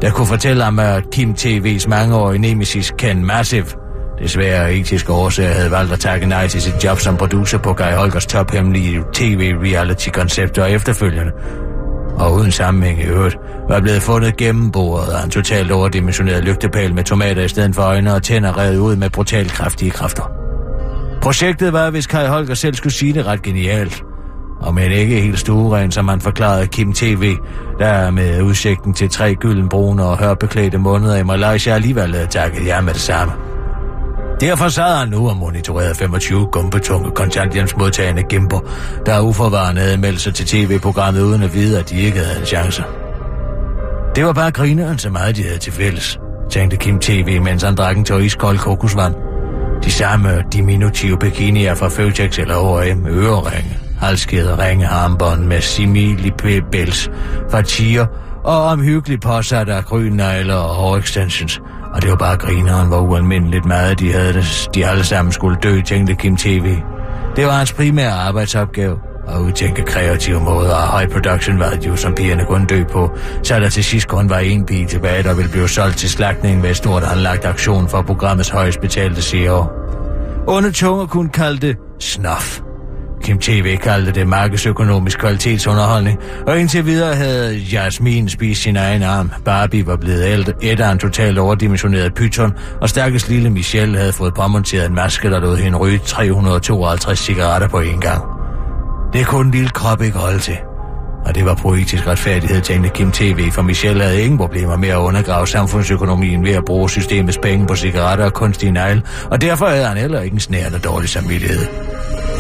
der 0.02 0.10
kunne 0.10 0.26
fortælle 0.26 0.64
ham, 0.64 0.78
at 0.78 1.10
Kim 1.12 1.30
TV's 1.38 1.88
mangeårige 1.88 2.38
nemesis 2.38 2.92
Ken 2.98 3.26
Massive 3.26 3.81
desværre 4.22 4.68
af 4.68 4.72
etiske 4.72 5.12
årsager 5.12 5.52
havde 5.52 5.70
valgt 5.70 5.92
at 5.92 6.00
takke 6.00 6.26
nej 6.26 6.48
til 6.48 6.62
sit 6.62 6.84
job 6.84 6.98
som 6.98 7.16
producer 7.16 7.58
på 7.58 7.72
Guy 7.72 7.92
Holgers 7.96 8.26
tophemmelige 8.26 9.04
tv-reality-koncept 9.12 10.58
og 10.58 10.70
efterfølgende, 10.70 11.32
og 12.18 12.34
uden 12.34 12.52
sammenhæng 12.52 13.00
i 13.00 13.04
øvrigt, 13.04 13.36
var 13.68 13.80
blevet 13.80 14.02
fundet 14.02 14.36
gennembordet 14.36 15.12
af 15.12 15.24
en 15.24 15.30
totalt 15.30 15.70
overdimensioneret 15.70 16.44
lygtepæl 16.44 16.94
med 16.94 17.04
tomater 17.04 17.42
i 17.42 17.48
stedet 17.48 17.74
for 17.74 17.82
øjne 17.82 18.14
og 18.14 18.22
tænder 18.22 18.58
revet 18.58 18.78
ud 18.78 18.96
med 18.96 19.10
brutalt 19.10 19.52
kraftige 19.52 19.90
kræfter. 19.90 20.30
Projektet 21.22 21.72
var, 21.72 21.90
hvis 21.90 22.06
Kai 22.06 22.26
Holger 22.26 22.54
selv 22.54 22.74
skulle 22.74 22.92
sige 22.92 23.12
det, 23.12 23.26
ret 23.26 23.42
genialt. 23.42 24.02
Og 24.60 24.74
men 24.74 24.92
ikke 24.92 25.20
helt 25.20 25.38
stueren, 25.38 25.90
som 25.90 26.04
man 26.04 26.20
forklarede 26.20 26.66
Kim 26.66 26.92
TV, 26.92 27.34
der 27.78 28.10
med 28.10 28.42
udsigten 28.42 28.94
til 28.94 29.08
tre 29.08 29.34
gyldenbrune 29.34 30.04
og 30.04 30.18
hørbeklædte 30.18 30.78
måneder 30.78 31.16
i 31.16 31.22
Malaysia 31.22 31.74
alligevel 31.74 32.14
havde 32.14 32.26
takket 32.26 32.66
jer 32.66 32.80
med 32.80 32.92
det 32.92 33.00
samme. 33.00 33.32
Derfor 34.42 34.68
sad 34.68 34.96
han 34.98 35.08
nu 35.08 35.28
og 35.28 35.36
monitorerede 35.36 35.94
25 35.94 36.46
gumpetunge 36.46 37.10
kontanthjælpsmodtagende 37.10 38.22
gimper, 38.22 38.60
der 39.06 39.20
uforvarende 39.20 39.80
havde 39.80 39.96
meldt 39.96 40.20
sig 40.20 40.34
til 40.34 40.46
tv-programmet 40.46 41.22
uden 41.22 41.42
at 41.42 41.54
vide, 41.54 41.78
at 41.78 41.90
de 41.90 42.00
ikke 42.00 42.18
havde 42.18 42.40
en 42.40 42.46
chance. 42.46 42.84
Det 44.16 44.24
var 44.24 44.32
bare 44.32 44.50
grineren, 44.50 44.98
så 44.98 45.10
meget 45.10 45.36
de 45.36 45.42
havde 45.42 45.58
til 45.58 45.72
fælles, 45.72 46.18
tænkte 46.50 46.76
Kim 46.76 46.98
TV, 46.98 47.40
mens 47.40 47.62
han 47.62 47.74
drak 47.74 47.96
en 47.96 48.04
tår 48.04 48.18
iskold 48.18 48.58
kokosvand. 48.58 49.14
De 49.84 49.92
samme 49.92 50.42
diminutive 50.52 51.18
bikinier 51.18 51.74
fra 51.74 51.88
Føtex 51.88 52.38
eller 52.38 52.82
H&M, 52.82 53.06
øreringe, 53.06 53.78
halskæder, 54.00 54.58
ringe, 54.58 54.88
armbånd 54.88 55.44
med 55.44 55.60
simili-bæls 55.60 57.10
fra 57.50 57.62
tiger 57.62 58.06
og 58.44 58.62
omhyggeligt 58.62 59.22
påsat 59.22 59.68
af 59.68 59.84
grønnegler 59.84 60.54
og 60.54 60.74
hårextensions. 60.74 61.60
Og 61.92 62.02
det 62.02 62.10
var 62.10 62.16
bare 62.16 62.36
grineren, 62.36 62.88
hvor 62.88 63.00
ualmindeligt 63.00 63.64
meget 63.64 63.98
de 63.98 64.12
havde 64.12 64.32
det. 64.32 64.68
De 64.74 64.86
alle 64.86 65.04
sammen 65.04 65.32
skulle 65.32 65.58
dø, 65.62 65.80
tænkte 65.80 66.14
Kim 66.14 66.36
TV. 66.36 66.76
Det 67.36 67.46
var 67.46 67.52
hans 67.52 67.72
primære 67.72 68.12
arbejdsopgave 68.12 68.98
at 69.28 69.38
udtænke 69.38 69.82
kreative 69.82 70.40
måder, 70.40 70.74
og 70.74 70.98
high 70.98 71.12
production 71.12 71.60
value, 71.60 71.96
som 71.96 72.14
pigerne 72.14 72.44
kunne 72.44 72.66
dø 72.66 72.84
på, 72.84 73.10
så 73.42 73.60
der 73.60 73.68
til 73.68 73.84
sidst 73.84 74.08
kun 74.08 74.30
var 74.30 74.38
en 74.38 74.66
bil 74.66 74.86
tilbage, 74.86 75.22
der 75.22 75.34
ville 75.34 75.50
blive 75.50 75.68
solgt 75.68 75.96
til 75.96 76.10
slagtning 76.10 76.62
ved 76.62 76.70
et 76.70 76.76
stort 76.76 77.02
anlagt 77.02 77.44
aktion 77.44 77.88
for 77.88 78.02
programmets 78.02 78.48
højst 78.48 78.80
betalte 78.80 79.22
CEO. 79.22 79.64
Under 80.46 80.70
tunger 80.70 81.06
kunne 81.06 81.28
kalde 81.28 81.66
det 81.66 81.76
snuff. 82.00 82.60
Kim 83.22 83.38
TV 83.38 83.76
kaldte 83.76 84.12
det 84.12 84.26
markedsøkonomisk 84.26 85.18
kvalitetsunderholdning, 85.18 86.18
og 86.46 86.60
indtil 86.60 86.86
videre 86.86 87.14
havde 87.14 87.58
Jasmin 87.72 88.28
spist 88.28 88.62
sin 88.62 88.76
egen 88.76 89.02
arm. 89.02 89.30
Barbie 89.44 89.86
var 89.86 89.96
blevet 89.96 90.54
et 90.62 90.80
af 90.80 90.92
en 90.92 90.98
totalt 90.98 91.38
overdimensioneret 91.38 92.14
pyton, 92.14 92.52
og 92.80 92.88
stakkels 92.88 93.28
lille 93.28 93.50
Michelle 93.50 93.98
havde 93.98 94.12
fået 94.12 94.34
påmonteret 94.34 94.86
en 94.86 94.94
maske, 94.94 95.30
der 95.30 95.40
lod 95.40 95.56
hende 95.56 95.78
ryge 95.78 95.98
352 95.98 97.18
cigaretter 97.18 97.68
på 97.68 97.80
én 97.80 98.00
gang. 98.00 98.22
Det 99.12 99.26
kunne 99.26 99.46
en 99.46 99.50
lille 99.50 99.70
krop 99.70 100.02
ikke 100.02 100.18
holde 100.18 100.38
til. 100.38 100.56
Og 101.24 101.34
det 101.34 101.44
var 101.44 101.54
poetisk 101.54 102.06
retfærdighed, 102.06 102.60
tænkte 102.60 102.88
Kim 102.88 103.12
TV, 103.12 103.50
for 103.50 103.62
Michelle 103.62 104.02
havde 104.02 104.22
ingen 104.22 104.38
problemer 104.38 104.76
med 104.76 104.88
at 104.88 104.96
undergrave 104.96 105.48
samfundsøkonomien 105.48 106.44
ved 106.44 106.52
at 106.52 106.64
bruge 106.64 106.90
systemets 106.90 107.38
penge 107.38 107.66
på 107.66 107.76
cigaretter 107.76 108.24
og 108.24 108.32
kunstige 108.32 108.72
negle, 108.72 109.02
og 109.30 109.40
derfor 109.40 109.66
havde 109.66 109.84
han 109.84 109.96
heller 109.96 110.20
ikke 110.20 110.34
en 110.34 110.40
snærende 110.40 110.78
dårlig 110.78 111.08
samvittighed. 111.08 111.66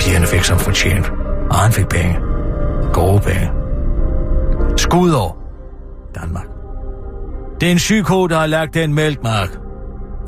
Pigerne 0.04 0.26
fik 0.26 0.44
som 0.44 0.58
fortjent. 0.58 1.12
Og 1.50 1.56
han 1.56 1.72
fik 1.72 1.88
penge. 1.88 2.16
Gode 2.92 3.20
penge. 3.20 3.50
Skudår. 4.76 5.38
Danmark. 6.20 6.44
Det 7.60 7.66
er 7.66 7.70
en 7.70 7.76
psyko, 7.76 8.26
der 8.26 8.38
har 8.38 8.46
lagt 8.46 8.74
den 8.74 8.94
mælkmark. 8.94 9.48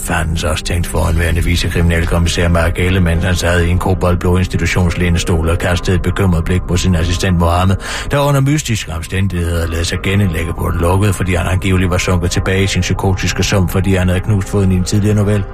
Fandens 0.03 0.45
også 0.45 0.65
tænkt 0.65 0.87
foranværende 0.87 1.45
vicekriminalkommissær 1.45 2.49
Mark 2.49 2.79
Elle, 2.79 3.01
mens 3.01 3.25
han 3.25 3.35
sad 3.35 3.65
i 3.65 3.71
en 3.71 3.79
koboldblå 3.79 4.39
institutionslænestol 4.39 5.49
og 5.49 5.59
kastede 5.59 5.97
et 5.97 6.03
bekymret 6.03 6.45
blik 6.45 6.63
på 6.69 6.77
sin 6.77 6.95
assistent 6.95 7.39
Mohammed, 7.39 7.77
der 8.11 8.19
under 8.19 8.41
mystiske 8.41 8.93
omstændigheder 8.93 9.67
lavede 9.67 9.85
sig 9.85 9.99
genindlægge 10.03 10.53
på 10.59 10.71
den 10.71 10.81
lukkede, 10.81 11.13
fordi 11.13 11.35
han 11.35 11.47
angiveligt 11.47 11.91
var 11.91 11.99
sunket 11.99 12.31
tilbage 12.31 12.63
i 12.63 12.67
sin 12.67 12.81
psykotiske 12.81 13.43
sum, 13.43 13.69
fordi 13.69 13.95
han 13.95 14.09
havde 14.09 14.21
knust 14.21 14.49
foden 14.49 14.73
i 14.73 14.75
en 14.75 14.85
tidligere 14.85 15.17
novelle. 15.17 15.45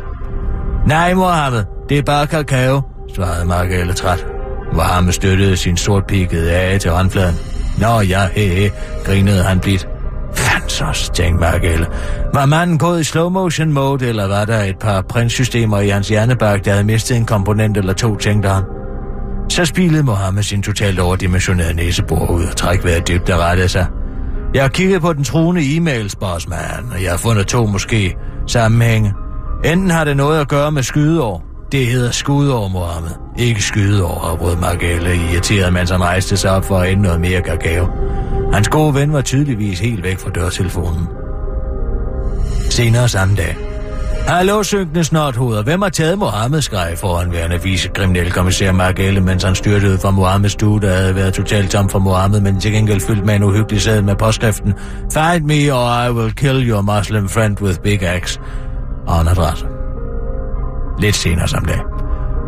Nej, 0.87 1.15
Mohammed, 1.15 1.65
det 1.89 1.99
er 1.99 2.03
bare 2.03 2.27
kakao, 2.27 2.83
svarede 3.15 3.47
Mark 3.47 3.97
træt. 3.97 4.27
Varme 4.73 5.13
støttede 5.13 5.57
sin 5.57 5.77
sortpikkede 5.77 6.53
af 6.53 6.81
til 6.81 6.91
håndfladen. 6.91 7.35
Nå 7.79 8.01
ja, 8.01 8.27
he, 8.27 8.49
he, 8.49 8.71
grinede 9.05 9.43
han 9.43 9.61
blidt. 9.61 9.89
Fansos, 10.35 11.11
tænkte 11.15 11.41
Margelle. 11.41 11.87
Var 12.35 12.47
manden 12.47 12.79
gået 12.79 13.01
i 13.01 13.05
slow 13.05 13.29
motion 13.29 13.73
mode, 13.73 14.09
eller 14.09 14.29
var 14.29 14.45
der 14.45 14.63
et 14.63 14.79
par 14.79 15.03
printsystemer 15.03 15.81
i 15.81 15.89
hans 15.89 16.09
hjernebak, 16.09 16.65
der 16.65 16.71
havde 16.71 16.85
mistet 16.85 17.17
en 17.17 17.27
komponent 17.27 17.77
eller 17.77 17.93
to, 17.93 18.17
tænkte 18.17 18.49
han. 18.49 18.63
Så 19.49 19.65
spilede 19.65 20.03
Mohammed 20.03 20.43
sin 20.43 20.63
totalt 20.63 20.99
overdimensionerede 20.99 21.75
næsebor 21.75 22.31
ud 22.31 22.45
og 22.45 22.57
træk 22.57 22.85
vejret 22.85 23.09
dybt 23.09 23.31
og 23.31 23.39
rettede 23.39 23.69
sig. 23.69 23.87
Jeg 24.55 24.63
har 24.63 24.69
kigget 24.69 25.01
på 25.01 25.13
den 25.13 25.25
truende 25.25 25.61
e-mails, 25.61 26.15
bossman, 26.21 26.93
og 26.95 27.03
jeg 27.03 27.11
har 27.11 27.19
fundet 27.19 27.47
to 27.47 27.67
måske 27.67 28.17
sammenhænge. 28.47 29.15
Enten 29.65 29.91
har 29.91 30.05
det 30.05 30.17
noget 30.17 30.41
at 30.41 30.49
gøre 30.49 30.73
med 30.73 30.83
skydeår. 30.83 31.50
Det 31.73 31.87
hedder 31.87 32.53
over 32.55 32.69
Mohammed. 32.69 33.11
Ikke 33.39 33.63
skydeår, 33.63 34.21
afbrød 34.31 34.57
Margelle 34.57 35.17
irriteret, 35.33 35.73
mens 35.73 35.91
han 35.91 36.01
rejste 36.01 36.37
sig 36.37 36.51
op 36.51 36.65
for 36.65 36.79
at 36.79 36.91
ende 36.91 37.03
noget 37.03 37.21
mere 37.21 37.43
kakao. 37.43 37.89
Hans 38.53 38.69
gode 38.69 38.95
ven 38.95 39.13
var 39.13 39.23
tydeligvis 39.23 39.81
helt 39.81 40.03
væk 40.03 40.19
fra 40.19 40.31
dørtelefonen. 40.31 41.09
Senere 42.71 43.09
samme 43.09 43.37
dag. 43.37 43.57
Hallo, 44.27 44.63
synkende 44.63 45.05
snothoveder. 45.05 45.63
Hvem 45.63 45.83
har 45.83 45.89
taget 45.89 46.19
Mohammed 46.19 46.63
skreg 46.63 46.99
foran 46.99 47.33
værende 47.33 47.63
vicekriminel 47.63 48.33
kommissær 48.33 48.73
Margelle, 48.73 49.21
mens 49.21 49.43
han 49.43 49.55
styrtede 49.55 49.99
fra 49.99 50.11
Mohammeds 50.11 50.53
stue, 50.53 50.81
der 50.81 50.95
havde 50.95 51.15
været 51.15 51.35
totalt 51.35 51.71
tom 51.71 51.89
for 51.89 51.99
Mohammed, 51.99 52.41
men 52.41 52.61
til 52.61 52.73
gengæld 52.73 53.01
fyldt 53.01 53.27
med 53.27 53.35
en 53.35 53.43
uhyggelig 53.43 53.83
sæd 53.83 54.03
med 54.03 54.17
påskriften 54.17 54.75
Find 55.13 55.45
me 55.45 55.75
or 55.75 56.07
I 56.07 56.13
will 56.13 56.33
kill 56.33 56.71
your 56.71 56.81
Muslim 56.81 57.29
friend 57.29 57.61
with 57.61 57.81
big 57.81 58.03
axe. 58.03 58.41
Og 59.07 59.21
en 59.21 59.29
adresse. 59.29 59.80
Lidt 61.01 61.17
senere 61.17 61.49
samme 61.49 61.69
dag. 61.69 61.81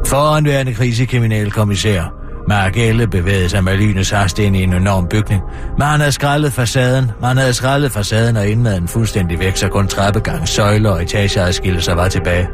Foranværende 0.07 0.75
krisekriminalkommissær 0.75 2.03
Mark 2.49 2.77
Elle 2.77 3.07
bevægede 3.07 3.49
sig 3.49 3.65
med 3.65 3.77
lynets 3.77 4.11
hast 4.11 4.39
ind 4.39 4.57
i 4.57 4.63
en 4.63 4.73
enorm 4.73 5.09
bygning, 5.09 5.43
men 5.79 5.87
han 5.87 6.01
havde 6.01 6.13
skrællet 6.13 6.53
facaden, 6.53 7.11
man 7.21 7.37
havde 7.37 7.55
skrællet 7.55 7.93
facaden 7.93 8.37
og 8.37 8.49
indmaden 8.49 8.89
fuldstændig 8.89 9.39
væk, 9.39 9.57
så 9.57 9.69
kun 9.69 9.87
trappegang, 9.89 10.49
søjler 10.49 10.91
og 10.91 11.03
etageadskillelser 11.03 11.95
var 11.95 12.09
tilbage. 12.09 12.49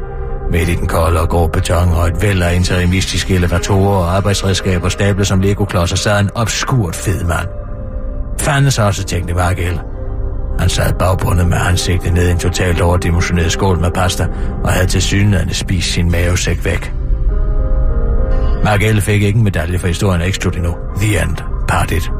Midt 0.51 0.69
i 0.69 0.75
den 0.75 0.87
kolde 0.87 1.21
og 1.21 1.29
grå 1.29 1.47
beton 1.47 1.89
og 1.89 2.07
et 2.07 2.21
væld 2.21 2.41
af 2.41 2.55
interimistiske 2.55 3.35
elevatorer 3.35 3.97
og 3.97 4.15
arbejdsredskaber 4.15 4.89
stablet 4.89 5.27
som 5.27 5.39
legoklodser 5.39 5.95
sad 5.95 6.19
en 6.19 6.29
obskurt 6.35 6.95
fed 6.95 7.23
mand. 7.23 7.47
Fandens 8.39 8.79
også, 8.79 9.03
tænkte 9.03 9.33
Mark 9.33 9.59
Elle. 9.59 9.88
Han 10.59 10.69
sad 10.69 10.93
bagbundet 10.93 11.47
med 11.47 11.57
ansigtet 11.57 12.13
ned 12.13 12.27
i 12.27 12.31
en 12.31 12.39
totalt 12.39 12.81
overdimensioneret 12.81 13.51
skål 13.51 13.79
med 13.79 13.91
pasta, 13.91 14.27
og 14.63 14.71
havde 14.71 14.87
til 14.87 15.01
synligheden 15.01 15.53
spist 15.53 15.93
sin 15.93 16.11
mavesæk 16.11 16.65
væk. 16.65 16.93
Mark 18.63 18.83
Elle 18.83 19.01
fik 19.01 19.21
ikke 19.23 19.37
en 19.37 19.43
medalje 19.43 19.79
for 19.79 19.87
historien 19.87 20.21
af 20.21 20.27
Extrude 20.27 20.57
endnu. 20.57 20.75
The 20.97 21.21
End. 21.23 21.37
Part 21.67 21.91
1. 21.91 22.11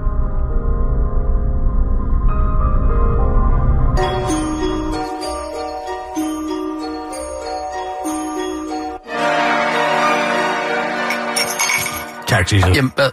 Tak, 12.28 12.50
Sissel. 12.50 12.76
Jamen, 12.76 12.92
hvad? 12.96 13.10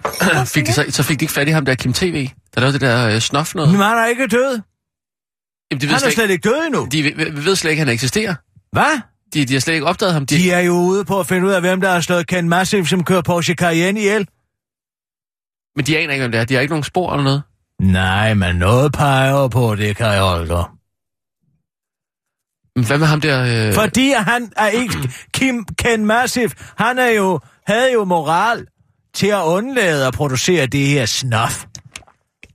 fik 0.54 0.66
de 0.66 0.72
så, 0.72 0.84
så 0.88 1.02
fik 1.02 1.20
de 1.20 1.24
ikke 1.24 1.34
fat 1.34 1.48
i 1.48 1.50
ham 1.50 1.64
der 1.64 1.74
Kim 1.74 1.92
TV, 1.92 2.28
der 2.54 2.60
lavede 2.60 2.72
det 2.72 2.80
der 2.80 3.06
øh, 3.06 3.20
snof 3.20 3.54
noget? 3.54 3.70
Men 3.70 3.80
han 3.80 3.98
er 3.98 4.06
ikke 4.06 4.26
død. 4.26 4.60
Jamen, 5.70 5.80
de 5.80 5.86
ved 5.86 5.88
Han 5.88 5.94
er 5.94 5.98
slet, 5.98 6.12
slet 6.12 6.30
ikke 6.30 6.48
død 6.48 6.66
endnu. 6.66 6.88
de 6.92 7.02
ved, 7.04 7.32
ved 7.32 7.56
slet 7.56 7.70
ikke, 7.70 7.80
at 7.80 7.86
han 7.86 7.94
eksisterer. 7.94 8.34
Hvad? 8.72 9.00
De, 9.34 9.44
de 9.44 9.52
har 9.52 9.60
slet 9.60 9.74
ikke 9.74 9.86
opdaget 9.86 10.12
ham. 10.14 10.26
De, 10.26 10.36
De 10.36 10.50
er 10.50 10.60
jo 10.60 10.72
ude 10.72 11.04
på 11.04 11.20
at 11.20 11.26
finde 11.26 11.46
ud 11.46 11.52
af, 11.52 11.60
hvem 11.60 11.80
der 11.80 11.90
har 11.92 12.00
slået 12.00 12.26
Ken 12.26 12.48
Massive, 12.48 12.86
som 12.86 13.04
kører 13.04 13.22
Porsche 13.22 13.54
Cayenne 13.54 14.00
ihjel. 14.00 14.28
Men 15.76 15.86
de 15.86 15.98
aner 15.98 16.12
ikke, 16.12 16.22
hvem 16.22 16.32
det 16.32 16.40
er. 16.40 16.44
De 16.44 16.54
har 16.54 16.60
ikke 16.60 16.72
nogen 16.72 16.84
spor 16.84 17.12
eller 17.12 17.24
noget. 17.24 17.42
Nej, 17.80 18.34
men 18.34 18.56
noget 18.56 18.92
peger 18.92 19.48
på, 19.48 19.74
det 19.74 19.96
kan 19.96 20.06
jeg 20.06 20.22
holde. 20.22 20.64
Men 22.76 22.86
hvad 22.86 22.98
med 22.98 23.06
ham 23.06 23.20
der... 23.20 23.68
Øh... 23.68 23.74
Fordi 23.74 24.10
han 24.16 24.52
er 24.56 24.68
ikke... 24.68 24.94
Kim 25.34 25.64
Ken 25.64 26.06
Massive, 26.06 26.50
han 26.78 26.98
er 26.98 27.10
jo, 27.10 27.40
havde 27.66 27.92
jo 27.92 28.04
moral 28.04 28.66
til 29.14 29.26
at 29.26 29.42
undlade 29.42 30.06
at 30.06 30.14
producere 30.14 30.66
det 30.66 30.86
her 30.86 31.06
snuff. 31.06 31.64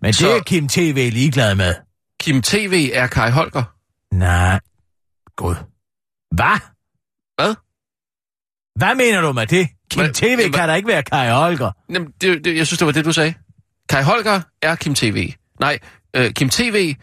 Men 0.02 0.13
Så- 0.13 0.28
det 0.28 0.36
er 0.38 0.39
Kim 0.43 0.67
TV 0.67 1.10
ligeglad 1.13 1.56
med. 1.56 1.74
Kim 2.22 2.42
TV 2.42 2.90
er 2.94 3.08
Kai 3.08 3.32
Holger. 3.32 3.64
Nej. 4.14 4.60
Gud. 5.38 5.56
Hvad? 6.36 6.60
Hvad? 7.38 7.56
Hvad 8.76 8.96
mener 8.96 9.22
du 9.22 9.34
med 9.34 9.48
det? 9.48 9.68
Kim 9.92 10.02
Hvad- 10.02 10.14
TV 10.14 10.26
Jamen, 10.28 10.52
kan 10.52 10.70
da 10.70 10.76
ikke 10.76 10.88
være 10.88 11.04
Kai 11.04 11.30
Holger. 11.30 11.72
Jamen, 11.94 12.12
det, 12.22 12.46
det, 12.46 12.58
jeg 12.58 12.68
synes, 12.68 12.78
det 12.78 12.86
var 12.86 12.92
det, 12.92 13.06
du 13.06 13.12
sagde. 13.14 13.34
Kai 13.90 14.04
Holger 14.04 14.42
er 14.62 14.76
Kim 14.76 14.96
TV. 14.96 15.34
Nej, 15.60 15.80
øh, 16.16 16.32
Kim 16.34 16.50
TV 16.50 16.96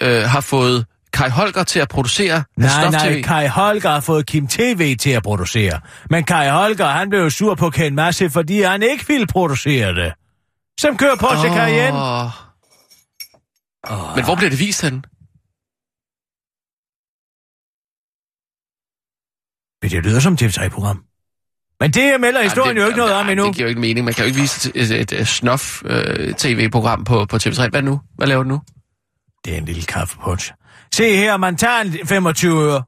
øh, 0.00 0.22
har 0.22 0.40
fået 0.40 0.86
Kai 1.12 1.28
Holger 1.30 1.64
til 1.64 1.80
at 1.80 1.88
producere 1.88 2.44
Nej, 2.56 2.90
nej. 2.90 3.22
Kai 3.22 3.46
Holger 3.46 3.90
har 3.90 4.00
fået 4.00 4.26
Kim 4.26 4.46
TV 4.46 4.96
til 4.96 5.10
at 5.10 5.22
producere. 5.22 5.80
Men 6.10 6.24
Kai 6.24 6.48
Holger, 6.48 6.86
han 6.86 7.10
blev 7.10 7.20
jo 7.20 7.30
sur 7.30 7.54
på 7.54 7.70
Ken 7.70 7.94
Massive, 7.94 8.30
fordi 8.30 8.62
han 8.62 8.82
ikke 8.82 9.06
ville 9.08 9.26
producere 9.26 9.94
det. 9.94 10.12
Som 10.80 10.96
kører 10.96 11.16
Porsche 11.16 11.50
oh. 11.50 11.56
Cayenne. 11.56 11.98
Åh. 13.90 14.16
Men 14.16 14.24
hvor 14.24 14.34
bliver 14.34 14.50
det 14.50 14.58
vist 14.58 14.82
henne? 14.82 15.02
Men 19.82 19.90
det 19.90 20.04
lyder 20.04 20.20
som 20.20 20.32
et 20.32 20.42
TV3-program. 20.42 21.04
Men 21.80 21.90
det 21.90 22.20
melder 22.20 22.42
historien 22.42 22.76
jo 22.76 22.86
ikke 22.86 22.98
noget 22.98 23.12
om 23.14 23.28
endnu. 23.28 23.46
Det 23.46 23.54
giver 23.54 23.64
jo 23.66 23.68
ikke 23.68 23.80
mening. 23.80 24.04
Man 24.04 24.14
kan 24.14 24.24
jo 24.24 24.26
ikke 24.28 24.40
vise 24.40 24.72
et, 24.74 24.90
et, 24.90 25.12
et 25.12 25.28
snof 25.28 25.82
øh, 25.84 26.34
tv-program 26.34 27.04
på, 27.04 27.24
på 27.24 27.36
TV3. 27.36 27.68
Hvad 27.68 27.82
nu? 27.82 28.00
Hvad 28.16 28.26
laver 28.26 28.42
du 28.42 28.48
nu? 28.48 28.60
Det 29.44 29.52
er 29.54 29.58
en 29.58 29.64
lille 29.64 29.82
kaffepunch. 29.82 30.52
Se 30.94 31.16
her, 31.16 31.36
man 31.36 31.56
tager 31.56 31.80
en 31.80 32.06
25 32.06 32.62
øre. 32.64 32.82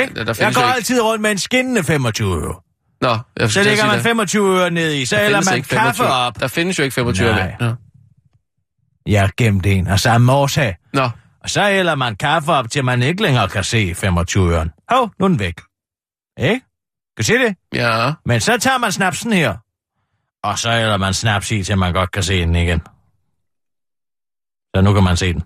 Ikke? 0.00 0.14
Der- 0.14 0.24
jeg 0.38 0.54
går 0.54 0.60
ikke- 0.62 0.74
altid 0.74 1.00
rundt 1.02 1.22
med 1.22 1.30
en 1.30 1.38
skinnende 1.38 1.84
25 1.84 2.36
øre. 2.44 2.54
Nå, 3.00 3.18
jeg 3.36 3.50
Så 3.50 3.62
lægger 3.62 3.86
man 3.86 3.94
det. 3.94 4.02
25 4.02 4.58
øre 4.60 4.70
ned 4.70 4.92
i, 4.94 5.04
så 5.06 5.16
Der 5.16 5.22
hælder 5.22 5.38
man 5.50 5.62
kaffe 5.62 5.68
25. 5.68 6.06
op. 6.08 6.40
Der 6.40 6.48
findes 6.48 6.78
jo 6.78 6.84
ikke 6.84 6.94
25 6.94 7.28
Nej. 7.30 7.56
Jeg 9.06 9.20
har 9.20 9.32
gemt 9.36 9.66
en 9.66 9.86
af 9.86 10.00
samme 10.00 10.32
årsag. 10.32 10.76
Nå, 10.92 11.10
Og 11.40 11.50
så 11.50 11.64
hælder 11.70 11.94
man 11.94 12.16
kaffe 12.16 12.52
op, 12.52 12.70
til 12.70 12.84
man 12.84 13.02
ikke 13.02 13.22
længere 13.22 13.48
kan 13.48 13.64
se 13.64 13.94
25 13.94 14.54
øren. 14.54 14.70
Hov, 14.90 15.10
nu 15.18 15.24
er 15.24 15.28
den 15.28 15.38
væk. 15.38 15.60
Ikke? 16.38 16.60
Kan 17.16 17.24
se 17.24 17.32
det? 17.34 17.56
ja. 17.74 18.12
Men 18.26 18.40
så 18.40 18.58
tager 18.58 18.78
man 18.78 18.92
snapsen 18.92 19.32
her. 19.32 19.56
Og 20.42 20.58
så 20.58 20.72
hælder 20.72 20.96
man 20.96 21.14
snaps 21.14 21.50
i, 21.50 21.62
til 21.62 21.78
man 21.78 21.92
godt 21.92 22.10
kan 22.10 22.22
se 22.22 22.40
den 22.40 22.54
igen. 22.54 22.80
Så 24.76 24.80
nu 24.82 24.92
kan 24.92 25.02
man 25.04 25.16
se 25.16 25.32
den. 25.32 25.40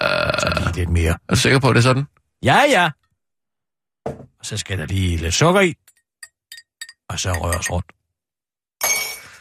Så 0.00 0.52
lige 0.64 0.72
lidt 0.76 0.88
mere. 0.90 1.10
Er 1.12 1.34
du 1.34 1.36
sikker 1.36 1.60
på, 1.60 1.68
at 1.68 1.74
det 1.74 1.80
er 1.80 1.82
sådan? 1.82 2.06
Ja, 2.42 2.60
ja. 2.70 2.90
Og 4.38 4.46
så 4.46 4.56
skal 4.56 4.78
der 4.78 4.86
lige 4.86 5.16
lidt 5.16 5.34
sukker 5.34 5.60
i. 5.60 5.74
Og 7.08 7.18
så 7.18 7.32
røres 7.32 7.70
rundt. 7.70 7.92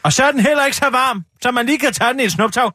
Og 0.04 0.14
så 0.14 0.24
er 0.24 0.32
den 0.32 0.40
heller 0.40 0.66
ikke 0.66 0.78
så 0.78 0.90
varm, 0.90 1.26
så 1.42 1.52
man 1.52 1.66
lige 1.66 1.80
kan 1.80 1.94
tage 1.94 2.10
den 2.14 2.20
i 2.20 2.24
et 2.24 2.32
snuptag. 2.32 2.72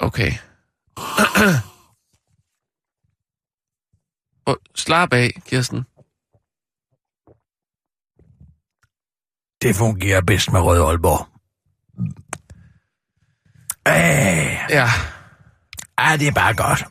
Okay. 0.00 0.32
oh, 4.46 4.56
slap 4.74 5.12
af, 5.12 5.30
Kirsten. 5.46 5.84
Det 9.62 9.76
fungerer 9.76 10.20
bedst 10.26 10.52
med 10.52 10.60
Røde 10.60 10.84
Aalborg. 10.84 11.26
Æh, 13.88 14.70
Ja. 14.70 14.86
ah, 15.96 16.18
det 16.18 16.28
er 16.28 16.32
bare 16.32 16.54
godt. 16.54 16.84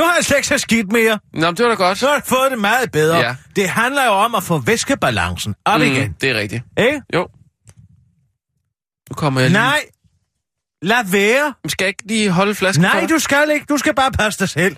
Nu 0.00 0.04
har 0.06 0.14
jeg 0.14 0.24
slet 0.24 0.36
ikke 0.36 0.48
så 0.48 0.58
skidt 0.58 0.92
mere. 0.92 1.18
Nå, 1.34 1.46
men 1.46 1.56
det 1.56 1.64
var 1.64 1.68
da 1.70 1.74
godt. 1.76 1.98
Så 1.98 2.06
har 2.06 2.14
jeg 2.14 2.22
fået 2.26 2.50
det 2.50 2.58
meget 2.58 2.92
bedre. 2.92 3.16
Ja. 3.18 3.36
Det 3.56 3.68
handler 3.68 4.04
jo 4.04 4.10
om 4.10 4.34
at 4.34 4.42
få 4.42 4.58
væskebalancen 4.58 5.54
op 5.64 5.80
mm. 5.80 5.86
igen. 5.86 6.14
det 6.20 6.30
er 6.30 6.34
rigtigt. 6.38 6.62
Ikke? 6.78 7.02
Jo. 7.14 7.28
Nu 9.10 9.14
kommer 9.14 9.40
jeg 9.40 9.50
lige... 9.50 9.60
Nej. 9.60 9.80
Lad 10.82 11.04
være. 11.12 11.54
Men 11.64 11.70
Skal 11.70 11.84
jeg 11.84 11.88
ikke 11.88 12.02
lige 12.06 12.30
holde 12.30 12.54
flasken 12.54 12.82
Nej, 12.82 13.06
du 13.10 13.18
skal 13.18 13.50
ikke. 13.54 13.66
Du 13.68 13.76
skal 13.76 13.94
bare 13.94 14.10
passe 14.12 14.40
dig 14.40 14.48
selv. 14.48 14.76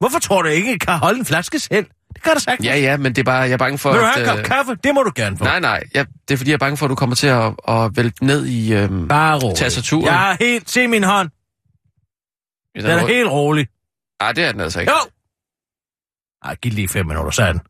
Hvorfor 0.00 0.18
tror 0.18 0.42
du 0.42 0.48
ikke, 0.48 0.68
at 0.68 0.74
I 0.74 0.78
kan 0.78 0.94
holde 0.98 1.18
en 1.18 1.24
flaske 1.24 1.58
selv? 1.58 1.86
Det 2.14 2.22
kan 2.22 2.34
du 2.34 2.40
sagtens. 2.40 2.66
Ja, 2.66 2.76
ja, 2.78 2.96
men 2.96 3.12
det 3.12 3.18
er 3.18 3.24
bare, 3.24 3.40
jeg 3.40 3.50
er 3.52 3.56
bange 3.56 3.78
for, 3.78 3.92
Vil 3.92 4.00
du 4.00 4.04
at... 4.06 4.10
have 4.12 4.22
en 4.24 4.28
kop 4.28 4.38
øh, 4.38 4.44
kaffe? 4.44 4.74
Det 4.84 4.94
må 4.94 5.02
du 5.02 5.12
gerne 5.14 5.36
få. 5.38 5.44
Nej, 5.44 5.60
nej, 5.60 5.82
jeg, 5.94 6.06
det 6.28 6.34
er 6.34 6.38
fordi, 6.38 6.50
jeg 6.50 6.54
er 6.54 6.58
bange 6.58 6.76
for, 6.76 6.86
at 6.86 6.90
du 6.90 6.94
kommer 6.94 7.16
til 7.16 7.26
at, 7.26 7.52
at 7.68 7.96
vælte 7.96 8.24
ned 8.24 8.46
i 8.46 8.72
øhm, 8.74 9.08
Bare 9.08 9.38
rolig. 9.38 9.56
tastaturet. 9.56 10.04
Jeg 10.06 10.30
er 10.32 10.36
helt... 10.40 10.70
Se 10.70 10.88
min 10.88 11.04
hånd. 11.04 11.30
i 12.74 12.78
Den 12.80 12.90
er 12.90 13.02
rød- 13.02 13.08
helt 13.08 13.28
rolig. 13.28 13.66
Ej, 14.20 14.32
det 14.32 14.44
er 14.44 14.52
den 14.52 14.60
altså 14.60 14.80
ikke. 14.80 14.92
Jo! 14.92 15.10
Ej, 16.44 16.54
giv 16.54 16.72
lige 16.72 16.88
fem 16.88 17.06
minutter, 17.06 17.30
så 17.30 17.42
er 17.42 17.52
den. 17.52 17.60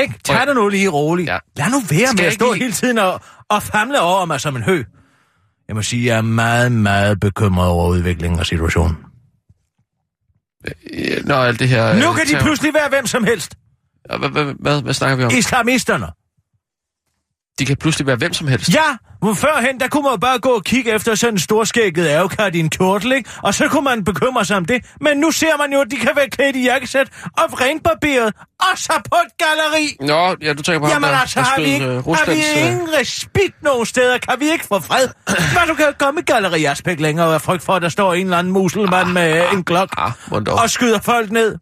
Ikke? 0.00 0.14
Tag 0.24 0.46
det 0.46 0.54
nu 0.54 0.68
lige 0.68 0.88
roligt. 0.88 1.28
Ja. 1.28 1.38
Lad 1.56 1.70
nu 1.70 1.80
være 1.80 2.06
Skal 2.06 2.16
med 2.16 2.24
at 2.26 2.32
stå 2.32 2.52
lige- 2.52 2.62
hele 2.62 2.72
tiden 2.72 2.98
og, 2.98 3.20
og 3.48 3.62
famle 3.62 4.00
over 4.00 4.24
mig 4.24 4.40
som 4.40 4.56
en 4.56 4.62
hø. 4.62 4.84
Jeg 5.68 5.76
må 5.76 5.82
sige, 5.82 6.06
jeg 6.06 6.16
er 6.18 6.22
meget, 6.22 6.72
meget 6.72 7.20
bekymret 7.20 7.68
over 7.68 7.88
udviklingen 7.88 8.40
af 8.40 8.46
situationen. 8.46 8.96
Øh, 10.92 11.24
Nå, 11.26 11.34
alt 11.34 11.58
det 11.58 11.68
her... 11.68 11.94
Nu 11.94 12.10
øh, 12.10 12.16
kan 12.16 12.26
de 12.26 12.42
pludselig 12.42 12.74
være 12.74 12.88
hvem 12.88 13.06
som 13.06 13.24
helst. 13.24 13.54
Hvad, 14.18 14.30
hvad, 14.30 14.54
hvad, 14.60 14.82
hvad 14.82 14.94
snakker 14.94 15.16
vi 15.16 15.24
om? 15.24 15.30
Islamisterne. 15.38 16.06
De 17.60 17.66
kan 17.66 17.76
pludselig 17.76 18.06
være 18.06 18.16
hvem 18.16 18.32
som 18.32 18.48
helst. 18.48 18.74
Ja, 18.74 18.96
hvor 19.22 19.34
førhen, 19.34 19.80
der 19.80 19.88
kunne 19.88 20.02
man 20.10 20.20
bare 20.20 20.38
gå 20.38 20.48
og 20.48 20.64
kigge 20.64 20.94
efter 20.94 21.14
sådan 21.14 21.34
en 21.34 21.38
storskægget 21.38 22.08
avokat 22.08 22.54
i 22.54 22.60
en 22.60 22.70
kjortel, 22.70 23.12
ikke? 23.12 23.30
Og 23.42 23.54
så 23.54 23.68
kunne 23.68 23.84
man 23.84 24.04
bekymre 24.04 24.44
sig 24.44 24.56
om 24.56 24.64
det. 24.64 24.84
Men 25.00 25.16
nu 25.16 25.30
ser 25.30 25.56
man 25.58 25.72
jo, 25.72 25.80
at 25.80 25.90
de 25.90 25.96
kan 25.96 26.10
være 26.16 26.28
klædt 26.28 26.56
i 26.56 26.64
jakkesæt 26.64 27.08
og 27.36 27.60
renbarberet. 27.60 28.34
Og 28.60 28.78
så 28.78 28.92
på 29.10 29.16
et 29.26 29.32
galleri. 29.46 29.96
Nå, 30.00 30.36
ja, 30.42 30.52
du 30.52 30.62
tænker 30.62 30.78
på 30.80 30.86
ham, 30.86 30.92
Jamen 30.92 31.10
der, 31.10 31.16
altså, 31.16 31.40
der 31.40 31.46
har 31.46 31.60
vi, 31.60 31.64
ikke, 31.64 31.86
øh, 31.86 32.04
har 32.04 32.30
vi 32.30 32.40
øh, 32.60 32.66
ingen 32.66 32.88
respekt 33.00 33.62
nogen 33.62 33.86
steder? 33.86 34.18
Kan 34.18 34.40
vi 34.40 34.50
ikke 34.52 34.66
få 34.66 34.80
fred? 34.80 35.08
Hvad 35.54 35.66
du 35.68 35.74
kan 35.74 35.86
komme 35.98 36.20
i 36.20 36.24
galleri 36.24 36.64
aspekt 36.64 37.00
længere 37.00 37.26
og 37.26 37.30
være 37.30 37.40
frygt 37.40 37.62
for, 37.62 37.72
at 37.72 37.82
der 37.82 37.88
står 37.88 38.14
en 38.14 38.26
eller 38.26 38.38
anden 38.38 38.52
muselmand 38.52 39.08
med 39.08 39.42
en 39.52 39.64
klok 39.64 39.88
Ah, 39.96 40.12
hvordan 40.28 40.54
og 40.54 40.70
skyder 40.70 41.00
folk 41.00 41.30
ned? 41.30 41.56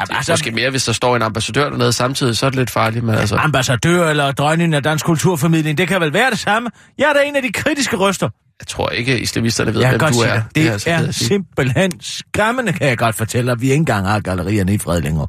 Jamen, 0.00 0.16
altså, 0.16 0.32
Måske 0.32 0.50
mere, 0.50 0.70
hvis 0.70 0.84
der 0.84 0.92
står 0.92 1.16
en 1.16 1.22
ambassadør 1.22 1.70
dernede 1.70 1.92
samtidig, 1.92 2.36
så 2.36 2.46
er 2.46 2.50
det 2.50 2.58
lidt 2.58 2.70
farligt, 2.70 3.04
men 3.04 3.14
altså... 3.14 3.36
ambassadør 3.36 4.08
eller 4.10 4.32
dronningen 4.32 4.74
af 4.74 4.82
dansk 4.82 5.04
kulturformidling, 5.04 5.78
det 5.78 5.88
kan 5.88 6.00
vel 6.00 6.12
være 6.12 6.30
det 6.30 6.38
samme. 6.38 6.70
Jeg 6.98 7.08
er 7.08 7.12
da 7.12 7.20
en 7.20 7.36
af 7.36 7.42
de 7.42 7.52
kritiske 7.52 7.96
røster. 7.96 8.28
Jeg 8.60 8.66
tror 8.66 8.88
ikke, 8.90 9.20
islamisterne 9.20 9.74
ved, 9.74 9.80
Jeg 9.80 9.90
hvem 9.90 10.00
du 10.00 10.06
er. 10.18 10.34
det. 10.34 10.44
Det 10.54 10.66
er, 10.68 10.72
altså 10.72 10.90
er, 10.90 11.10
simpelthen 11.10 11.92
skræmmende, 12.00 12.72
kan 12.72 12.88
jeg 12.88 12.98
godt 12.98 13.14
fortælle, 13.14 13.52
at 13.52 13.60
vi 13.60 13.66
ikke 13.66 13.74
engang 13.76 14.06
har 14.06 14.20
gallerierne 14.20 14.74
i 14.74 14.78
fred 14.78 15.00
længere. 15.00 15.26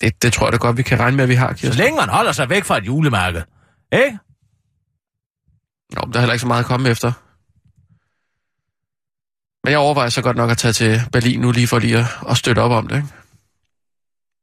det, 0.00 0.22
det 0.22 0.32
tror 0.32 0.46
jeg 0.46 0.52
da 0.52 0.56
godt, 0.58 0.76
vi 0.76 0.82
kan 0.82 1.00
regne 1.00 1.16
med, 1.16 1.22
at 1.24 1.28
vi 1.28 1.34
har, 1.34 1.48
Så 1.48 1.54
Kirsten. 1.54 1.84
længe 1.84 1.96
man 2.00 2.08
holder 2.08 2.32
sig 2.32 2.50
væk 2.50 2.64
fra 2.64 2.78
et 2.78 2.86
julemarked. 2.86 3.42
Ikke? 3.92 4.18
Nå, 5.94 6.00
men 6.04 6.12
der 6.12 6.18
er 6.18 6.20
heller 6.20 6.32
ikke 6.32 6.40
så 6.40 6.46
meget 6.46 6.60
at 6.60 6.66
komme 6.66 6.88
efter. 6.88 7.12
Men 9.64 9.70
jeg 9.70 9.78
overvejer 9.78 10.08
så 10.08 10.22
godt 10.22 10.36
nok 10.36 10.50
at 10.50 10.58
tage 10.58 10.72
til 10.72 11.02
Berlin 11.12 11.40
nu, 11.40 11.50
lige 11.50 11.66
for 11.66 11.78
lige 11.78 11.98
at, 11.98 12.06
at 12.30 12.36
støtte 12.36 12.60
op 12.60 12.70
om 12.70 12.86
det, 12.86 12.96
ikke? 12.96 13.08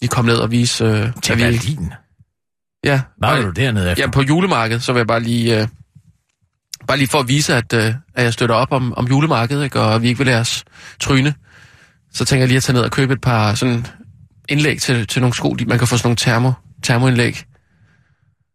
Lige 0.01 0.09
komme 0.09 0.31
ned 0.31 0.37
og 0.37 0.51
vise... 0.51 0.83
Øh, 0.85 1.09
Til 1.23 1.37
vi, 1.37 1.41
Berlin. 1.41 1.93
Ja, 2.83 3.01
er 3.23 3.41
du 3.41 3.49
dernede 3.49 3.91
efter? 3.91 4.03
Ja, 4.03 4.09
på 4.11 4.21
julemarkedet, 4.21 4.83
så 4.83 4.93
vil 4.93 4.99
jeg 4.99 5.07
bare 5.07 5.19
lige... 5.19 5.61
Øh, 5.61 5.67
bare 6.87 6.97
lige 6.97 7.07
for 7.07 7.19
at 7.19 7.27
vise, 7.27 7.55
at, 7.55 7.73
øh, 7.73 7.93
at 8.15 8.23
jeg 8.23 8.33
støtter 8.33 8.55
op 8.55 8.71
om, 8.71 8.93
om 8.93 9.07
julemarkedet, 9.07 9.63
ikke? 9.63 9.81
og 9.81 10.01
vi 10.01 10.07
ikke 10.07 10.17
vil 10.17 10.27
lade 10.27 10.39
os 10.39 10.63
tryne. 10.99 11.33
Så 12.13 12.25
tænker 12.25 12.41
jeg 12.41 12.47
lige 12.47 12.57
at 12.57 12.63
tage 12.63 12.73
ned 12.73 12.81
og 12.81 12.91
købe 12.91 13.13
et 13.13 13.21
par 13.21 13.53
sådan 13.55 13.87
indlæg 14.49 14.81
til, 14.81 15.07
til 15.07 15.21
nogle 15.21 15.33
sko. 15.33 15.55
Man 15.67 15.77
kan 15.79 15.87
få 15.87 15.97
sådan 15.97 16.07
nogle 16.07 16.15
termo, 16.15 16.51
termoindlæg. 16.83 17.43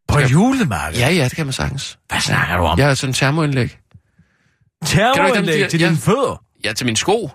På 0.09 0.19
Ja. 0.19 0.27
julemarked? 0.27 0.99
Ja, 0.99 1.11
ja, 1.11 1.25
det 1.25 1.33
kan 1.37 1.47
man 1.47 1.53
sagtens. 1.53 1.99
Hvad 2.09 2.21
snakker 2.21 2.57
du 2.57 2.63
om? 2.63 2.79
Jeg 2.79 2.87
har 2.87 2.95
sådan 2.95 3.11
en 3.11 3.15
termoindlæg. 3.15 3.79
Termoindlæg 4.85 5.61
de- 5.65 5.69
til 5.69 5.81
ja. 5.81 5.87
dine 5.87 5.97
fødder? 5.97 6.43
Ja, 6.65 6.73
til 6.73 6.87
mine 6.87 6.97
sko. 6.97 7.31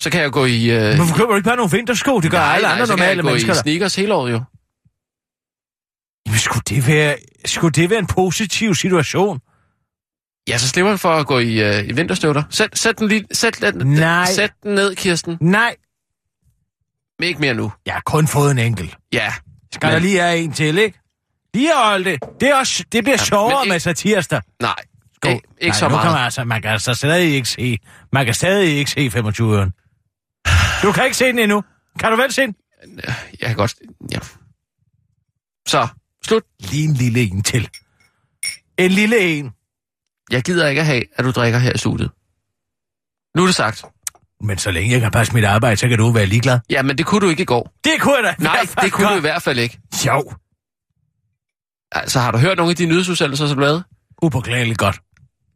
Så 0.00 0.10
kan 0.10 0.20
jeg 0.20 0.30
gå 0.32 0.44
i... 0.44 0.70
Øh, 0.70 0.96
Hvorfor 0.96 1.16
køber 1.16 1.28
du 1.30 1.36
ikke 1.36 1.46
bare 1.46 1.56
nogle 1.56 1.70
vintersko? 1.72 2.20
Det 2.20 2.30
gør 2.30 2.38
nej, 2.38 2.54
alle 2.54 2.62
nej, 2.66 2.72
andre 2.74 2.86
så 2.86 2.92
kan 2.92 2.98
normale 2.98 3.16
jeg 3.16 3.22
gå 3.22 3.28
mennesker. 3.28 3.52
i 3.52 3.56
sneakers 3.56 3.96
hele 3.96 4.14
året 4.14 4.32
jo. 4.32 4.40
Jamen, 6.26 6.38
skulle 6.38 6.62
det, 6.68 6.86
være, 6.86 7.16
skulle 7.44 7.72
det 7.72 7.90
være 7.90 7.98
en 7.98 8.06
positiv 8.06 8.74
situation? 8.74 9.40
Ja, 10.48 10.58
så 10.58 10.68
slipper 10.68 10.90
man 10.90 10.98
for 10.98 11.10
at 11.14 11.26
gå 11.26 11.38
i, 11.38 11.62
øh, 11.62 11.88
i 11.88 11.92
vinterstøvler. 11.92 12.42
Sæt, 12.50 12.78
sæt, 12.78 12.98
den 12.98 13.08
lige, 13.08 13.24
sæt, 13.32 13.60
den, 13.60 13.86
Nej. 13.86 14.24
sæt 14.32 14.52
den 14.62 14.74
ned, 14.74 14.96
Kirsten. 14.96 15.38
Nej, 15.40 15.76
Men 17.18 17.28
ikke 17.28 17.40
mere 17.40 17.54
nu. 17.54 17.72
jeg 17.86 17.94
har 17.94 18.02
kun 18.06 18.26
fået 18.26 18.50
en 18.50 18.58
enkelt. 18.58 18.96
Ja. 19.12 19.32
Skal 19.72 19.86
Men- 19.86 19.92
der 19.94 19.98
lige 20.00 20.20
have 20.20 20.38
en 20.38 20.52
til, 20.52 20.78
ikke? 20.78 20.98
Lige 21.54 21.70
holde 21.74 22.04
det. 22.10 22.20
Det, 22.40 22.48
er 22.48 22.54
også, 22.54 22.84
det 22.92 23.04
bliver 23.04 23.16
Ja, 23.20 23.24
sjovere 23.24 23.60
men 23.64 23.68
med 23.68 23.76
ikke- 23.76 23.80
satirsdag. 23.84 24.40
Nej, 24.60 24.74
Sko. 25.22 25.28
ikke, 25.28 25.42
ikke 25.60 25.68
Nej, 25.68 25.78
så 25.78 25.88
meget. 25.88 26.02
Kan 26.02 26.12
man, 26.12 26.24
altså, 26.24 26.44
man 26.44 26.62
kan 26.62 26.70
altså 26.70 26.94
stadig 26.94 27.34
ikke 27.34 27.48
se, 27.48 27.78
man 28.12 28.24
kan 28.24 28.34
stadig 28.34 28.76
ikke 28.76 28.90
se 28.90 29.10
25 29.10 29.56
øren. 29.56 29.72
Du 30.82 30.92
kan 30.92 31.04
ikke 31.04 31.16
se 31.16 31.24
den 31.24 31.38
endnu. 31.38 31.64
Kan 31.98 32.10
du 32.10 32.16
vel 32.16 32.32
se 32.32 32.42
den? 32.42 32.54
Jeg 33.40 33.48
kan 33.48 33.56
godt... 33.56 33.74
Ja. 34.12 34.18
Så, 35.68 35.88
slut. 36.24 36.42
Lige 36.60 36.84
en 36.84 36.94
lille 36.94 37.20
en 37.20 37.42
til. 37.42 37.68
En 38.78 38.90
lille 38.90 39.18
en. 39.18 39.50
Jeg 40.30 40.42
gider 40.42 40.68
ikke 40.68 40.80
at 40.80 40.86
have, 40.86 41.02
at 41.16 41.24
du 41.24 41.30
drikker 41.30 41.58
her 41.58 41.72
i 41.74 41.78
studiet. 41.78 42.10
Nu 43.36 43.42
er 43.42 43.46
det 43.46 43.54
sagt. 43.54 43.84
Men 44.40 44.58
så 44.58 44.70
længe 44.70 44.92
jeg 44.92 45.00
kan 45.00 45.10
passe 45.10 45.34
mit 45.34 45.44
arbejde, 45.44 45.76
så 45.76 45.88
kan 45.88 45.98
du 45.98 46.10
være 46.10 46.26
ligeglad. 46.26 46.60
Ja, 46.70 46.82
men 46.82 46.98
det 46.98 47.06
kunne 47.06 47.20
du 47.20 47.28
ikke 47.30 47.42
i 47.42 47.46
går. 47.46 47.72
Det 47.84 47.92
kunne 48.00 48.14
jeg 48.16 48.24
da. 48.24 48.34
Nej, 48.44 48.66
det 48.82 48.92
kunne 48.92 49.06
du 49.06 49.10
i 49.10 49.14
godt. 49.14 49.22
hvert 49.22 49.42
fald 49.42 49.58
ikke. 49.58 49.78
Jo. 50.06 50.32
Altså, 51.92 52.20
har 52.20 52.30
du 52.30 52.38
hørt 52.38 52.56
nogle 52.56 52.70
af 52.70 52.76
de 52.76 52.86
nyhedsudsendelser, 52.86 53.46
som 53.46 53.56
du 53.56 53.60
lavede? 53.60 53.84
Upåklageligt 54.22 54.78
godt. 54.78 55.00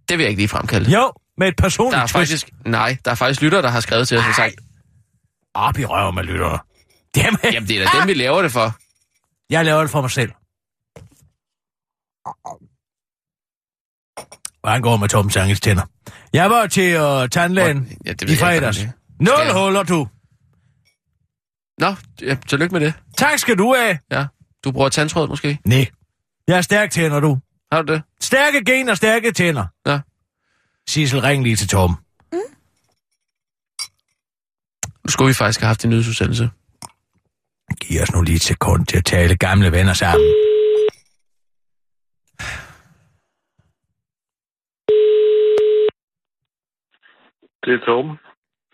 Det 0.09 0.19
vil 0.19 0.25
jeg 0.25 0.31
ikke 0.31 0.41
lige 0.41 0.49
fremkalde. 0.49 0.91
Jo, 0.91 1.13
med 1.39 1.49
et 1.49 1.59
Der 1.59 1.63
personligt 1.63 1.99
er 2.03 2.07
twist. 2.07 2.13
faktisk... 2.13 2.51
Nej, 2.67 2.97
der 3.05 3.11
er 3.11 3.15
faktisk 3.15 3.43
lyttere, 3.43 3.63
der 3.63 3.69
har 3.69 3.81
skrevet 3.81 4.09
til 4.09 4.19
os 4.19 4.25
og 4.29 4.35
sagt, 4.35 4.55
Op 5.55 5.79
i 5.79 5.85
røven 5.85 6.15
med 6.15 6.23
lyttere. 6.25 6.59
Jamen, 7.17 7.39
jamen 7.53 7.69
det 7.69 7.83
er 7.83 7.91
da 7.91 7.99
dem, 7.99 8.09
vi 8.09 8.15
laver 8.15 8.43
det 8.43 8.53
for. 8.53 8.75
jeg 9.51 9.65
laver 9.65 9.81
det 9.81 9.91
for 9.91 10.01
mig 10.01 10.11
selv. 10.11 10.31
Hvordan 14.61 14.83
går 14.83 14.97
med 14.97 15.09
Tom 15.09 15.31
Sangels 15.31 15.61
tænder? 15.61 15.83
Jeg 16.33 16.51
var 16.51 16.67
til 16.67 17.01
uh, 17.01 17.29
tandlægen 17.29 17.93
Ja, 18.07 18.13
det 18.13 18.29
i 18.29 18.33
jeg 18.33 18.39
fredags. 18.39 18.77
hvordan 18.79 18.95
Nul 19.21 19.47
jeg? 19.47 19.55
huller, 19.65 19.83
du. 19.83 20.09
Nå, 21.79 21.95
ja, 22.23 22.37
tillykke 22.49 22.73
med 22.73 22.81
det. 22.81 22.95
Tak 23.19 23.39
skal 23.39 23.59
du 23.59 23.75
have. 23.75 23.99
Ja. 24.11 24.27
Du 24.65 24.73
bruger 24.73 24.89
tandtråd 24.89 25.29
måske? 25.29 25.59
Nej. 25.65 25.87
Jeg 26.49 26.57
er 26.57 26.61
stærk 26.63 26.91
tænder, 26.91 27.21
du. 27.21 27.39
Har 27.73 27.83
du 27.83 27.93
det? 27.93 28.03
Stærke 28.21 28.65
gen 28.65 28.89
og 28.89 28.97
stærke 28.97 29.33
tænder. 29.33 29.67
Ja. 29.87 30.01
Sissel, 30.89 31.21
ring 31.21 31.43
lige 31.43 31.57
til 31.57 31.69
Tom. 31.69 31.91
Nu 35.05 35.09
skulle 35.09 35.29
vi 35.29 35.35
faktisk 35.35 35.61
have 35.61 35.67
haft 35.67 35.85
en 35.85 35.91
nyhedsudsendelse. 35.91 36.51
Giv 37.81 38.03
os 38.03 38.13
nu 38.15 38.23
lige 38.23 38.37
et 38.37 38.43
sekund 38.43 38.87
til 38.87 38.99
at 38.99 39.05
tale 39.05 39.37
gamle 39.37 39.73
venner 39.73 39.93
sammen. 39.93 40.27
Det 47.65 47.73
er 47.75 47.85
Torben. 47.87 48.17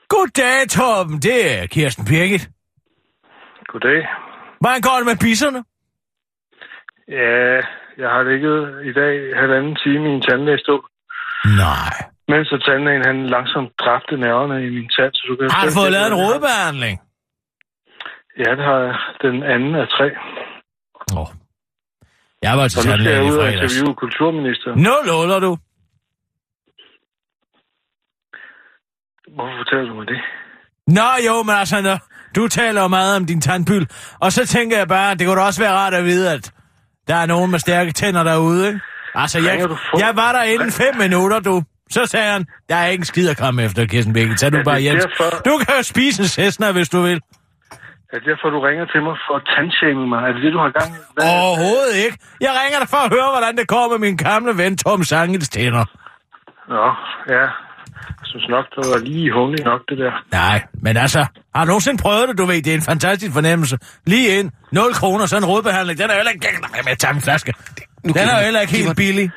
Goddag, 0.08 0.68
Torben. 0.68 1.22
Det 1.22 1.58
er 1.58 1.66
Kirsten 1.66 2.04
Birgit. 2.04 2.50
Goddag. 3.66 4.08
Hvordan 4.60 4.80
går 4.80 4.96
det 4.96 5.06
med 5.06 5.16
bisserne? 5.16 5.64
Ja, 7.08 7.60
jeg 8.02 8.08
har 8.14 8.22
ligget 8.30 8.58
i 8.90 8.92
dag 9.00 9.14
halvanden 9.40 9.74
time 9.84 10.04
i 10.10 10.12
en 10.18 10.22
tandlægestol, 10.28 10.82
Nej. 11.64 11.92
mens 12.32 12.48
at 12.56 12.60
tandlægen 12.66 13.04
han 13.10 13.16
langsomt 13.36 13.70
dræbte 13.82 14.14
nerverne 14.24 14.56
i 14.66 14.70
min 14.76 14.88
tand, 14.96 15.12
så 15.18 15.22
du 15.28 15.34
kan... 15.36 15.44
Har 15.56 15.64
du 15.66 15.72
fået 15.80 15.92
lavet 15.96 16.08
en 16.12 16.18
rådbehandling? 16.24 16.96
Ja, 18.44 18.50
det 18.58 18.64
har 18.70 18.78
jeg. 18.86 18.96
Den 19.26 19.36
anden 19.52 19.74
af 19.82 19.86
tre. 19.96 20.06
Åh. 21.16 21.20
Oh. 21.20 21.28
Jeg 22.46 22.52
var 22.58 22.68
til 22.68 22.78
Og 22.78 22.84
nu 22.84 22.90
skal 22.90 22.90
jeg 22.90 22.98
tandlægen 22.98 23.26
i 23.26 23.30
ud 23.32 23.36
og 23.38 23.44
fredags. 23.44 23.62
interviewe 23.62 23.94
kulturministeren. 24.02 24.76
Nul 24.86 25.06
huller, 25.18 25.40
du. 25.46 25.52
Hvorfor 29.34 29.56
fortæller 29.60 29.86
du 29.90 29.94
mig 30.00 30.06
det? 30.12 30.20
Nå 30.98 31.08
jo, 31.28 31.42
men 31.42 31.54
altså, 31.62 31.80
når 31.88 31.98
du 32.36 32.48
taler 32.48 32.82
jo 32.82 32.88
meget 32.88 33.16
om 33.16 33.26
din 33.26 33.40
tandpyl, 33.40 33.84
og 34.20 34.32
så 34.32 34.46
tænker 34.46 34.78
jeg 34.78 34.88
bare, 34.88 35.14
det 35.14 35.26
kunne 35.26 35.40
da 35.40 35.46
også 35.46 35.62
være 35.62 35.72
rart 35.72 35.94
at 35.94 36.04
vide, 36.04 36.32
at 36.32 36.52
der 37.08 37.14
er 37.16 37.26
nogen 37.26 37.50
med 37.50 37.58
stærke 37.58 37.92
tænder 37.92 38.22
derude, 38.24 38.66
ikke? 38.68 38.80
Altså, 39.14 39.38
jeg, 39.38 39.68
jeg 39.98 40.16
var 40.16 40.32
der 40.32 40.42
inden 40.42 40.72
fem 40.72 40.96
minutter, 40.96 41.40
du. 41.40 41.62
Så 41.90 42.06
sagde 42.06 42.32
han, 42.32 42.46
der 42.68 42.76
er 42.76 42.86
ikke 42.86 43.00
en 43.02 43.04
skid 43.04 43.28
at 43.30 43.36
komme 43.36 43.62
efter, 43.64 43.86
Kirsten 43.86 44.12
Bækken. 44.14 44.36
Tag 44.36 44.52
du 44.52 44.56
Ja, 44.56 44.62
bare 44.62 44.80
hjem. 44.80 44.96
derfor- 44.96 45.42
Du 45.44 45.58
kan 45.58 45.74
jo 45.76 45.82
spise 45.82 46.22
en 46.22 46.28
Cessna, 46.28 46.72
hvis 46.72 46.88
du 46.88 47.00
vil. 47.02 47.20
Er 48.12 48.16
det 48.18 48.26
derfor, 48.30 48.50
du 48.50 48.60
ringer 48.60 48.84
til 48.92 49.02
mig 49.02 49.16
for 49.28 49.34
at 49.36 49.42
tandshame 49.56 50.06
mig? 50.08 50.18
Er 50.28 50.32
det 50.32 50.42
det, 50.42 50.52
du 50.52 50.58
har 50.58 50.70
gang 50.80 50.90
i? 50.94 50.98
Hvad? 51.14 51.24
Overhovedet 51.42 51.94
ikke. 52.04 52.18
Jeg 52.40 52.50
ringer 52.62 52.78
dig 52.82 52.88
for 52.88 52.96
at 53.06 53.10
høre, 53.16 53.28
hvordan 53.34 53.56
det 53.56 53.68
går 53.68 53.84
med 53.92 53.98
min 53.98 54.16
gamle 54.16 54.52
ven 54.62 54.76
Tom 54.76 55.02
Sangels 55.04 55.48
tænder. 55.48 55.84
Nå, 56.74 56.86
ja. 57.36 57.44
Jeg 58.20 58.26
synes 58.32 58.48
nok, 58.48 58.64
det 58.74 58.84
var 58.92 58.98
lige 58.98 59.32
hundig 59.32 59.64
nok, 59.64 59.80
det 59.88 59.98
der. 59.98 60.12
Nej, 60.32 60.58
men 60.84 60.96
altså, 60.96 61.26
har 61.54 61.64
du 61.64 61.68
nogensinde 61.68 62.02
prøvet 62.02 62.28
det, 62.28 62.38
du 62.38 62.44
ved, 62.44 62.62
det 62.62 62.72
er 62.74 62.78
en 62.82 62.88
fantastisk 62.92 63.32
fornemmelse. 63.32 63.78
Lige 64.06 64.38
ind, 64.38 64.50
0 64.72 64.94
kroner, 64.94 65.26
så 65.26 65.36
en 65.36 65.44
rådbehandling, 65.44 65.98
den 65.98 66.10
er 66.10 66.14
jo 66.14 66.18
heller 66.18 66.32
ikke... 66.32 66.46
Nej, 66.60 66.82
med 66.84 66.92
at 66.92 66.98
tage 66.98 67.14
en 67.14 67.20
flaske. 67.20 67.52
Den 68.04 68.24
er 68.32 68.36
jo 68.38 68.44
heller 68.44 68.60
ikke 68.60 68.72
helt 68.72 68.96
billig. 68.96 69.30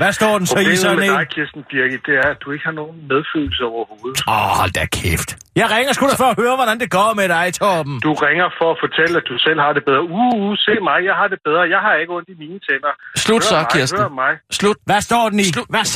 Hvad 0.00 0.12
står 0.20 0.34
den 0.38 0.46
så 0.46 0.54
i 0.54 0.56
Problemet 0.56 0.78
sådan 0.78 0.98
med 0.98 1.08
en? 1.08 1.18
dig, 1.18 1.26
Kirsten 1.34 1.62
Birgit, 1.70 2.02
det 2.08 2.14
er, 2.22 2.28
at 2.34 2.38
du 2.44 2.48
ikke 2.54 2.64
har 2.70 2.76
nogen 2.82 2.96
medfølelse 3.12 3.62
overhovedet. 3.74 4.18
Åh, 4.28 4.34
oh, 4.36 4.48
hold 4.60 4.72
da 4.78 4.84
kæft. 4.98 5.30
Jeg 5.60 5.66
ringer 5.74 5.92
sgu 5.92 6.02
da 6.12 6.16
for 6.24 6.30
at 6.34 6.38
høre, 6.42 6.54
hvordan 6.60 6.76
det 6.82 6.90
går 6.98 7.10
med 7.20 7.28
dig, 7.36 7.46
Torben. 7.58 7.94
Du 8.08 8.12
ringer 8.26 8.48
for 8.58 8.68
at 8.74 8.78
fortælle, 8.84 9.14
at 9.20 9.26
du 9.30 9.36
selv 9.46 9.58
har 9.64 9.72
det 9.76 9.82
bedre. 9.88 10.02
Uh, 10.18 10.34
uh, 10.40 10.52
se 10.66 10.74
mig, 10.88 10.98
jeg 11.10 11.16
har 11.20 11.28
det 11.34 11.40
bedre. 11.48 11.62
Jeg 11.74 11.80
har 11.86 11.94
ikke 12.00 12.12
ondt 12.16 12.28
i 12.34 12.36
mine 12.44 12.58
tænder. 12.66 12.92
Slut 13.24 13.42
Hør 13.44 13.50
så, 13.52 13.56
mig, 13.60 13.66
Kirsten. 13.74 14.00
Hør 14.02 14.12
mig. 14.22 14.32
Slut. 14.58 14.78
Hvad 14.88 15.00
står 15.08 15.24
den 15.32 15.38
i? 15.44 15.48
Slut. 15.54 15.68
Hvad 15.72 15.82
er 15.86 15.90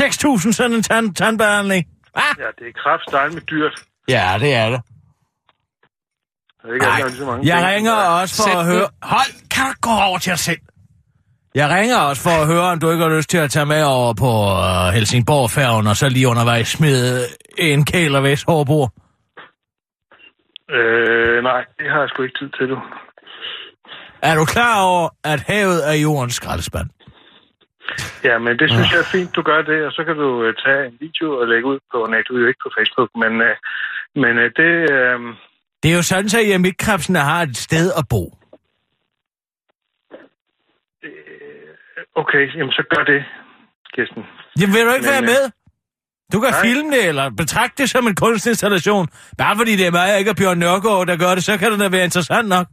6.000 0.47 0.53
sådan 0.59 0.77
en 0.79 0.83
tand 0.89 1.07
tandbehandling? 1.21 1.83
Ah? 2.17 2.35
Ja, 2.39 2.49
det 2.59 2.67
er 2.69 2.73
kraftstejl 2.83 3.33
med 3.35 3.43
dyrt. 3.43 3.75
Ja, 4.09 4.37
det 4.41 4.55
er 4.55 4.71
det. 4.71 4.81
Er 6.65 6.73
ikke 6.73 6.87
der 6.87 7.09
så 7.09 7.25
mange 7.25 7.47
jeg 7.47 7.75
ringer 7.75 7.93
også 7.93 8.37
for 8.37 8.49
Sæt 8.49 8.59
at 8.59 8.67
høre... 8.67 8.89
Hold, 9.03 9.33
kan 9.51 9.65
du 9.71 9.75
gå 9.81 9.91
over 10.09 10.19
til 10.19 10.31
dig 10.31 10.39
selv? 10.39 10.61
Jeg 11.55 11.69
ringer 11.69 11.97
også 11.97 12.23
for 12.23 12.43
at 12.43 12.47
høre, 12.47 12.63
om 12.73 12.81
du 12.81 12.91
ikke 12.91 13.05
har 13.05 13.17
lyst 13.17 13.31
til 13.31 13.39
at 13.39 13.51
tage 13.51 13.67
med 13.67 13.83
over 13.83 14.15
på 14.15 14.31
uh, 14.67 14.95
Helsingborg-færgen, 14.95 15.87
og 15.87 15.97
så 15.97 16.09
lige 16.09 16.29
undervejs 16.29 16.69
smide 16.69 17.21
en 17.59 17.85
kæler 17.85 18.21
væs 18.21 18.43
hårbord. 18.43 18.91
Øh, 20.71 21.43
nej, 21.43 21.65
det 21.79 21.87
har 21.91 22.01
jeg 22.01 22.09
sgu 22.09 22.23
ikke 22.23 22.39
tid 22.39 22.51
til, 22.59 22.69
du. 22.69 22.79
Er 24.23 24.35
du 24.35 24.45
klar 24.45 24.83
over, 24.83 25.09
at 25.25 25.41
havet 25.41 25.89
er 25.91 25.93
jordens 25.93 26.35
skraldespand? 26.35 26.89
Ja, 28.25 28.39
men 28.39 28.59
det 28.59 28.71
synes 28.71 28.93
jeg 28.93 29.01
er 29.01 29.11
fint, 29.17 29.37
du 29.37 29.43
gør 29.43 29.63
det, 29.63 29.87
og 29.87 29.93
så 29.93 30.05
kan 30.05 30.17
du 30.17 30.45
øh, 30.45 30.55
tage 30.65 30.87
en 30.87 30.97
video 31.01 31.29
og 31.41 31.49
lægge 31.49 31.67
ud 31.73 31.79
på, 31.93 32.07
nej, 32.11 32.23
du 32.29 32.37
er 32.37 32.41
jo 32.41 32.47
ikke 32.47 32.65
på 32.67 32.71
Facebook, 32.79 33.11
men, 33.23 33.33
øh, 33.49 33.57
men 34.23 34.33
øh, 34.43 34.51
det, 34.61 34.73
øh, 34.95 35.19
Det 35.83 35.89
er 35.93 35.97
jo 35.97 36.03
sådan, 36.03 36.31
at 36.41 36.49
Jamikkrabsene 36.49 37.19
har 37.19 37.43
et 37.43 37.57
sted 37.57 37.93
at 38.01 38.05
bo. 38.11 38.23
okay, 42.23 42.45
jamen 42.57 42.73
så 42.73 42.83
gør 42.91 43.05
det, 43.13 43.25
Kirsten. 43.95 44.23
Jamen, 44.61 44.75
vil 44.75 44.87
du 44.87 44.93
ikke 44.93 45.07
Men, 45.07 45.15
være 45.15 45.23
med? 45.23 45.43
Du 46.33 46.41
kan 46.41 46.51
nej. 46.51 46.61
filme 46.67 46.91
det, 46.91 47.09
eller 47.09 47.31
betragte 47.31 47.83
det 47.83 47.91
som 47.91 48.07
en 48.07 48.15
kunstinstallation. 48.15 49.09
Bare 49.39 49.57
fordi 49.57 49.77
det 49.77 49.87
er 49.87 49.91
mig 49.91 50.19
ikke 50.19 50.31
er 50.31 50.35
Bjørn 50.35 50.59
Nørgaard, 50.59 51.07
der 51.07 51.17
gør 51.17 51.35
det, 51.35 51.45
så 51.45 51.59
kan 51.59 51.73
det 51.73 51.81
da 51.81 51.89
være 51.89 52.05
interessant 52.05 52.49
nok. 52.49 52.67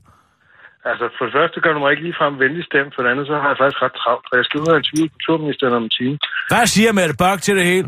Altså, 0.89 1.05
for 1.17 1.23
det 1.25 1.33
første 1.37 1.57
gør 1.63 1.73
du 1.73 1.79
mig 1.79 1.91
ikke 1.91 2.05
ligefrem 2.07 2.33
venlig 2.43 2.63
stemme, 2.69 2.91
for 2.95 3.01
det 3.01 3.09
andet, 3.11 3.25
så 3.27 3.35
har 3.41 3.49
jeg 3.51 3.59
faktisk 3.61 3.81
ret 3.85 3.95
travlt, 4.01 4.25
for 4.27 4.35
jeg 4.39 4.45
skal 4.45 4.59
ud 4.63 4.71
og 4.73 4.77
interviewe 4.79 5.09
kulturministeren 5.15 5.73
om 5.79 5.83
en 5.87 5.93
time. 5.99 6.15
Hvad 6.51 6.65
siger 6.75 6.91
Mette 6.99 7.15
Bak 7.23 7.39
til 7.41 7.53
det 7.59 7.65
hele? 7.71 7.87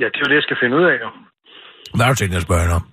Ja, 0.00 0.06
det 0.12 0.18
er 0.18 0.24
jo 0.24 0.30
det, 0.32 0.38
jeg 0.40 0.46
skal 0.48 0.58
finde 0.62 0.76
ud 0.80 0.84
af, 0.92 0.96
jo. 1.04 1.08
Hvad 1.94 2.04
har 2.04 2.12
du 2.12 2.18
tænkt 2.18 2.32
dig 2.34 2.42
at 2.42 2.48
spørge 2.48 2.62
hende 2.64 2.76
om? 2.80 2.84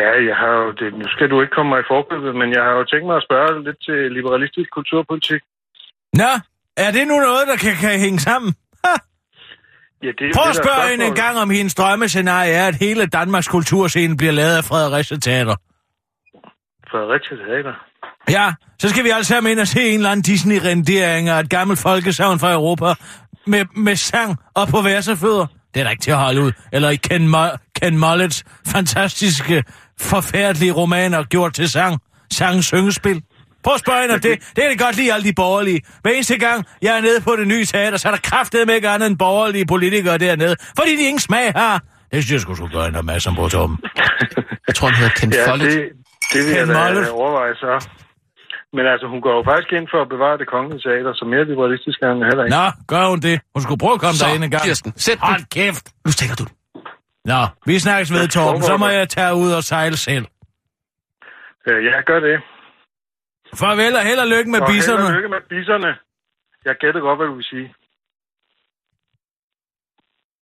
Ja, 0.00 0.10
jeg 0.28 0.36
har 0.42 0.52
jo 0.62 0.70
det. 0.80 0.88
Nu 1.00 1.06
skal 1.14 1.26
du 1.32 1.36
ikke 1.42 1.54
komme 1.56 1.70
mig 1.72 1.80
i 1.84 1.90
forkøbet, 1.94 2.32
men 2.40 2.48
jeg 2.56 2.62
har 2.66 2.74
jo 2.80 2.84
tænkt 2.92 3.06
mig 3.08 3.16
at 3.20 3.26
spørge 3.28 3.50
lidt 3.66 3.78
til 3.86 3.98
liberalistisk 4.18 4.68
kulturpolitik. 4.78 5.42
Nå, 6.20 6.32
er 6.84 6.90
det 6.96 7.04
nu 7.10 7.16
noget, 7.28 7.44
der 7.50 7.56
kan, 7.64 7.74
kan 7.84 7.94
hænge 8.04 8.20
sammen? 8.28 8.50
Ha! 8.84 8.94
Ja, 10.04 10.10
det 10.18 10.24
er 10.26 10.32
Prøv 10.38 10.48
at 10.54 10.56
spørge 10.64 10.84
hende 10.90 11.04
en 11.10 11.18
gang, 11.24 11.34
om 11.44 11.50
hendes 11.50 11.74
drømmescenarie 11.74 12.52
er, 12.60 12.66
at 12.68 12.76
hele 12.86 13.06
Danmarks 13.06 13.48
kulturscene 13.48 14.16
bliver 14.16 14.32
lavet 14.32 14.56
af 14.60 14.64
Fredericia 14.64 15.18
Teater. 15.26 15.56
Fredericia 16.94 17.36
Teater. 17.36 17.74
Ja, 18.30 18.52
så 18.78 18.88
skal 18.88 19.04
vi 19.04 19.10
alle 19.10 19.24
sammen 19.24 19.50
ind 19.52 19.60
og 19.60 19.66
se 19.68 19.88
en 19.88 19.94
eller 19.94 20.10
anden 20.10 20.22
Disney-rendering 20.22 21.28
af 21.28 21.40
et 21.40 21.50
gammelt 21.50 21.80
folkesavn 21.80 22.38
fra 22.38 22.52
Europa 22.52 22.94
med, 23.46 23.64
med 23.76 23.96
sang 23.96 24.36
og 24.54 24.68
på 24.68 24.80
værsefødder. 24.82 25.46
Det 25.74 25.80
er 25.80 25.84
da 25.84 25.90
ikke 25.90 26.02
til 26.02 26.10
at 26.10 26.16
holde 26.16 26.40
ud. 26.42 26.52
Eller 26.72 26.90
i 26.90 26.96
Ken, 26.96 27.34
Mo- 27.34 27.56
Ken 27.82 27.98
Mollets 27.98 28.44
fantastiske, 28.66 29.64
forfærdelige 30.00 30.72
romaner 30.72 31.22
gjort 31.22 31.54
til 31.54 31.68
sang. 31.70 32.00
Sang 32.32 32.64
syngespil. 32.64 33.22
Prøv 33.64 33.74
at 33.74 33.80
spørge 33.80 34.14
om 34.14 34.20
det. 34.20 34.40
Det 34.56 34.62
kan 34.62 34.70
det 34.70 34.78
godt 34.78 34.96
lide 34.96 35.12
alle 35.12 35.28
de 35.28 35.32
borgerlige. 35.36 35.80
Hver 36.02 36.10
eneste 36.10 36.38
gang, 36.38 36.64
jeg 36.82 36.96
er 36.96 37.00
nede 37.00 37.20
på 37.20 37.36
det 37.36 37.48
nye 37.48 37.64
teater, 37.64 37.96
så 37.98 38.08
er 38.08 38.12
der 38.12 38.18
kraftet 38.20 38.66
med 38.66 38.74
ikke 38.74 38.88
andet 38.88 39.06
end 39.06 39.18
borgerlige 39.18 39.66
politikere 39.66 40.18
dernede. 40.18 40.56
Fordi 40.78 40.96
de 40.96 41.02
ingen 41.02 41.20
smag 41.20 41.52
har. 41.56 41.82
Det 42.12 42.22
synes 42.22 42.32
jeg 42.32 42.40
skulle 42.40 42.56
skulle 42.56 42.72
gøre 42.74 42.88
en 42.88 42.96
opmærksom 42.96 43.34
på, 43.34 43.48
Tom. 43.48 43.78
Jeg 44.66 44.74
tror, 44.74 44.88
han 44.88 44.96
hedder 44.96 45.12
Ken 45.14 45.32
Ja, 45.32 45.50
Follett. 45.50 45.72
det, 45.72 45.82
det 46.34 46.40
vil 46.46 46.52
jeg 46.60 46.66
Ken 46.66 46.76
Mollett. 46.78 47.06
da 47.06 47.12
overveje 47.22 47.54
så. 47.64 47.72
Men 48.76 48.84
altså, 48.92 49.06
hun 49.12 49.20
går 49.26 49.34
jo 49.38 49.42
faktisk 49.50 49.70
ind 49.78 49.86
for 49.92 50.00
at 50.04 50.08
bevare 50.14 50.36
det 50.42 50.46
kongelige 50.54 50.80
teater, 50.86 51.12
så 51.20 51.24
mere 51.32 51.44
liberalistisk 51.52 51.98
er 52.06 52.10
hun 52.16 52.22
heller 52.30 52.44
ikke. 52.44 52.56
Nå, 52.58 52.64
gør 52.92 53.04
hun 53.12 53.20
det. 53.28 53.36
Hun 53.54 53.60
skulle 53.64 53.80
prøve 53.84 53.96
at 53.98 54.02
komme 54.04 54.18
Så, 54.20 54.24
derind 54.26 54.44
en 54.48 54.50
gang. 54.54 54.64
Kirsten, 54.68 54.90
sæt 55.06 55.18
den. 55.20 55.28
Hold 55.30 55.44
kæft. 55.56 55.84
Nu 56.04 56.10
stikker 56.16 56.36
du 56.40 56.44
den. 56.48 56.54
Nå, 57.32 57.40
vi 57.68 57.74
snakkes 57.86 58.10
ved, 58.16 58.24
Torben. 58.34 58.62
Så 58.70 58.74
må 58.82 58.88
jeg 58.98 59.08
tage 59.16 59.34
ud 59.44 59.50
og 59.58 59.62
sejle 59.72 59.96
selv. 60.08 60.26
Øh, 61.68 61.78
ja, 61.88 61.94
gør 62.10 62.20
det. 62.28 62.36
Farvel 63.60 63.94
og 64.00 64.04
held 64.08 64.18
og 64.24 64.28
lykke 64.34 64.50
med 64.54 64.60
Og 64.60 64.66
held 64.72 64.88
og 64.92 64.98
bisserne. 64.98 65.16
lykke 65.16 65.28
med 65.36 65.42
bisserne. 65.52 65.90
Jeg 66.68 66.74
gætter 66.82 67.00
godt, 67.00 67.18
hvad 67.18 67.26
du 67.26 67.34
vil 67.40 67.44
sige. 67.54 67.66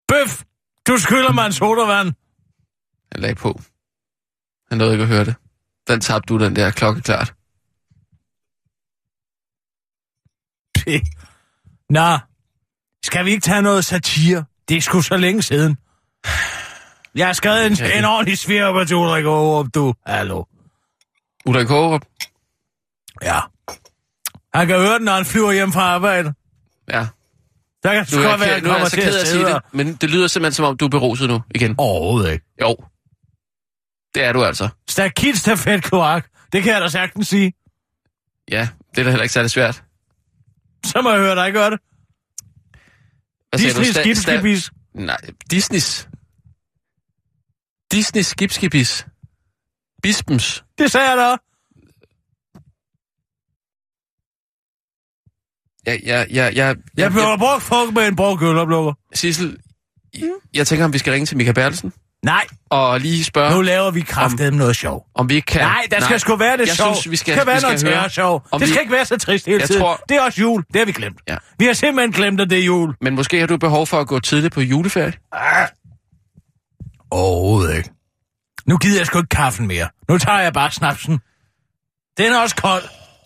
Bøf! 0.09 0.33
Du 0.87 0.97
skylder 0.97 1.33
mig 1.33 1.45
en 1.45 1.51
sodavand. 1.61 2.09
Han 3.11 3.21
lagde 3.21 3.35
på. 3.35 3.51
Han 4.69 4.77
nåede 4.77 4.91
ikke 4.93 5.03
at 5.03 5.09
høre 5.15 5.25
det. 5.25 5.35
Den 5.87 6.01
tabte 6.01 6.27
du, 6.33 6.37
den 6.45 6.55
der 6.55 6.71
klokkeklart. 6.71 7.33
Pæh. 10.75 11.01
Nå, 11.89 12.17
skal 13.03 13.25
vi 13.25 13.31
ikke 13.31 13.41
tage 13.41 13.61
noget 13.61 13.85
satire? 13.85 14.45
Det 14.69 14.77
er 14.77 14.81
sgu 14.81 15.01
så 15.01 15.17
længe 15.17 15.41
siden. 15.41 15.77
Jeg 17.15 17.25
har 17.25 17.33
skrevet 17.33 17.65
en, 17.65 17.73
Okay. 17.73 17.97
en 17.97 18.05
ordentlig 18.05 18.37
svirper 18.37 18.83
til 18.83 18.95
Ulrik 18.95 19.25
Aarup, 19.25 19.67
du. 19.75 19.93
Hallo. 20.05 20.43
Ulrik 21.45 21.67
Hårup. 21.67 22.05
Ja. 23.23 23.39
Han 24.53 24.67
kan 24.67 24.75
høre 24.79 24.93
den, 24.97 25.05
når 25.05 25.11
han 25.13 25.25
flyver 25.25 25.51
hjem 25.51 25.71
fra 25.71 25.81
arbejde. 25.81 26.33
Ja. 26.91 27.07
Der 27.83 27.93
kan 27.93 28.05
sgu 28.05 28.19
være, 28.19 28.45
at 28.45 28.63
nu 28.63 28.69
er 28.69 28.73
kommer 28.73 28.89
til 28.89 29.01
at 29.01 29.27
sidde 29.27 29.45
det, 29.45 29.61
men 29.71 29.93
det 29.95 30.09
lyder 30.09 30.27
simpelthen 30.27 30.53
som 30.55 30.65
om, 30.65 30.77
du 30.77 30.85
er 30.85 30.89
beruset 30.89 31.29
nu 31.29 31.41
igen. 31.55 31.75
Overhovedet 31.77 32.31
ikke. 32.31 32.45
Jo. 32.61 32.75
Det 34.15 34.23
er 34.23 34.33
du 34.33 34.43
altså. 34.43 34.69
Stakit 34.89 35.37
stafet 35.37 35.83
kloak. 35.83 36.29
Det 36.53 36.63
kan 36.63 36.73
jeg 36.73 36.81
da 36.81 36.87
sagtens 36.87 37.27
sige. 37.27 37.53
Ja, 38.51 38.69
det 38.95 38.99
er 38.99 39.03
da 39.03 39.09
heller 39.09 39.23
ikke 39.23 39.33
særlig 39.33 39.51
svært. 39.51 39.83
Så 40.85 41.01
må 41.01 41.11
jeg 41.11 41.19
høre 41.19 41.35
dig 41.35 41.53
gøre 41.53 41.69
det. 41.71 41.79
Hvad? 43.49 43.59
Disney 43.59 43.83
Sta- 43.85 43.89
sta- 43.91 44.01
skibskibis. 44.01 44.71
Nej, 44.93 45.17
Disneys. 45.51 46.09
Disneys 47.91 48.25
skibskibis. 48.27 49.05
Bispens. 50.03 50.63
Det 50.77 50.91
sagde 50.91 51.09
jeg 51.09 51.17
da. 51.17 51.37
Ja, 55.87 55.97
ja, 56.05 56.25
ja, 56.33 56.49
ja. 56.55 56.73
Jeg 56.97 57.11
bliver 57.11 57.37
brugt 57.37 57.63
fuck 57.63 57.93
med 57.93 58.07
en 58.07 58.15
brugt 58.15 58.41
øloplukker. 58.43 58.93
Sissel, 59.13 59.57
jeg 60.53 60.67
tænker, 60.67 60.85
om 60.85 60.93
vi 60.93 60.97
skal 60.97 61.13
ringe 61.13 61.25
til 61.25 61.37
Michael 61.37 61.55
Bertelsen 61.55 61.93
Nej, 62.23 62.45
og 62.69 62.99
lige 62.99 63.23
spørge, 63.23 63.55
nu 63.55 63.61
laver 63.61 63.91
vi 63.91 64.01
kraftedet 64.01 64.53
noget 64.53 64.75
sjov. 64.75 65.05
om 65.15 65.29
vi 65.29 65.35
ikke 65.35 65.45
kan... 65.45 65.61
Nej, 65.61 65.87
der 65.91 65.99
skal 65.99 66.19
sgu 66.19 66.35
være 66.35 66.57
det 66.57 66.67
jeg 66.67 66.75
sjov. 66.75 66.95
Synes, 66.95 67.11
vi 67.11 67.15
skal, 67.15 67.33
det 67.33 67.41
skal 67.41 67.47
være 67.47 67.55
vi 67.55 67.61
noget 67.61 67.79
skal 67.79 67.91
høre, 67.91 68.01
tørre 68.01 68.09
sjov. 68.09 68.47
Det 68.53 68.61
skal 68.61 68.75
vi- 68.75 68.79
ikke 68.79 68.91
være 68.91 69.05
så 69.05 69.17
trist 69.17 69.45
hele 69.45 69.59
Jeg 69.59 69.67
tiden. 69.67 69.81
tror- 69.81 70.03
Det 70.09 70.17
er 70.17 70.21
også 70.21 70.41
jul. 70.41 70.63
Det 70.73 70.79
har 70.79 70.85
vi 70.85 70.91
glemt. 70.91 71.17
Ja. 71.27 71.37
Vi 71.59 71.65
har 71.65 71.73
simpelthen 71.73 72.11
glemt, 72.11 72.41
at 72.41 72.49
det 72.49 72.59
er 72.59 72.63
jul. 72.65 72.95
Men 73.01 73.15
måske 73.15 73.39
har 73.39 73.47
du 73.47 73.57
behov 73.57 73.87
for 73.87 73.99
at 73.99 74.07
gå 74.07 74.19
tidligt 74.19 74.53
på 74.53 74.61
juleferie? 74.61 75.13
Overhovedet 77.11 77.77
ikke. 77.77 77.89
Nu 78.65 78.77
gider 78.77 78.99
jeg 78.99 79.05
sgu 79.05 79.17
ikke 79.19 79.29
kaffen 79.29 79.67
mere. 79.67 79.89
Nu 80.09 80.17
tager 80.17 80.39
jeg 80.39 80.53
bare 80.53 80.71
snapsen. 80.71 81.19
Den 82.17 82.33
er 82.33 82.39
også 82.39 82.55
kold. 82.55 82.83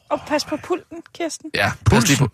Og 0.10 0.22
pas 0.28 0.46
på 0.46 0.58
pulten, 0.64 0.98
Kirsten. 1.16 1.50
Ja, 1.54 1.72
pas 1.86 2.08
lige 2.08 2.18
på. 2.18 2.30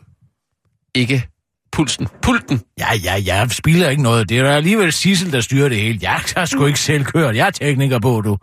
Ikke 0.95 1.29
pulsen. 1.73 2.07
Pulten. 2.21 2.61
Ja, 2.79 2.87
ja, 3.03 3.21
jeg 3.25 3.51
spiller 3.51 3.89
ikke 3.89 4.03
noget. 4.03 4.29
Det 4.29 4.39
er 4.39 4.51
alligevel 4.55 4.93
Sissel, 4.93 5.31
der 5.31 5.41
styrer 5.41 5.69
det 5.69 5.77
hele. 5.77 5.99
Jeg 6.01 6.21
har 6.35 6.45
sgu 6.45 6.65
ikke 6.65 6.79
selv 6.79 7.05
kørt. 7.05 7.35
Jeg 7.35 7.47
er 7.47 7.51
tekniker 7.51 7.99
på, 7.99 8.21
du. 8.21 8.37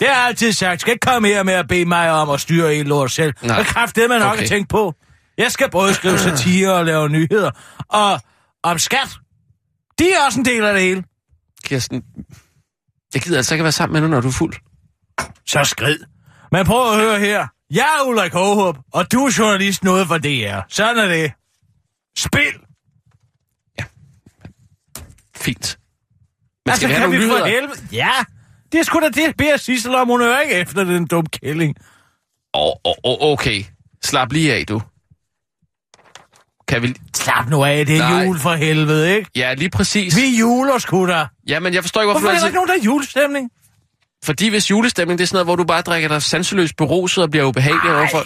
Det 0.00 0.08
har 0.08 0.14
jeg 0.14 0.26
altid 0.28 0.52
sagt. 0.52 0.80
Skal 0.80 0.92
ikke 0.92 1.06
komme 1.06 1.28
her 1.28 1.42
med 1.42 1.54
at 1.54 1.68
bede 1.68 1.84
mig 1.84 2.10
om 2.10 2.30
at 2.30 2.40
styre 2.40 2.74
hele 2.74 2.88
lort 2.88 3.10
selv. 3.10 3.32
Nej. 3.42 3.58
Og 3.58 3.64
kraft 3.66 3.96
det, 3.96 4.08
man 4.08 4.20
nok 4.20 4.32
Okay. 4.32 4.42
at 4.42 4.48
tænke 4.48 4.68
på. 4.68 4.94
Jeg 5.38 5.52
skal 5.52 5.70
både 5.70 5.94
skrive 5.94 6.18
satire 6.18 6.72
og 6.74 6.84
lave 6.84 7.08
nyheder. 7.08 7.50
Og 7.88 8.20
om 8.62 8.78
skat. 8.78 9.08
De 9.98 10.04
er 10.12 10.26
også 10.26 10.40
en 10.40 10.44
del 10.44 10.64
af 10.64 10.72
det 10.72 10.82
hele. 10.82 11.02
Kirsten, 11.64 12.02
jeg 13.14 13.22
gider 13.22 13.36
altså 13.36 13.54
ikke 13.54 13.62
være 13.62 13.72
sammen 13.72 13.92
med 13.92 14.00
dig, 14.00 14.10
når 14.10 14.20
du 14.20 14.28
er 14.28 14.32
fuld. 14.32 14.54
Så 15.46 15.64
skrid. 15.64 15.98
Men 16.52 16.66
prøv 16.66 16.92
at 16.92 16.96
høre 17.00 17.18
her. 17.18 17.46
Jeg 17.70 17.86
er 18.00 18.08
Ulrik 18.08 18.32
Håhup, 18.32 18.78
og 18.92 19.12
du 19.12 19.26
er 19.26 19.34
journalist 19.38 19.84
noget 19.84 20.06
for 20.06 20.18
DR. 20.18 20.60
Sådan 20.68 21.04
er 21.04 21.08
det. 21.08 21.32
Spil! 22.18 22.54
Fint. 25.36 25.78
Men 26.66 26.70
altså, 26.70 26.80
skal 26.80 26.88
vi 26.88 26.94
have 26.94 27.00
kan 27.00 27.10
nogle 27.10 27.18
vi 27.18 27.24
nyheder? 27.24 27.46
helvede... 27.46 27.80
Ja, 27.92 28.10
det 28.72 28.80
er 28.80 28.84
sgu 28.84 29.00
da 29.00 29.08
det, 29.08 29.36
beder 29.36 29.56
Sissel 29.56 29.94
om. 29.94 30.08
Hun 30.08 30.20
hører 30.20 30.40
ikke 30.40 30.54
efter 30.54 30.84
den 30.84 31.06
dumme 31.06 31.28
kælling. 31.42 31.76
Åh, 32.54 32.72
oh, 32.84 32.94
oh, 33.04 33.32
okay. 33.32 33.64
Slap 34.04 34.32
lige 34.32 34.54
af, 34.54 34.66
du. 34.66 34.82
Kan 36.68 36.82
vi... 36.82 36.94
Slap 37.14 37.48
nu 37.48 37.64
af, 37.64 37.86
det 37.86 37.96
er 37.96 38.08
Nej. 38.08 38.24
jul 38.24 38.38
for 38.38 38.54
helvede, 38.54 39.16
ikke? 39.16 39.30
Ja, 39.36 39.54
lige 39.54 39.70
præcis. 39.70 40.16
Vi 40.16 40.38
juler 40.38 40.78
sgu 40.78 41.06
da. 41.06 41.26
Ja, 41.48 41.60
men 41.60 41.74
jeg 41.74 41.82
forstår 41.82 42.00
ikke, 42.00 42.06
hvorfor, 42.12 42.20
Hvorfor 42.20 42.34
er 42.34 42.38
der 42.38 42.46
ikke 42.46 42.54
nogen, 42.54 42.68
der 42.68 42.74
er 42.74 42.84
julestemning? 42.84 43.50
Fordi 44.24 44.48
hvis 44.48 44.70
julestemning, 44.70 45.18
det 45.18 45.24
er 45.24 45.26
sådan 45.26 45.36
noget, 45.36 45.46
hvor 45.46 45.56
du 45.56 45.64
bare 45.64 45.82
drikker 45.82 46.08
dig 46.08 46.22
sanseløst 46.22 46.76
beruset 46.76 47.24
og 47.24 47.30
bliver 47.30 47.44
ubehagelig 47.44 47.96
overfor... 47.96 48.24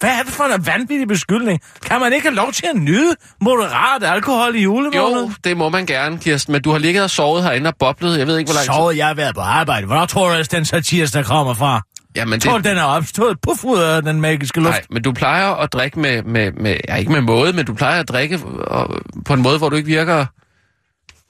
Hvad 0.00 0.10
er 0.10 0.22
det 0.22 0.32
for 0.32 0.44
en 0.44 0.66
vanvittig 0.66 1.08
beskyldning? 1.08 1.60
Kan 1.86 2.00
man 2.00 2.12
ikke 2.12 2.26
have 2.28 2.36
lov 2.36 2.52
til 2.52 2.66
at 2.74 2.76
nyde 2.76 3.14
moderat 3.40 4.02
alkohol 4.04 4.54
i 4.56 4.62
julemåneden? 4.62 5.28
Jo, 5.28 5.32
det 5.44 5.56
må 5.56 5.68
man 5.68 5.86
gerne, 5.86 6.18
Kirsten, 6.18 6.52
men 6.52 6.62
du 6.62 6.70
har 6.70 6.78
ligget 6.78 7.02
og 7.04 7.10
sovet 7.10 7.42
herinde 7.42 7.68
og 7.68 7.74
boblet. 7.78 8.18
Jeg 8.18 8.26
ved 8.26 8.38
ikke, 8.38 8.48
hvor 8.48 8.54
lang 8.54 8.64
tid. 8.64 8.74
Sovet, 8.74 8.96
jeg 8.96 9.06
har 9.06 9.14
været 9.14 9.34
på 9.34 9.40
arbejde. 9.40 9.86
Hvornår 9.86 10.06
tror 10.06 10.28
du, 10.28 10.34
at 10.34 10.52
den 10.52 10.64
satire, 10.64 11.06
der 11.06 11.22
kommer 11.22 11.54
fra? 11.54 11.82
Jamen, 12.16 12.40
Tror 12.40 12.50
du, 12.52 12.56
det, 12.56 12.64
den 12.64 12.76
er 12.78 12.82
opstået 12.82 13.40
puff 13.40 13.64
ud 13.64 13.78
af 13.78 14.02
den 14.02 14.20
magiske 14.20 14.60
luft? 14.60 14.70
nej, 14.70 14.82
men 14.90 15.02
du 15.02 15.12
plejer 15.12 15.46
at 15.54 15.72
drikke 15.72 16.00
med, 16.00 16.22
med, 16.22 16.52
med, 16.52 16.76
ja, 16.88 16.94
ikke 16.96 17.12
med 17.12 17.20
måde, 17.20 17.52
men 17.52 17.66
du 17.66 17.74
plejer 17.74 18.00
at 18.00 18.08
drikke 18.08 18.40
og, 18.66 19.02
på 19.24 19.34
en 19.34 19.42
måde, 19.42 19.58
hvor 19.58 19.68
du 19.68 19.76
ikke 19.76 19.86
virker 19.86 20.26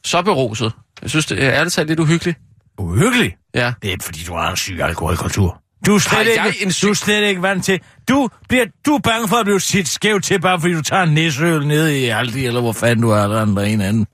så 0.05 0.23
beruset. 0.23 0.73
Jeg 1.03 1.11
synes, 1.11 1.27
det 1.27 1.45
er 1.45 1.53
ærligt 1.53 1.75
talt 1.75 1.89
lidt 1.89 2.01
uhyggeligt. 2.01 2.39
Uhyggeligt. 2.79 3.35
Ja. 3.55 3.73
Det 3.83 3.93
er 3.93 3.97
fordi, 4.03 4.25
du 4.27 4.35
har 4.35 4.51
en 4.51 4.57
syg 4.57 4.81
alkoholkultur. 4.83 5.60
Du 5.87 5.95
er 5.95 5.99
slet, 5.99 6.39
Har 6.39 6.47
ikke, 6.47 6.63
en 6.65 6.73
du 6.83 6.91
er 6.91 6.95
slet 6.95 7.23
ikke 7.29 7.43
vant 7.43 7.65
til... 7.65 7.81
Du, 8.09 8.29
bliver, 8.49 8.65
du 8.87 8.95
er 8.95 8.99
bange 8.99 9.29
for 9.29 9.37
at 9.37 9.45
blive 9.47 9.61
sit 9.61 9.89
skævt 9.89 10.25
til, 10.25 10.41
bare 10.41 10.61
fordi 10.61 10.75
du 10.75 10.83
tager 10.83 11.03
en 11.03 11.15
næsøl 11.15 11.67
nede 11.67 11.99
i 12.01 12.05
Aldi, 12.09 12.47
eller 12.47 12.61
hvor 12.61 12.73
fanden 12.73 13.03
du 13.03 13.11
er, 13.11 13.23
eller 13.25 13.43
andre 13.43 13.69
en 13.71 13.81
anden. 13.81 14.07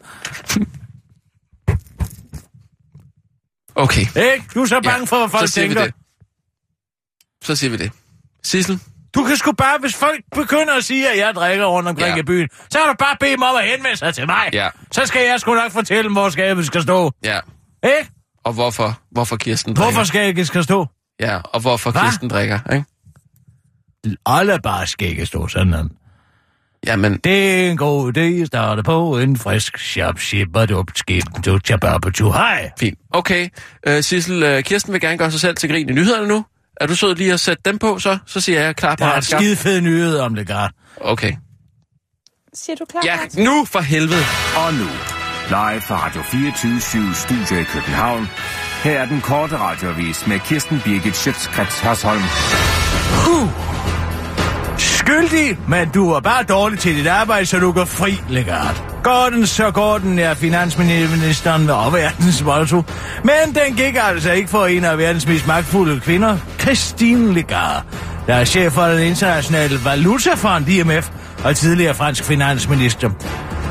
Okay. 3.75 4.01
Ikke? 4.01 4.45
Du 4.55 4.63
er 4.63 4.67
så 4.67 4.81
bange 4.85 5.07
for, 5.07 5.19
hvad 5.19 5.29
folk 5.29 5.49
så 5.49 5.55
tænker. 5.55 5.81
Vi 5.81 5.87
det. 5.87 5.95
Så 7.45 7.57
siger 7.57 7.71
vi 7.71 7.77
det. 7.77 7.91
Sissel, 8.45 8.81
Du 9.15 9.25
kan 9.25 9.37
sgu 9.37 9.53
bare, 9.53 9.79
hvis 9.81 9.95
folk 9.97 10.21
begynder 10.35 10.75
at 10.75 10.85
sige, 10.85 11.11
at 11.11 11.19
jeg 11.19 11.35
drikker 11.35 11.67
rundt 11.67 11.89
omkring 11.89 12.15
Ja. 12.15 12.21
i 12.21 12.25
byen, 12.25 12.49
så 12.71 12.79
kan 12.79 12.87
du 12.89 12.95
bare 12.99 13.17
bede 13.21 13.31
dem 13.31 13.43
om 13.43 13.57
at 13.57 13.65
henvende 13.71 13.97
sig 13.97 14.15
til 14.15 14.27
mig. 14.27 14.51
Ja. 14.53 14.69
Så 14.93 15.07
skal 15.07 15.27
jeg 15.27 15.41
sgu 15.41 15.55
nok 15.55 15.73
fortælle 15.73 16.03
dem, 16.03 16.13
hvor 16.13 16.31
skabet 16.31 16.67
skal 16.67 16.83
stå. 16.83 17.13
ja. 17.25 17.39
Ikke? 17.85 18.11
Og 18.45 18.53
hvorfor, 18.53 19.01
hvorfor 19.11 19.37
Kirsten 19.37 19.75
drikker. 19.75 19.83
Hvorfor 19.93 20.05
skabet 20.05 20.47
skal 20.47 20.65
stå? 20.65 20.87
Ja, 21.21 21.39
og 21.39 21.61
hvorfor 21.61 21.91
Hva? 21.91 22.05
Kirsten 22.05 22.31
drikker, 22.31 22.59
ikke? 22.73 22.85
Alle 24.27 24.59
bare 24.63 24.87
skal 24.87 25.09
ikke 25.09 25.27
stå 25.27 25.49
sådan. 25.49 25.73
her. 25.73 25.85
Jamen, 26.87 27.17
Det 27.25 27.67
er 27.67 27.71
en 27.71 27.77
god 27.77 28.17
idé 28.17 28.21
at 28.21 28.47
starte 28.47 28.83
på 28.83 29.19
en 29.19 29.37
frisk 29.37 29.79
shop 29.79 30.19
shipper 30.19 30.67
dup 30.67 30.91
skib 30.95 31.25
du 31.47 31.59
chababa 31.59 32.11
tu 32.11 32.31
hej. 32.33 32.71
fint. 32.79 32.99
Okay, 33.11 33.49
uh, 33.89 34.01
Sissel, 34.01 34.57
uh, 34.57 34.63
Kirsten 34.63 34.93
vil 34.93 35.01
gerne 35.01 35.19
gøre 35.19 35.31
sig 35.31 35.41
selv 35.41 35.57
til 35.57 35.71
grin 35.71 35.89
i 35.89 35.93
nyhederne 35.93 36.29
nu. 36.29 36.45
Er 36.81 36.87
du 36.87 36.95
sød 36.97 37.15
lige 37.15 37.33
at 37.33 37.41
sætte 37.41 37.63
dem 37.65 37.79
på, 37.79 37.99
så? 37.99 38.19
Så 38.27 38.41
siger 38.41 38.61
jeg 38.61 38.77
klar 38.77 38.97
på 38.97 39.05
Der 39.05 39.11
er 39.11 39.21
skide 39.21 39.57
fed 39.57 39.81
nyhed 39.81 40.19
om 40.19 40.35
det, 40.35 40.47
gar. 40.47 40.73
Okay. 41.01 41.33
Siger 42.55 42.77
du 42.77 42.85
klar? 42.85 43.01
Ja, 43.05 43.19
nu 43.45 43.65
for 43.65 43.81
helvede. 43.81 44.23
Og 44.57 44.75
nu, 44.75 44.89
live 45.49 45.81
fra 45.81 46.07
Radio 46.07 46.23
24 46.23 47.15
Studio 47.15 47.61
i 47.61 47.65
København. 47.65 48.29
Her 48.87 49.01
er 49.01 49.07
den 49.07 49.21
korte 49.21 49.59
radiovis 49.59 50.27
med 50.27 50.39
Kirsten 50.39 50.81
Birgit 50.85 51.17
Schøtzgrads 51.17 51.81
Hasholm. 51.81 52.23
Skyldig, 54.79 55.59
men 55.69 55.89
du 55.89 56.11
er 56.11 56.21
bare 56.21 56.43
dårlig 56.43 56.79
til 56.79 56.97
dit 56.97 57.07
arbejde, 57.07 57.47
så 57.47 57.59
du 57.59 57.73
går 57.73 57.85
fri, 57.85 58.21
Legard. 58.29 58.83
Gordon, 59.03 59.47
så 59.47 59.71
Gordon 59.71 60.19
er 60.19 60.35
finansministeren 60.35 61.71
og 61.71 61.93
verdens 61.93 62.43
motto. 62.45 62.83
Men 63.25 63.55
den 63.55 63.77
gik 63.77 63.97
altså 64.03 64.33
ikke 64.33 64.51
for 64.51 64.67
en 64.67 64.85
af 64.85 64.99
verdens 64.99 65.27
mest 65.27 65.47
magtfulde 65.47 66.01
kvinder, 66.01 66.39
Christine 66.61 67.35
Legard, 67.35 67.85
der 68.27 68.35
er 68.35 68.45
chef 68.45 68.73
for 68.73 68.83
den 68.83 69.03
internationale 69.03 69.85
valutafond, 69.85 70.69
IMF, 70.69 71.11
og 71.45 71.57
tidligere 71.57 71.95
fransk 71.95 72.25
finansminister. 72.25 73.11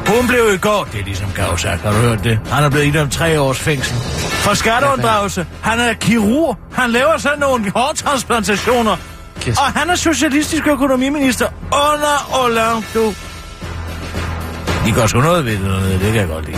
Hun 0.08 0.28
blev 0.28 0.54
i 0.54 0.58
går, 0.58 0.88
det 0.92 1.00
er 1.00 1.04
ligesom 1.06 1.28
Gavsak, 1.36 1.80
har 1.80 1.92
du 1.92 1.98
hørt 1.98 2.24
det? 2.24 2.40
Han 2.52 2.64
er 2.64 2.70
blevet 2.70 2.86
idømt 2.86 3.12
tre 3.12 3.42
års 3.42 3.60
fængsel. 3.60 3.96
For 4.32 4.54
skatteunddragelse, 4.54 5.46
han 5.62 5.80
er 5.80 5.94
kirurg, 5.94 6.58
han 6.74 6.90
laver 6.90 7.18
sådan 7.18 7.40
nogle 7.40 7.72
hårtransplantationer, 7.76 8.96
Kirsten. 9.40 9.66
og 9.66 9.80
han 9.80 9.90
er 9.90 9.96
socialistisk 9.96 10.68
økonomiminister 10.68 11.48
under 11.72 12.34
Hollande, 12.34 12.88
du. 12.94 13.14
De 14.86 14.92
gør 14.92 15.08
sgu 15.08 15.20
noget 15.22 15.46
ved 15.46 15.52
det, 15.52 15.62
dernede, 15.62 15.94
det 15.94 16.00
kan 16.00 16.16
jeg 16.16 16.28
godt 16.28 16.46
lide. 16.46 16.58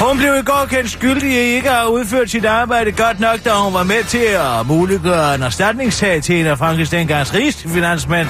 Hun 0.00 0.16
blev 0.18 0.34
i 0.34 0.42
går 0.42 0.66
kendt 0.70 0.90
skyldig 0.90 1.30
i 1.32 1.36
ikke 1.36 1.70
at 1.70 1.76
have 1.76 1.90
udført 1.92 2.30
sit 2.30 2.44
arbejde 2.44 2.92
godt 2.92 3.20
nok, 3.20 3.44
da 3.44 3.50
hun 3.50 3.74
var 3.74 3.82
med 3.82 4.04
til 4.04 4.18
at 4.18 4.66
muliggøre 4.66 5.34
en 5.34 5.42
erstatningssag 5.42 6.22
til 6.22 6.40
en 6.40 6.46
af 6.46 6.58
Frankrigs 6.58 6.90
dengangs 6.90 7.34
rigeste 7.34 7.68
finansmænd, 7.68 8.28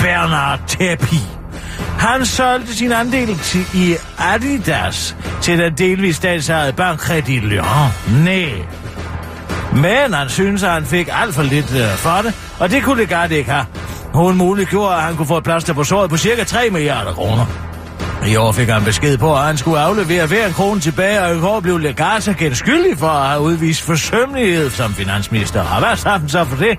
Bernard 0.00 0.60
Tapie. 0.66 1.41
Han 1.98 2.26
solgte 2.26 2.76
sin 2.76 2.92
andel 2.92 3.38
til, 3.38 3.66
i 3.74 3.96
Adidas 4.18 5.16
til 5.42 5.58
den 5.58 5.74
delvis 5.78 6.16
statsejede 6.16 6.72
bank 6.72 7.00
Credit 7.00 7.42
Lyon. 7.42 7.64
Nej. 8.24 8.52
Men 9.72 10.14
han 10.14 10.28
synes, 10.28 10.62
at 10.62 10.70
han 10.70 10.84
fik 10.84 11.08
alt 11.12 11.34
for 11.34 11.42
lidt 11.42 11.74
øh, 11.74 11.88
for 11.96 12.20
det, 12.22 12.34
og 12.60 12.70
det 12.70 12.82
kunne 12.82 13.02
Legard 13.02 13.30
ikke 13.30 13.50
have. 13.50 13.66
Hun 14.14 14.36
muliggjorde, 14.36 14.96
at 14.96 15.02
han 15.02 15.16
kunne 15.16 15.26
få 15.26 15.38
et 15.38 15.44
plaster 15.44 15.72
på 15.72 15.84
såret 15.84 16.10
på 16.10 16.16
cirka 16.16 16.44
3 16.44 16.70
milliarder 16.70 17.12
kroner. 17.12 17.46
I 18.26 18.36
år 18.36 18.52
fik 18.52 18.68
han 18.68 18.84
besked 18.84 19.18
på, 19.18 19.34
at 19.34 19.42
han 19.42 19.56
skulle 19.56 19.80
aflevere 19.80 20.26
hver 20.26 20.46
en 20.46 20.52
krone 20.52 20.80
tilbage, 20.80 21.22
og 21.22 21.36
i 21.36 21.40
går 21.40 21.60
blev 21.60 21.78
Legarza 21.78 22.32
kendt 22.32 22.56
skyldig 22.56 22.98
for 22.98 23.08
at 23.08 23.28
have 23.28 23.40
udvist 23.40 23.82
forsømmelighed 23.82 24.70
som 24.70 24.94
finansminister. 24.94 25.60
Og 25.60 25.78
hvad 25.78 25.96
sagde 25.96 26.18
han 26.18 26.28
så 26.28 26.44
for 26.44 26.56
det? 26.56 26.78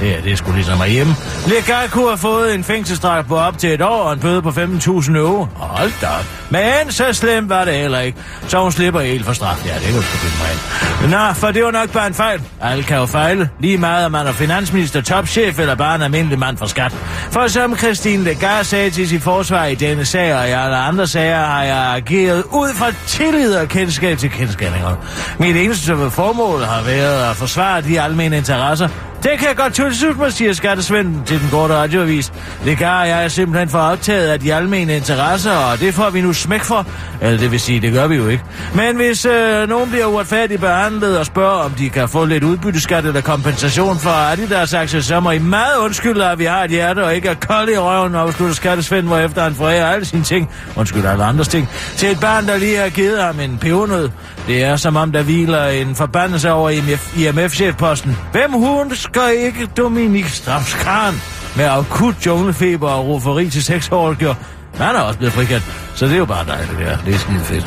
Ja, 0.00 0.16
det 0.24 0.38
skulle 0.38 0.56
ligesom 0.56 0.82
hjemme. 0.88 1.14
Legard 1.46 2.08
har 2.08 2.16
fået 2.16 2.54
en 2.54 2.64
fængselsstraf 2.64 3.24
på 3.24 3.36
op 3.36 3.58
til 3.58 3.74
et 3.74 3.82
år 3.82 4.02
og 4.02 4.12
en 4.12 4.18
bøde 4.20 4.42
på 4.42 4.48
15.000 4.48 5.16
euro. 5.16 5.46
Hold 5.54 5.92
da 6.00 6.06
op. 6.06 6.24
Men 6.50 6.90
så 6.90 7.12
slemt 7.12 7.48
var 7.48 7.64
det 7.64 7.74
heller 7.74 8.00
ikke. 8.00 8.18
Så 8.48 8.62
hun 8.62 8.72
slipper 8.72 9.00
helt 9.00 9.26
for 9.26 9.32
straf. 9.32 9.66
Ja, 9.66 9.74
det 9.74 9.82
kan 9.82 9.94
du 9.94 10.02
sgu 10.02 10.28
mig. 10.38 11.10
Nå, 11.10 11.32
for 11.34 11.50
det 11.50 11.64
var 11.64 11.70
nok 11.70 11.90
bare 11.90 12.06
en 12.06 12.14
fejl. 12.14 12.42
Alle 12.60 12.82
kan 12.82 12.96
jo 12.96 13.06
fejle. 13.06 13.48
Lige 13.60 13.78
meget 13.78 14.06
om 14.06 14.12
man 14.12 14.26
er 14.26 14.32
finansminister, 14.32 15.00
topchef 15.00 15.58
eller 15.58 15.74
bare 15.74 15.94
en 15.94 16.02
almindelig 16.02 16.38
mand 16.38 16.56
for 16.56 16.66
skat. 16.66 16.92
For 17.30 17.48
som 17.48 17.76
Christine 17.76 18.24
Legard 18.24 18.64
sagde 18.64 18.90
til 18.90 19.08
sit 19.08 19.22
forsvar 19.22 19.64
i 19.64 19.74
denne 19.74 20.04
sag 20.04 20.34
og 20.34 20.48
i 20.48 20.50
alle 20.50 20.76
andre 20.76 21.06
sager, 21.06 21.44
har 21.44 21.62
jeg 21.62 21.94
ageret 21.94 22.42
ud 22.52 22.74
fra 22.74 22.86
tillid 23.06 23.54
og 23.54 23.68
kendskab 23.68 24.18
til 24.18 24.30
kendskabninger. 24.30 24.96
Mit 25.38 25.56
eneste 25.56 25.96
formål 26.10 26.62
har 26.62 26.82
været 26.82 27.30
at 27.30 27.36
forsvare 27.36 27.82
de 27.82 28.00
almene 28.00 28.36
interesser, 28.36 28.88
det 29.22 29.38
kan 29.38 29.48
jeg 29.48 29.56
godt 29.56 29.74
tilslutte 29.74 30.20
mig, 30.20 30.32
siger 30.32 30.52
skattesvenden 30.52 31.22
til 31.26 31.40
den 31.40 31.48
korte 31.50 31.74
radioavis. 31.74 32.32
Det 32.64 32.76
kan 32.76 32.86
jeg 32.86 33.24
er 33.24 33.28
simpelthen 33.28 33.68
for 33.68 33.78
optaget 33.78 34.28
af 34.28 34.40
de 34.40 34.54
almene 34.54 34.96
interesser, 34.96 35.52
og 35.52 35.80
det 35.80 35.94
får 35.94 36.10
vi 36.10 36.20
nu 36.20 36.32
smæk 36.32 36.62
for. 36.62 36.86
Eller 37.20 37.38
det 37.38 37.50
vil 37.50 37.60
sige, 37.60 37.80
det 37.80 37.92
gør 37.92 38.06
vi 38.06 38.16
jo 38.16 38.28
ikke. 38.28 38.44
Men 38.74 38.96
hvis 38.96 39.26
øh, 39.26 39.68
nogen 39.68 39.90
bliver 39.90 40.06
uretfærdigt 40.06 40.60
behandlet 40.60 41.18
og 41.18 41.26
spørger, 41.26 41.64
om 41.64 41.70
de 41.70 41.90
kan 41.90 42.08
få 42.08 42.24
lidt 42.24 42.44
udbytteskat 42.44 43.04
eller 43.04 43.20
kompensation 43.20 43.98
for 43.98 44.10
Adidas 44.10 44.74
aktier, 44.74 45.00
så 45.00 45.20
må 45.20 45.30
I 45.30 45.38
meget 45.38 45.78
undskylde, 45.78 46.30
at 46.30 46.38
vi 46.38 46.44
har 46.44 46.64
et 46.64 46.70
hjerte 46.70 47.04
og 47.04 47.14
ikke 47.14 47.28
er 47.28 47.34
kold 47.34 47.68
i 47.68 47.78
røven, 47.78 48.14
og 48.14 48.32
slutter 48.32 48.54
skattesvenden, 48.54 49.08
hvor 49.08 49.18
efter 49.18 49.42
han 49.42 49.54
forærer 49.54 49.86
alle 49.86 50.04
sine 50.04 50.22
ting, 50.22 50.50
undskyld 50.76 51.04
alle 51.06 51.24
andres 51.24 51.48
ting, 51.48 51.68
til 51.96 52.10
et 52.10 52.20
barn, 52.20 52.46
der 52.46 52.56
lige 52.56 52.76
har 52.76 52.88
givet 52.88 53.22
ham 53.22 53.40
en 53.40 53.58
pebernød. 53.58 54.08
Det 54.46 54.64
er 54.64 54.76
som 54.76 54.96
om, 54.96 55.12
der 55.12 55.22
hviler 55.22 55.66
en 55.66 55.94
forbandelse 55.94 56.52
over 56.52 56.70
IMF-chefposten. 57.16 58.16
Hvem 58.32 58.52
hun 58.52 58.96
skal 59.12 59.36
ikke 59.38 59.66
Dominik 59.66 60.24
Strauss-Kahn 60.24 61.14
med 61.56 61.64
akut 61.64 62.26
junglefeber 62.26 62.88
og 62.88 63.06
roferi 63.06 63.50
til 63.50 63.64
seks. 63.64 63.86
Han 63.86 64.94
er 64.96 65.00
også 65.00 65.18
blevet 65.18 65.32
frikendt, 65.32 65.64
så 65.94 66.04
det 66.04 66.14
er 66.14 66.18
jo 66.18 66.24
bare 66.24 66.46
dejligt, 66.46 66.78
det 66.78 66.86
her. 66.86 66.98
Det 67.06 67.14
er 67.14 67.18
skide 67.18 67.40
fedt. 67.40 67.66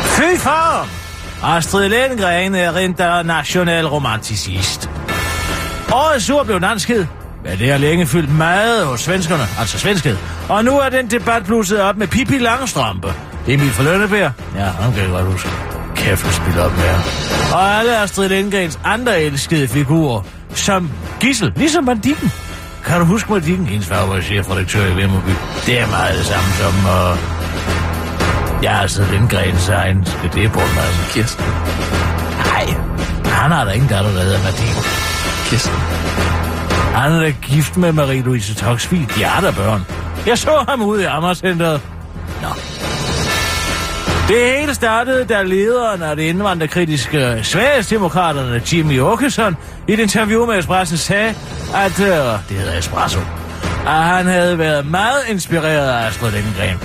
Fy 0.00 0.38
for! 0.38 0.88
Astrid 1.44 1.88
Lindgren 1.88 2.54
er 2.54 2.78
international 2.78 3.86
romanticist. 3.86 4.90
Årets 5.92 6.30
ord 6.30 6.46
blev 6.46 6.60
danskhed. 6.60 7.06
Men 7.44 7.58
det 7.58 7.70
har 7.70 7.78
længe 7.78 8.06
fyldt 8.06 8.36
meget 8.36 8.86
hos 8.86 9.00
svenskerne, 9.00 9.44
altså 9.58 9.78
svenskhed. 9.78 10.16
Og 10.48 10.64
nu 10.64 10.78
er 10.78 10.88
den 10.88 11.10
debat 11.10 11.44
blusset 11.44 11.80
op 11.80 11.96
med 11.96 12.06
Pippi 12.06 12.38
Langstrømpe. 12.38 13.14
Det 13.46 13.54
Emil 13.54 13.70
fra 13.70 13.82
Lønneberg. 13.82 14.32
Ja, 14.56 14.64
han 14.64 14.92
kan 14.92 15.02
jeg 15.02 15.10
godt 15.10 15.24
huske. 15.24 15.73
Kæft, 15.94 16.26
at 16.26 16.34
spille 16.34 16.62
op 16.62 16.76
med 16.76 16.84
ham. 16.84 17.02
Og 17.52 17.78
alle 17.78 17.98
Astrid 17.98 18.28
Lindgrens 18.28 18.78
andre 18.84 19.22
elskede 19.22 19.68
figurer, 19.68 20.22
som 20.54 20.90
Gissel, 21.20 21.52
ligesom 21.56 21.86
Banditten. 21.86 22.32
Kan 22.84 23.00
du 23.00 23.04
huske 23.06 23.28
Banditten? 23.28 23.66
Hendes 23.66 23.86
far 23.86 24.06
var 24.06 24.20
chefredaktør 24.20 24.86
i 24.86 24.96
Vemmerby. 24.96 25.30
Det 25.66 25.80
er 25.80 25.86
meget 25.86 26.18
det 26.18 26.26
samme 26.26 26.48
som... 26.52 26.74
Uh... 26.74 27.18
Ja, 28.62 28.84
Astrid 28.84 29.06
Lindgrens 29.06 29.68
egen. 29.68 29.96
Mig, 29.96 30.44
altså. 30.44 31.12
Kirsten. 31.12 31.44
Nej, 32.38 32.66
han 33.26 33.50
har 33.50 33.64
da 33.64 33.70
ingen 33.70 33.88
datter, 33.88 34.10
der 34.10 34.20
hedder 34.20 34.42
Martin. 34.42 34.74
Kirsten. 35.46 35.74
Han 36.94 37.12
er 37.12 37.20
da 37.20 37.30
gift 37.30 37.76
med 37.76 37.92
Marie-Louise 37.92 38.54
Toksvig. 38.54 39.08
De 39.16 39.24
har 39.24 39.40
der 39.40 39.52
børn. 39.52 39.86
Jeg 40.26 40.38
så 40.38 40.64
ham 40.68 40.82
ude 40.82 41.02
i 41.02 41.04
Amagercenteret. 41.04 41.80
Nå. 42.42 42.48
Det 44.28 44.58
hele 44.58 44.74
startede, 44.74 45.24
da 45.24 45.42
lederen 45.42 46.02
af 46.02 46.16
det 46.16 46.22
indvandrerkritiske 46.22 47.40
Sverigesdemokraterne, 47.42 48.62
Jimmy 48.72 49.00
Åkesson, 49.00 49.56
i 49.88 49.92
et 49.92 49.98
interview 49.98 50.46
med 50.46 50.58
Espressen 50.58 50.98
sagde, 50.98 51.34
at, 51.74 52.00
øh, 52.00 52.08
det 52.48 52.56
hedder 52.56 52.78
Espresso, 52.78 53.20
at 53.86 54.02
han 54.02 54.26
havde 54.26 54.58
været 54.58 54.86
meget 54.86 55.22
inspireret 55.28 55.88
af 55.88 56.06
Astrid 56.06 56.30
Lindgren. 56.30 56.78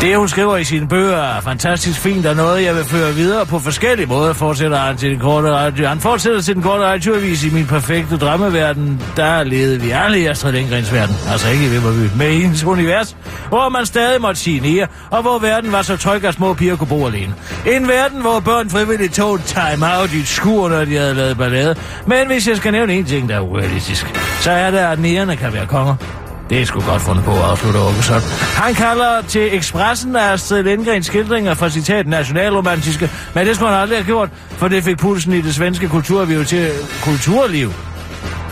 Det, 0.00 0.16
hun 0.16 0.28
skriver 0.28 0.56
i 0.56 0.64
sine 0.64 0.88
bøger, 0.88 1.16
er 1.16 1.40
fantastisk 1.40 2.00
fint 2.00 2.26
og 2.26 2.36
noget, 2.36 2.64
jeg 2.64 2.74
vil 2.74 2.84
føre 2.84 3.14
videre 3.14 3.46
på 3.46 3.58
forskellige 3.58 4.06
måder, 4.06 4.32
fortsætter 4.32 4.78
han 4.78 4.96
til 4.96 5.10
den 5.10 5.18
korte 5.18 5.50
radio. 5.50 5.86
Han 5.86 6.00
fortsætter 6.00 6.40
til 6.40 6.54
den 6.54 6.62
korte 6.62 6.84
radioavis 6.84 7.44
i 7.44 7.50
min 7.50 7.66
perfekte 7.66 8.16
drømmeverden. 8.16 9.02
Der 9.16 9.44
levede 9.44 9.80
vi 9.80 9.90
alle 9.90 10.20
i 10.20 10.26
Astrid 10.26 10.52
Lindgrens 10.52 10.92
verden, 10.92 11.16
altså 11.28 11.48
ikke 11.48 11.66
i 11.66 11.68
Vimmerby, 11.68 12.16
med 12.16 12.44
ens 12.44 12.64
univers, 12.64 13.16
hvor 13.48 13.68
man 13.68 13.86
stadig 13.86 14.20
måtte 14.20 14.40
sige 14.40 14.60
nære, 14.60 14.86
og 15.10 15.22
hvor 15.22 15.38
verden 15.38 15.72
var 15.72 15.82
så 15.82 15.96
tryg, 15.96 16.24
at 16.24 16.34
små 16.34 16.54
piger 16.54 16.76
kunne 16.76 16.88
bo 16.88 17.06
alene. 17.06 17.34
En 17.66 17.88
verden, 17.88 18.20
hvor 18.20 18.40
børn 18.40 18.70
frivilligt 18.70 19.14
tog 19.14 19.34
en 19.34 19.42
time-out 19.46 20.12
i 20.12 20.18
et 20.18 20.28
skur, 20.28 20.68
når 20.68 20.84
de 20.84 20.96
havde 20.96 21.14
lavet 21.14 21.38
ballade. 21.38 21.76
Men 22.06 22.26
hvis 22.26 22.48
jeg 22.48 22.56
skal 22.56 22.72
nævne 22.72 22.94
en 22.94 23.04
ting, 23.04 23.28
der 23.28 23.36
er 23.36 23.40
urealistisk, 23.40 24.06
så 24.40 24.50
er 24.50 24.70
det, 24.70 24.78
at 24.78 24.98
nærerne 24.98 25.36
kan 25.36 25.52
være 25.52 25.66
konger. 25.66 25.96
Det 26.50 26.60
er 26.60 26.64
sgu 26.64 26.80
godt 26.80 27.02
fundet 27.02 27.24
på 27.24 27.30
at 27.30 27.42
afslutte 27.42 27.78
Åkesson. 27.78 28.20
Han 28.40 28.74
kalder 28.74 29.22
til 29.28 29.56
Expressen 29.56 30.16
af 30.16 30.32
Astrid 30.32 30.62
Lindgrens 30.62 31.06
skildringer 31.06 31.54
fra 31.54 31.70
citat 31.70 32.06
nationalromantiske, 32.06 33.10
men 33.34 33.46
det 33.46 33.54
skulle 33.56 33.72
han 33.72 33.80
aldrig 33.80 33.98
have 33.98 34.06
gjort, 34.06 34.28
for 34.50 34.68
det 34.68 34.84
fik 34.84 34.98
pulsen 34.98 35.32
i 35.32 35.40
det 35.40 35.54
svenske 35.54 35.88
kulturliv 35.88 36.44
til 36.44 36.70
kulturliv. 37.02 37.72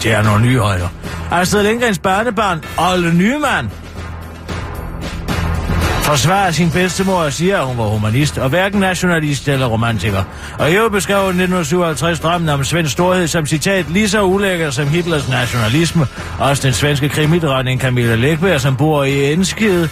Det 0.03 0.13
er 0.13 0.23
nogle 0.23 0.45
nye 0.45 0.59
højder. 0.59 0.89
Astrid 1.33 1.63
Lindgrens 1.63 1.99
børnebarn, 1.99 2.65
Olle 2.79 3.15
Nyman, 3.15 3.71
forsvarer 6.05 6.51
sin 6.51 6.71
bedstemor 6.71 7.15
og 7.15 7.33
siger, 7.33 7.59
at 7.59 7.67
hun 7.67 7.79
var 7.79 7.85
humanist, 7.85 8.39
og 8.39 8.49
hverken 8.49 8.81
nationalist 8.81 9.49
eller 9.49 9.67
romantiker. 9.67 10.23
Og 10.59 10.71
i 10.71 10.75
øvrigt 10.75 10.93
beskrev 10.93 11.19
hun 11.19 11.29
1957 11.29 12.21
drømmen 12.21 12.49
om 12.49 12.65
svensk 12.65 12.93
storhed 12.93 13.29
som 13.29 13.47
citat 13.47 13.91
lige 13.91 14.09
så 14.09 14.23
ulækker 14.23 14.71
som 14.71 14.89
Hitlers 14.89 15.29
nationalisme. 15.29 16.07
Også 16.39 16.63
den 16.63 16.73
svenske 16.73 17.09
krimidronning 17.09 17.81
Camilla 17.81 18.15
Lækberg, 18.15 18.61
som 18.61 18.77
bor 18.77 19.05
i 19.05 19.33
Enskede, 19.33 19.89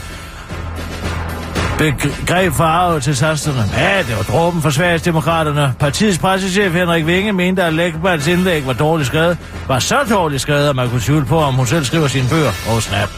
begreb 1.78 2.52
for 2.52 2.64
arv 2.64 3.00
til 3.00 3.16
tasterne. 3.16 3.64
Ja, 3.76 3.98
det 3.98 4.16
var 4.16 4.22
dråben 4.22 4.62
for 4.62 4.70
Sverigesdemokraterne. 4.70 5.74
Partiets 5.78 6.18
pressechef 6.18 6.72
Henrik 6.72 7.06
Vinge 7.06 7.32
mente, 7.32 7.62
at 7.62 7.74
Lækbergs 7.74 8.26
indlæg 8.26 8.66
var 8.66 8.72
dårligt 8.72 9.06
skrevet. 9.06 9.38
Var 9.68 9.78
så 9.78 9.98
dårligt 10.10 10.42
skrevet, 10.42 10.68
at 10.68 10.76
man 10.76 10.88
kunne 10.88 11.00
tvivle 11.00 11.26
på, 11.26 11.38
om 11.38 11.54
hun 11.54 11.66
selv 11.66 11.84
skriver 11.84 12.08
sine 12.08 12.28
bøger. 12.28 12.52
Og 12.68 12.82
snap. 12.82 13.08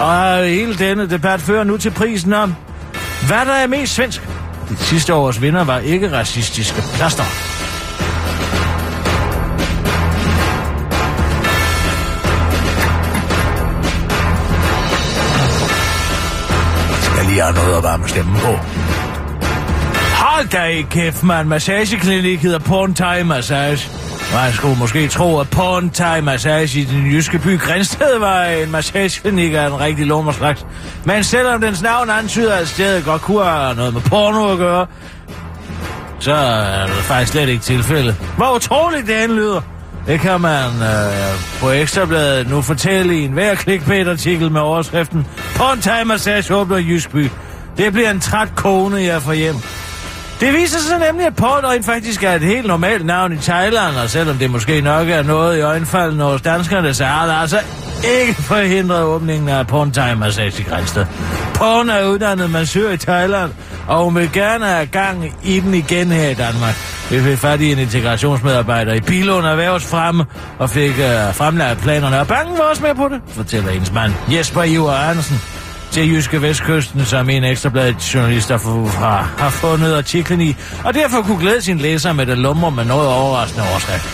Og 0.00 0.44
hele 0.44 0.74
denne 0.78 1.10
debat 1.10 1.40
fører 1.40 1.64
nu 1.64 1.76
til 1.76 1.90
prisen 1.90 2.32
om, 2.32 2.54
hvad 3.26 3.46
der 3.46 3.52
er 3.52 3.66
mest 3.66 3.94
svensk. 3.94 4.28
De 4.68 4.76
sidste 4.76 5.14
års 5.14 5.42
vinder 5.42 5.64
var 5.64 5.78
ikke 5.78 6.12
racistiske 6.12 6.82
plaster. 6.94 7.24
Skal 17.02 17.26
lige 17.26 17.42
have 17.42 17.54
noget 17.54 17.76
at 17.76 17.82
varme 17.82 18.08
stemmen 18.08 18.36
på. 18.36 18.52
Hold 20.24 20.48
da 20.48 20.64
i 20.64 20.82
kæft, 20.82 21.22
mand. 21.22 21.48
Massageklinik 21.48 22.42
hedder 22.42 22.58
Porn 22.58 22.94
Thai 22.94 23.22
Massage. 23.22 23.90
Man 24.34 24.52
skulle 24.52 24.78
måske 24.78 25.08
tro, 25.08 25.38
at 25.38 25.50
Porn 25.50 25.90
Thai 25.90 26.20
Massage 26.20 26.80
i 26.80 26.84
den 26.84 27.06
jyske 27.06 27.38
by 27.38 27.60
Grænsted 27.60 28.18
var 28.18 28.44
en 28.44 28.70
massageklinik 28.70 29.52
af 29.52 29.66
en 29.66 29.80
rigtig 29.80 30.06
lummer 30.06 30.32
slags. 30.32 30.66
Men 31.04 31.24
selvom 31.24 31.60
dens 31.60 31.82
navn 31.82 32.10
antyder, 32.10 32.54
at 32.54 32.68
stedet 32.68 33.04
godt 33.04 33.22
kunne 33.22 33.44
have 33.44 33.74
noget 33.74 33.94
med 33.94 34.00
porno 34.00 34.52
at 34.52 34.58
gøre, 34.58 34.86
så 36.18 36.32
er 36.32 36.86
det 36.86 36.94
faktisk 36.94 37.32
slet 37.32 37.48
ikke 37.48 37.62
tilfældet. 37.62 38.14
Hvor 38.36 38.56
utroligt 38.56 39.06
det 39.06 39.30
lyder. 39.30 39.60
Det 40.06 40.20
kan 40.20 40.40
man 40.40 40.64
øh, 40.64 41.60
på 41.60 41.70
Ekstrabladet 41.70 42.50
nu 42.50 42.62
fortælle 42.62 43.18
i 43.18 43.24
en 43.24 43.32
hver 43.32 43.54
clickbait-artikel 43.54 44.50
med 44.52 44.60
overskriften 44.60 45.26
Porn 45.56 45.80
Thai 45.80 46.04
Massage 46.04 46.54
åbner 46.54 46.76
Jyskby. 46.76 47.30
Det 47.76 47.92
bliver 47.92 48.10
en 48.10 48.20
træt 48.20 48.48
kone, 48.54 49.02
jeg 49.02 49.22
får 49.22 49.32
hjem. 49.32 49.56
Det 50.40 50.52
viser 50.54 50.78
sig 50.78 50.98
nemlig, 50.98 51.26
at 51.26 51.36
Portøjen 51.36 51.84
faktisk 51.84 52.22
er 52.22 52.32
et 52.32 52.42
helt 52.42 52.66
normalt 52.66 53.06
navn 53.06 53.32
i 53.32 53.36
Thailand, 53.36 53.96
og 53.96 54.10
selvom 54.10 54.36
det 54.36 54.50
måske 54.50 54.80
nok 54.80 55.08
er 55.08 55.22
noget 55.22 55.58
i 55.58 55.60
øjenfaldene 55.60 56.24
hos 56.24 56.42
danskerne, 56.42 56.94
så 56.94 57.04
har 57.04 57.26
det 57.26 57.34
altså 57.40 57.58
ikke 58.20 58.42
forhindret 58.42 59.02
åbningen 59.02 59.48
af 59.48 59.66
porn 59.66 59.90
time 59.90 60.14
massage 60.14 60.62
i 60.62 60.64
Grænsted. 60.64 61.06
Porn 61.54 61.90
er 61.90 62.08
uddannet 62.08 62.50
massør 62.50 62.90
i 62.90 62.96
Thailand, 62.96 63.52
og 63.88 64.04
hun 64.04 64.14
vil 64.14 64.32
gerne 64.32 64.66
have 64.66 64.86
gang 64.86 65.34
i 65.42 65.60
den 65.60 65.74
igen 65.74 66.10
her 66.10 66.28
i 66.28 66.34
Danmark. 66.34 66.74
Vi 67.10 67.22
fik 67.22 67.38
fat 67.38 67.60
i 67.60 67.72
en 67.72 67.78
integrationsmedarbejder 67.78 68.94
i 68.94 69.00
Bilund 69.00 69.46
Erhvervsfremme 69.46 70.24
og 70.58 70.70
fik 70.70 70.98
øh, 70.98 71.34
fremlagt 71.34 71.80
planerne, 71.80 72.20
og 72.20 72.26
banken 72.26 72.58
var 72.58 72.64
også 72.64 72.82
med 72.82 72.94
på 72.94 73.08
det, 73.08 73.20
fortæller 73.28 73.70
hendes 73.70 73.92
mand 73.92 74.12
Jesper 74.32 74.62
Iver 74.62 74.92
Andersen 74.92 75.40
til 75.96 76.14
Jyske 76.14 76.42
Vestkysten, 76.42 77.04
som 77.04 77.30
en 77.30 77.44
ekstrabladet 77.44 78.14
journalist 78.14 78.50
har, 78.50 79.34
har 79.38 79.50
fundet 79.50 79.94
artiklen 79.94 80.40
i, 80.40 80.56
og 80.84 80.94
derfor 80.94 81.22
kunne 81.22 81.40
glæde 81.40 81.62
sin 81.62 81.78
læser 81.78 82.12
med 82.12 82.26
det 82.26 82.38
lummer 82.38 82.70
med 82.70 82.84
noget 82.84 83.08
overraskende 83.08 83.64
overskrift. 83.70 84.08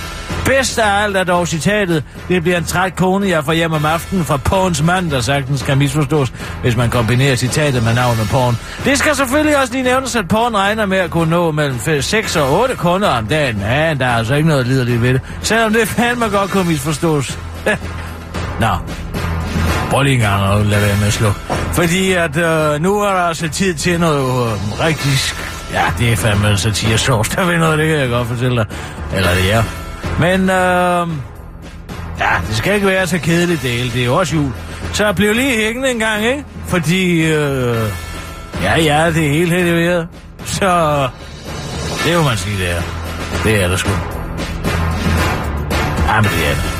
Bedst 0.45 0.79
af 0.79 1.03
alt 1.03 1.17
er 1.17 1.25
dog 1.25 1.49
citatet, 1.49 2.05
det 2.29 2.43
bliver 2.43 2.59
en 2.59 2.65
træt 2.65 2.97
kone, 2.97 3.29
jeg 3.29 3.45
får 3.45 3.53
hjem 3.53 3.73
om 3.73 3.85
aftenen 3.85 4.25
fra 4.25 4.37
Porns 4.37 4.83
mand, 4.83 5.11
der 5.11 5.21
sagtens 5.21 5.63
kan 5.63 5.79
misforstås, 5.79 6.33
hvis 6.63 6.77
man 6.77 6.91
kombinerer 6.91 7.37
citatet 7.37 7.83
med 7.83 7.95
navnet 7.95 8.29
Porn. 8.31 8.57
Det 8.85 8.99
skal 8.99 9.17
selvfølgelig 9.17 9.59
også 9.59 9.73
lige 9.73 9.85
nævnes, 9.85 10.17
at 10.17 10.29
Porn 10.29 10.55
regner 10.55 10.87
med 10.87 10.99
at 10.99 11.11
kunne 11.11 11.31
nå 11.31 11.51
mellem 11.51 12.01
6 12.01 12.37
og 12.37 12.61
8 12.61 12.77
kunder 12.77 13.09
om 13.09 13.27
dagen. 13.27 13.61
Ja, 13.61 13.95
der 13.95 14.07
er 14.07 14.17
altså 14.17 14.35
ikke 14.35 14.49
noget 14.49 14.67
liderligt 14.67 15.03
ved 15.03 15.15
det, 15.15 15.21
selvom 15.43 15.73
det 15.73 15.89
fandme 15.89 16.29
godt 16.29 16.51
kunne 16.51 16.65
misforstås. 16.65 17.39
Nå, 18.61 18.77
prøv 19.93 20.03
lige 20.03 20.15
en 20.15 20.21
gang 20.21 20.61
at 20.61 20.67
lade 20.67 20.83
være 20.83 20.97
med 20.97 21.07
at 21.07 21.13
slå. 21.13 21.31
Fordi 21.73 22.13
at 22.13 22.37
øh, 22.37 22.83
nu 22.83 23.01
er 23.01 23.11
der 23.11 23.23
altså 23.23 23.49
tid 23.49 23.75
til 23.75 24.01
noget 24.01 24.53
øh, 24.53 24.81
rigtig... 24.81 25.13
Ja, 25.73 25.85
det 25.99 26.13
er 26.13 26.17
fandme 26.17 26.51
en 26.51 26.57
satire 26.57 26.99
sjovt. 26.99 27.37
Der 27.37 27.45
ved 27.45 27.59
noget, 27.59 27.79
det 27.79 27.89
kan 27.89 27.99
jeg 27.99 28.09
godt 28.09 28.29
fortælle 28.29 28.57
dig. 28.57 28.67
Eller 29.17 29.35
det 29.35 29.53
er. 29.53 29.63
Men 30.21 30.41
øh, 30.41 31.09
ja, 32.21 32.31
det 32.49 32.57
skal 32.57 32.75
ikke 32.75 32.87
være 32.87 33.07
så 33.07 33.19
kedeligt 33.19 33.63
del. 33.63 33.93
Det 33.93 34.01
er 34.01 34.05
jo 34.05 34.15
også 34.17 34.37
jul. 34.37 34.53
Så 34.93 35.13
blev 35.13 35.35
lige 35.35 35.57
hængende 35.57 35.91
en 35.91 35.99
gang, 35.99 36.25
ikke? 36.25 36.45
Fordi 36.67 37.23
øh, 37.23 37.89
ja, 38.63 38.81
ja, 38.81 39.11
det 39.11 39.27
er 39.27 39.33
helt 39.33 39.53
helt 39.53 39.75
ved. 39.75 40.05
Så 40.45 41.09
det 42.07 42.17
må 42.17 42.23
man 42.23 42.37
sige, 42.37 42.59
det 42.59 42.71
er. 42.71 42.83
Det 43.45 43.63
er 43.63 43.69
der 43.69 43.77
sgu. 43.77 43.91
Jamen, 46.09 46.31
det 46.31 46.51
er 46.51 46.55
det. 46.55 46.72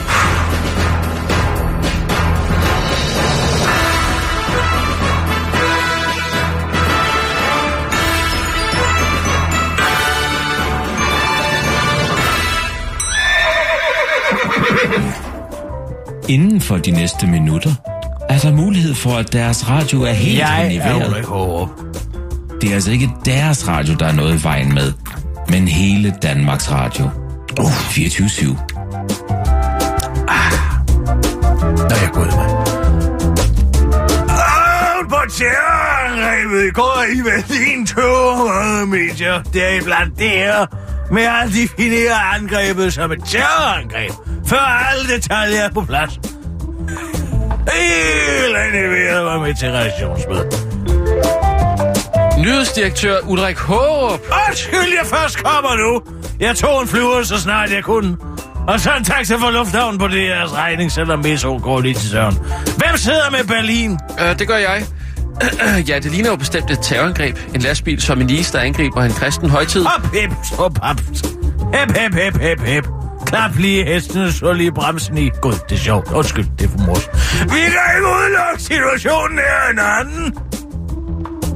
Inden 16.33 16.61
for 16.61 16.77
de 16.77 16.91
næste 16.91 17.27
minutter 17.27 17.75
er 18.29 18.39
der 18.39 18.53
mulighed 18.53 18.95
for, 18.95 19.11
at 19.11 19.33
deres 19.33 19.69
radio 19.69 20.03
er 20.03 20.13
helt 20.13 20.39
Jeg 20.39 20.73
i 20.73 20.77
er 20.77 21.27
Hårup. 21.27 21.69
Det 22.61 22.71
er 22.71 22.75
altså 22.75 22.91
ikke 22.91 23.11
deres 23.25 23.69
radio, 23.69 23.95
der 23.95 24.07
er 24.07 24.13
noget 24.13 24.41
i 24.41 24.45
vejen 24.45 24.75
med, 24.75 24.93
men 25.49 25.69
hele 25.69 26.15
Danmarks 26.23 26.71
Radio. 26.71 27.05
Uh. 27.61 27.91
24-7. 27.91 28.47
Nå, 31.77 31.95
jeg 31.95 32.05
er 32.05 32.13
gået 32.13 32.27
med. 32.27 32.47
Out 34.29 35.09
på 35.09 35.17
i 36.57 36.71
går 36.71 37.05
i 37.13 37.23
Berlin 37.23 37.87
to 37.87 38.87
medier. 38.87 39.43
Det 39.43 39.77
er 39.77 39.83
blandt 39.85 40.19
det 40.19 40.31
her 40.31 40.67
med 41.13 41.23
at 41.23 41.49
definere 41.49 42.15
angrebet 42.35 42.93
som 42.93 43.13
et 43.13 43.23
terrorangreb, 43.25 44.13
før 44.53 44.89
alle 44.91 45.15
detaljer 45.15 45.61
er 45.61 45.71
på 45.71 45.81
plads. 45.81 46.21
Hele 47.73 48.59
NVR 48.73 49.21
var 49.21 49.39
med 49.39 49.55
til 49.55 49.69
redaktionsmødet. 49.69 50.69
Nyhedsdirektør 52.39 53.17
Ulrik 53.27 53.59
Hårup. 53.59 54.21
Undskyld, 54.49 54.93
jeg 54.99 55.07
først 55.07 55.45
kommer 55.45 55.77
nu. 55.77 56.03
Jeg 56.41 56.57
tog 56.57 56.83
en 56.83 56.89
flyver, 56.89 57.23
så 57.23 57.41
snart 57.41 57.73
jeg 57.73 57.85
kunne. 57.85 58.17
Og 58.69 58.81
så 58.81 58.91
en 58.99 59.05
taxa 59.05 59.37
fra 59.37 59.51
lufthavnen 59.51 59.99
på 59.99 60.09
deres 60.09 60.53
regning, 60.55 60.93
selvom 60.93 61.19
Meso 61.19 61.61
går 61.63 61.81
lige 61.81 61.95
til 61.95 62.09
søren. 62.11 62.39
Hvem 62.77 62.97
sidder 62.97 63.31
med 63.31 63.45
Berlin? 63.45 63.99
Øh, 64.21 64.39
det 64.39 64.49
gør 64.49 64.57
jeg. 64.57 64.85
ja, 65.89 65.99
det 65.99 66.11
ligner 66.13 66.31
jo 66.31 66.37
bestemt 66.37 66.71
et 66.71 66.79
terrorangreb. 66.83 67.37
En 67.55 67.61
lastbil 67.61 68.03
som 68.03 68.21
en 68.21 68.31
is, 68.31 68.51
der 68.51 68.61
angriber 68.61 69.03
en 69.03 69.13
kristen 69.13 69.51
højtid. 69.51 69.85
Hop, 69.85 70.15
hip, 70.15 70.31
hop, 70.59 70.79
hop. 70.83 71.01
Hep, 71.75 71.97
hep, 71.97 72.15
hep, 72.15 72.37
hep, 72.37 72.61
hep. 72.61 73.02
Klap 73.33 73.57
lige 73.57 73.85
hesten, 73.85 74.33
så 74.33 74.53
lige 74.53 74.73
bremsen 74.73 75.19
i. 75.19 75.31
Gud, 75.43 75.53
det 75.53 75.75
er 75.75 75.81
sjovt. 75.81 76.13
Undskyld, 76.13 76.47
det 76.59 76.65
er 76.65 76.69
for 76.69 76.87
mors. 76.87 77.09
Vi 77.43 77.49
kan 77.49 77.83
ikke 77.97 78.09
udelukke 78.09 78.63
situationen 78.63 79.39
her 79.39 79.71
en 79.73 79.79
anden. 79.79 80.35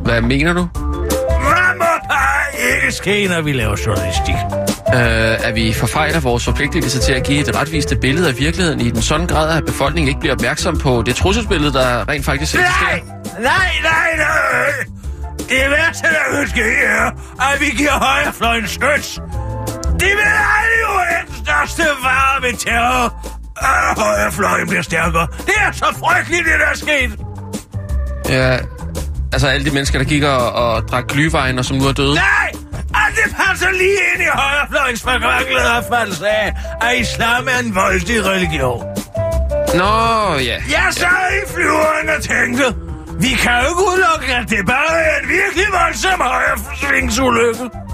Hvad 0.05 0.21
mener 0.21 0.53
du? 0.53 0.69
Hvad 0.73 1.77
må 1.79 1.85
bare 2.11 2.77
ikke 2.77 2.93
ske, 2.93 3.29
når 3.29 3.41
vi 3.41 3.53
laver 3.53 3.77
journalistik? 3.87 4.35
Øh, 4.95 5.49
at 5.49 5.55
vi 5.55 5.73
forfejler 5.73 6.21
vores 6.21 6.45
forpligtelse 6.45 6.99
til 7.01 7.13
at 7.13 7.23
give 7.23 7.41
et 7.41 7.57
retvisende 7.57 8.01
billede 8.01 8.29
af 8.29 8.39
virkeligheden 8.39 8.81
i 8.81 8.91
den 8.91 9.03
sådan 9.03 9.27
grad, 9.27 9.57
at 9.57 9.65
befolkningen 9.65 10.09
ikke 10.09 10.21
bliver 10.21 10.35
opmærksom 10.35 10.79
på 10.79 11.03
det 11.07 11.17
trusselsbillede, 11.17 11.73
der 11.73 12.09
rent 12.09 12.25
faktisk 12.25 12.55
eksisterer. 12.55 12.91
Nej, 12.91 13.03
nej, 13.41 13.71
nej, 13.83 14.17
nej. 14.17 14.73
Det 15.39 15.71
værste, 15.71 16.07
der 16.07 16.39
kan 16.39 16.49
ske, 16.49 16.85
er, 16.85 17.11
at 17.53 17.61
vi 17.61 17.67
giver 17.77 17.93
højrefløjen 17.93 18.67
støt. 18.67 19.21
Det 20.01 20.13
vil 20.19 20.31
aldrig 20.57 20.81
jo 20.83 20.93
være 20.97 21.23
den 21.27 21.47
største 21.47 21.83
fare 22.03 22.43
ved 22.43 22.53
terror. 22.53 23.33
At 23.57 23.99
højrefløjen 23.99 24.69
bliver 24.69 24.83
stærkere. 24.83 25.27
Det 25.47 25.55
er 25.59 25.73
så 25.73 25.87
frygteligt, 26.01 26.45
det 26.45 26.55
der 26.61 26.67
er 26.67 26.77
sket. 26.77 27.19
Ja, 28.29 28.59
altså 29.33 29.47
alle 29.47 29.67
de 29.67 29.71
mennesker, 29.71 29.99
der 29.99 30.05
gik 30.05 30.23
og, 30.23 30.53
og 30.53 30.89
drak 30.89 31.07
glyvejen, 31.07 31.59
og 31.59 31.65
som 31.65 31.77
nu 31.77 31.85
er 31.85 31.93
døde. 31.93 32.15
Nej! 32.15 32.51
Og 32.89 33.13
det 33.17 33.37
passer 33.37 33.71
lige 33.71 33.99
ind 34.15 34.23
i 34.23 34.31
højrefløjens 34.33 35.03
forkvanglede 35.03 35.77
opfattelse 35.79 36.29
af, 36.29 36.53
at 36.81 36.99
islam 36.99 37.49
er 37.49 37.59
en 37.67 37.75
voldelig 37.75 38.27
religion. 38.27 38.85
Nå, 39.75 40.35
ja. 40.39 40.57
Jeg 40.71 40.89
sad 40.91 41.29
i 41.43 41.53
flyveren 41.55 42.09
og 42.17 42.23
tænkte, 42.23 42.65
vi 43.21 43.29
kan 43.29 43.53
jo 43.53 43.69
ikke 43.71 43.83
udelukke, 43.89 44.35
at 44.41 44.51
det 44.51 44.67
bare 44.67 44.99
er 45.01 45.21
en 45.23 45.29
virkelig 45.29 45.67
voldsom. 45.73 46.19
Men, 46.91 47.86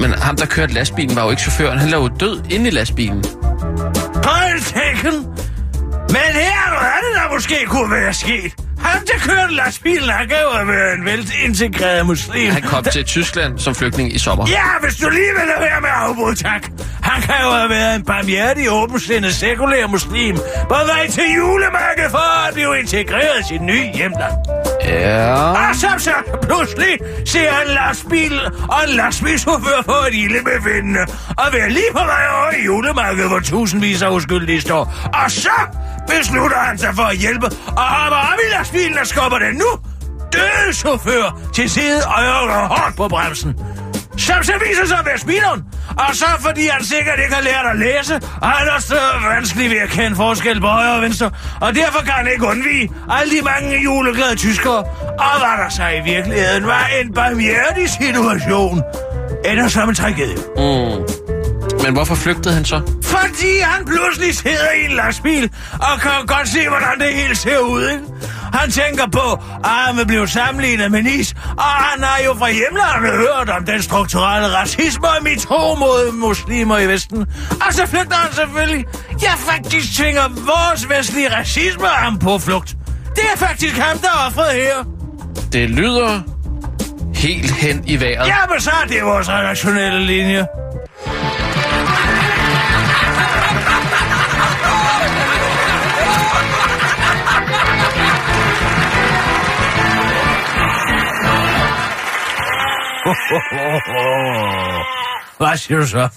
men 0.00 0.12
ham, 0.12 0.36
der 0.36 0.46
kørte 0.46 0.74
lastbilen, 0.74 1.16
var 1.16 1.24
jo 1.24 1.30
ikke 1.30 1.42
chaufføren. 1.42 1.78
Han 1.78 1.88
lå 1.88 2.02
jo 2.02 2.08
død 2.20 2.42
inde 2.50 2.68
i 2.68 2.70
lastbilen. 2.70 3.24
Hold 4.24 4.60
tækken. 4.60 5.26
Men 6.08 6.32
her 6.34 6.56
er 6.66 6.70
noget 6.70 6.92
andet, 6.96 7.12
der 7.14 7.34
måske 7.34 7.56
kunne 7.66 7.90
være 7.90 8.14
sket. 8.14 8.54
Ham, 8.78 9.02
der 9.06 9.18
kørte 9.18 9.54
lastbilen, 9.54 10.08
han 10.08 10.28
kan 10.28 10.36
jo 10.42 10.64
været 10.64 10.98
en 10.98 11.04
velintegreret 11.04 12.06
muslim. 12.06 12.52
Han 12.52 12.62
kom 12.62 12.84
til 12.84 13.04
Tyskland 13.04 13.58
som 13.58 13.74
flygtning 13.74 14.14
i 14.14 14.18
sommer. 14.18 14.46
Ja, 14.50 14.62
hvis 14.82 14.96
du 14.96 15.08
lige 15.08 15.32
vil 15.38 15.48
være 15.60 15.80
med 15.80 15.88
afbryde, 15.92 16.36
tak. 16.36 16.70
Han 17.02 17.22
kan 17.22 17.34
jo 17.42 17.50
have 17.50 17.70
været 17.70 17.96
en 17.96 18.04
barmhjertig, 18.04 18.70
åbensindet, 18.70 19.34
sekulær 19.34 19.86
muslim 19.86 20.36
på 20.68 20.76
vej 20.86 21.06
til 21.10 21.24
julemarkedet 21.36 22.10
for 22.10 22.48
at 22.48 22.54
blive 22.54 22.78
integreret 22.78 23.40
i 23.40 23.44
sit 23.48 23.62
nye 23.62 23.86
hjemland. 23.94 24.32
Ja. 24.86 25.34
Ah, 25.34 25.68
og 25.68 25.76
som 25.76 25.98
så 25.98 26.10
pludselig 26.42 26.98
ser 27.24 27.50
en 27.50 27.68
lastbil 27.68 28.40
og 28.68 28.78
en 28.88 28.96
lastbilschauffør 28.96 29.82
få 29.84 30.06
et 30.08 30.14
ilde 30.14 30.40
med 30.42 30.72
vindene 30.72 31.00
og 31.28 31.46
være 31.52 31.68
lige 31.68 31.92
på 31.92 31.98
vej 31.98 32.24
over 32.36 32.50
i 32.60 32.64
julemarkedet, 32.64 33.28
hvor 33.28 33.40
tusindvis 33.40 34.02
af 34.02 34.10
uskyldige 34.10 34.60
står. 34.60 34.94
Og 35.24 35.30
så 35.30 35.56
beslutter 36.08 36.58
han 36.58 36.78
sig 36.78 36.94
for 36.94 37.02
at 37.02 37.16
hjælpe 37.16 37.46
og 37.66 37.82
hopper 37.82 38.18
op 38.32 38.38
i 38.48 38.54
lastbilen 38.58 38.98
og 38.98 39.06
skubber 39.06 39.38
den 39.38 39.54
nu 39.54 39.66
døde 40.32 40.72
chauffør 40.74 41.40
til 41.54 41.70
side 41.70 42.02
og 42.06 42.22
øver 42.22 42.66
hårdt 42.68 42.96
på 42.96 43.08
bremsen. 43.08 43.54
Som 44.16 44.42
så 44.42 44.52
viser 44.66 44.86
sig 44.86 44.98
at 44.98 45.06
være 45.06 45.18
speederen. 45.18 45.64
Og 45.98 46.16
så 46.16 46.26
fordi 46.40 46.66
han 46.66 46.84
sikkert 46.84 47.18
ikke 47.18 47.34
har 47.34 47.42
lært 47.42 47.66
at 47.72 47.78
læse, 47.78 48.14
og 48.42 48.48
han 48.48 48.68
er 48.68 48.72
også 48.72 48.96
vanskelig 49.28 49.70
ved 49.70 49.76
at 49.76 49.88
kende 49.88 50.16
forskel 50.16 50.60
på 50.60 50.66
højre 50.66 50.94
og 50.94 51.02
venstre. 51.02 51.30
Og 51.60 51.74
derfor 51.74 51.98
kan 51.98 52.12
han 52.12 52.28
ikke 52.32 52.46
undvige 52.46 52.90
alle 53.10 53.36
de 53.36 53.42
mange 53.42 53.82
juleglade 53.82 54.36
tyskere. 54.36 54.78
Og 55.26 55.34
hvad 55.38 55.64
der 55.64 55.68
så 55.68 55.88
i 55.88 56.00
virkeligheden 56.12 56.66
var 56.66 56.86
en 57.02 57.14
barmhjertig 57.14 57.88
situation. 57.90 58.82
Ender 59.44 59.68
som 59.68 59.88
en 59.88 59.94
tragedie. 59.94 60.36
Mm. 60.56 61.35
Men 61.86 61.94
hvorfor 61.94 62.14
flygtede 62.14 62.54
han 62.54 62.64
så? 62.64 62.80
Fordi 63.02 63.58
han 63.62 63.84
pludselig 63.86 64.36
sidder 64.36 64.70
i 64.80 64.84
en 64.84 64.96
lastbil 64.96 65.50
og 65.72 66.00
kan 66.00 66.10
godt 66.26 66.48
se, 66.48 66.68
hvordan 66.68 67.00
det 67.00 67.14
hele 67.14 67.36
ser 67.36 67.58
ud, 67.58 67.88
ikke? 67.88 68.02
Han 68.52 68.70
tænker 68.70 69.06
på, 69.06 69.42
at 69.64 69.70
han 69.70 69.96
vil 69.96 70.06
blive 70.06 70.28
sammenlignet 70.28 70.90
med 70.90 71.02
Nis, 71.02 71.34
og 71.56 71.62
han 71.64 72.02
har 72.02 72.24
jo 72.24 72.34
fra 72.34 72.50
hjemlandet 72.50 73.26
hørt 73.26 73.48
om 73.50 73.64
den 73.64 73.82
strukturelle 73.82 74.56
racisme 74.56 75.08
og 75.08 75.22
mitro 75.22 75.74
mod 75.74 76.12
muslimer 76.12 76.78
i 76.78 76.86
Vesten. 76.86 77.26
Og 77.66 77.72
så 77.72 77.86
flygter 77.86 78.16
han 78.16 78.32
selvfølgelig. 78.32 78.84
Ja, 79.22 79.32
faktisk 79.52 79.96
tvinger 79.96 80.28
vores 80.28 80.88
vestlige 80.88 81.36
racisme 81.36 81.86
ham 81.86 82.18
på 82.18 82.38
flugt. 82.38 82.76
Det 83.16 83.24
er 83.34 83.36
faktisk 83.36 83.78
ham, 83.78 83.98
der 83.98 84.08
er 84.08 84.26
offret 84.26 84.52
her. 84.52 84.74
Det 85.52 85.70
lyder 85.70 86.20
helt 87.14 87.50
hen 87.50 87.82
i 87.86 88.00
vejret. 88.00 88.26
Ja, 88.26 88.36
men 88.52 88.60
så 88.60 88.70
er 88.70 88.86
det 88.88 89.04
vores 89.04 89.28
redaktionelle 89.28 90.06
linje. 90.06 90.46
Hvad 105.38 105.56
siger 105.56 105.78
du 105.78 105.86
så? 105.86 106.08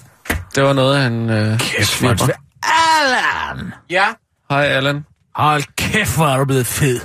Det 0.56 0.64
var 0.64 0.74
noget, 0.74 1.02
han 1.02 1.30
øh, 1.30 1.60
svipper. 1.84 2.28
Allan! 2.64 3.74
Ja? 3.90 4.06
Hej, 4.50 4.66
Allan. 4.66 5.06
Hold 5.36 5.64
kæft, 5.76 6.16
hvor 6.18 6.26
er 6.28 6.38
du 6.38 6.46
blevet 6.46 6.66
fed. 6.68 7.00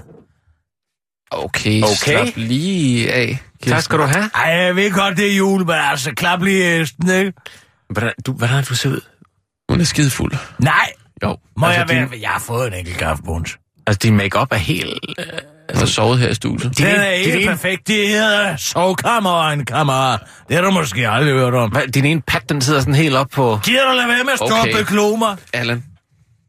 Okay, 1.30 1.82
Okay. 1.82 1.94
slap 1.94 2.26
lige 2.36 3.12
af. 3.12 3.38
Tak 3.66 3.82
skal 3.82 3.98
du 3.98 4.02
have. 4.04 4.30
Ej, 4.34 4.50
jeg 4.50 4.76
ved 4.76 4.92
godt, 4.92 5.16
det 5.16 5.32
er 5.32 5.36
jul, 5.36 5.60
men 5.66 5.74
altså, 5.74 6.12
klap 6.16 6.42
lige 6.42 6.64
hesten, 6.78 7.10
ikke? 7.10 7.32
Hvordan, 7.90 8.12
du, 8.26 8.32
hvordan 8.32 8.64
du 8.64 8.74
ser 8.74 8.90
ud? 8.90 9.00
Hun 9.70 9.80
er 9.80 9.84
skidefuld. 9.84 10.32
Nej, 10.58 10.92
Jo. 11.22 11.36
må 11.56 11.66
Altså, 11.66 11.80
jeg 11.80 11.88
være... 11.88 12.08
din- 12.12 12.22
Jeg 12.22 12.30
har 12.30 12.38
fået 12.38 12.66
en 12.66 12.74
enkelt 12.74 12.96
kaffebunds. 12.98 13.58
Altså, 13.86 13.98
din 14.02 14.16
makeup 14.16 14.52
er 14.52 14.56
helt... 14.56 14.98
Øh, 15.18 15.24
Har 15.70 15.86
sovet 15.86 16.18
her 16.18 16.28
i 16.28 16.34
studiet. 16.34 16.78
En- 16.80 16.86
er 16.86 17.16
din 17.16 17.24
helt 17.24 17.36
ene- 17.42 17.46
perfekt. 17.50 17.86
Det 17.88 18.08
hedder 18.08 18.56
sovkammer 18.56 19.30
og 19.30 19.52
en 19.52 19.64
kammerat. 19.64 20.20
Det 20.48 20.56
har 20.56 20.62
du 20.62 20.70
måske 20.70 21.08
aldrig 21.08 21.32
hørt 21.34 21.54
om. 21.54 21.70
hvad, 21.70 21.88
din 21.88 22.04
ene 22.04 22.20
pat, 22.22 22.48
den 22.48 22.60
sidder 22.60 22.80
sådan 22.80 22.94
helt 22.94 23.14
op 23.16 23.28
på... 23.28 23.58
Gider 23.64 23.90
du 23.90 23.96
lade 23.96 24.08
være 24.08 24.24
med 24.24 24.32
at 24.32 24.38
stå 24.38 24.44
Okay. 24.46 25.02
og 25.12 25.18
mig? 25.18 25.36
Allan, 25.52 25.84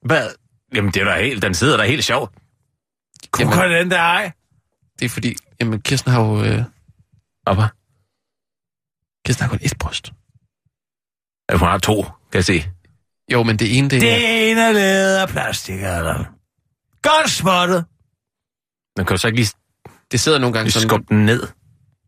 Hvad? 0.06 0.28
Jamen, 0.76 0.92
det 0.92 1.02
er 1.02 1.06
da 1.06 1.22
helt... 1.22 1.42
Den 1.42 1.54
sidder 1.54 1.78
der 1.78 1.84
helt 1.84 2.04
sjov. 2.06 2.30
Kunne 3.32 3.56
Jamen. 3.56 3.72
den 3.72 3.92
der 3.92 4.00
ej? 4.00 4.32
det 5.00 5.06
er 5.06 5.10
fordi... 5.10 5.36
Jamen, 5.60 5.82
Kirsten 5.82 6.12
har 6.12 6.22
jo... 6.22 6.44
Øh, 6.44 6.64
Oppa. 7.46 7.68
Kirsten 9.26 9.44
har 9.44 9.50
kun 9.50 9.60
ét 9.64 9.72
bryst. 9.80 10.12
Ja, 11.52 11.58
hun 11.58 11.68
har 11.68 11.78
to, 11.78 12.02
kan 12.04 12.12
jeg 12.34 12.46
se. 12.46 12.64
Jo, 13.32 13.44
men 13.44 13.60
det 13.60 13.78
ene, 13.78 13.90
det, 13.90 14.02
det... 14.02 14.14
er... 14.14 14.18
Det 14.18 14.52
ene 14.52 14.62
er 14.62 14.72
lavet 14.72 15.16
af 15.18 15.30
plastik, 15.30 15.76
Allan. 15.82 16.26
Godt 17.02 17.30
spottet. 17.30 17.86
Den 18.98 19.06
kan 19.06 19.14
du 19.16 19.18
så 19.18 19.28
ikke 19.28 19.40
lige, 19.40 19.52
Det 20.12 20.20
sidder 20.20 20.40
nogle 20.40 20.54
gange 20.54 20.72
sådan... 20.72 20.90
skubbe 20.90 21.06
den 21.10 21.26
ned. 21.26 21.48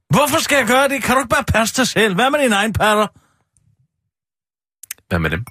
Hvorfor 0.09 0.37
skal 0.41 0.57
jeg 0.57 0.67
gøre 0.67 0.87
det? 0.87 1.03
Kan 1.03 1.15
du 1.15 1.19
ikke 1.21 1.29
bare 1.29 1.43
passe 1.43 1.75
dig 1.75 1.87
selv? 1.87 2.15
Hvad 2.15 2.29
med 2.31 2.39
din 2.39 2.53
egen 2.53 2.73
patter? 2.73 3.07
Hvad 5.07 5.19
med 5.19 5.29
dem? 5.29 5.45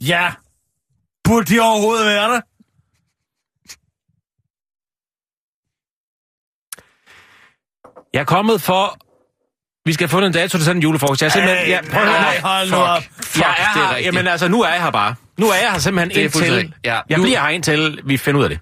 Ja. 0.00 0.32
Burde 1.24 1.54
de 1.54 1.60
overhovedet 1.60 2.06
være 2.06 2.32
der? 2.34 2.40
Jeg 8.12 8.20
er 8.20 8.24
kommet 8.24 8.62
for... 8.62 8.98
Vi 9.88 9.92
skal 9.92 10.04
have 10.06 10.10
fundet 10.10 10.26
en 10.26 10.32
dato 10.32 10.58
til 10.58 10.64
sådan 10.64 10.76
en 10.76 10.82
julefrokost. 10.82 11.22
Jeg 11.22 11.26
er 11.28 11.32
simpelthen... 11.32 11.68
Ja, 11.68 11.80
prøv 11.92 12.02
at 12.02 12.08
høre. 12.08 12.20
nej, 12.20 12.38
hold 12.40 12.70
nu 12.70 12.76
op. 12.76 13.02
Fuck, 13.02 13.36
jeg 13.44 13.50
er 13.58 13.72
det 13.74 13.82
er 13.82 13.88
her, 13.88 13.96
jamen 13.98 14.26
altså, 14.26 14.48
nu 14.48 14.62
er 14.62 14.68
jeg 14.68 14.82
her 14.82 14.90
bare. 14.90 15.14
Nu 15.38 15.46
er 15.50 15.54
jeg 15.54 15.72
her 15.72 15.78
simpelthen 15.78 16.10
Det 16.24 16.36
indtil... 16.36 16.74
ja. 16.84 17.00
Jeg 17.08 17.18
Nu- 17.18 17.24
bliver 17.24 17.40
her 17.40 17.48
indtil 17.48 18.00
vi 18.04 18.16
finder 18.16 18.38
ud 18.40 18.44
af 18.44 18.50
det. 18.50 18.60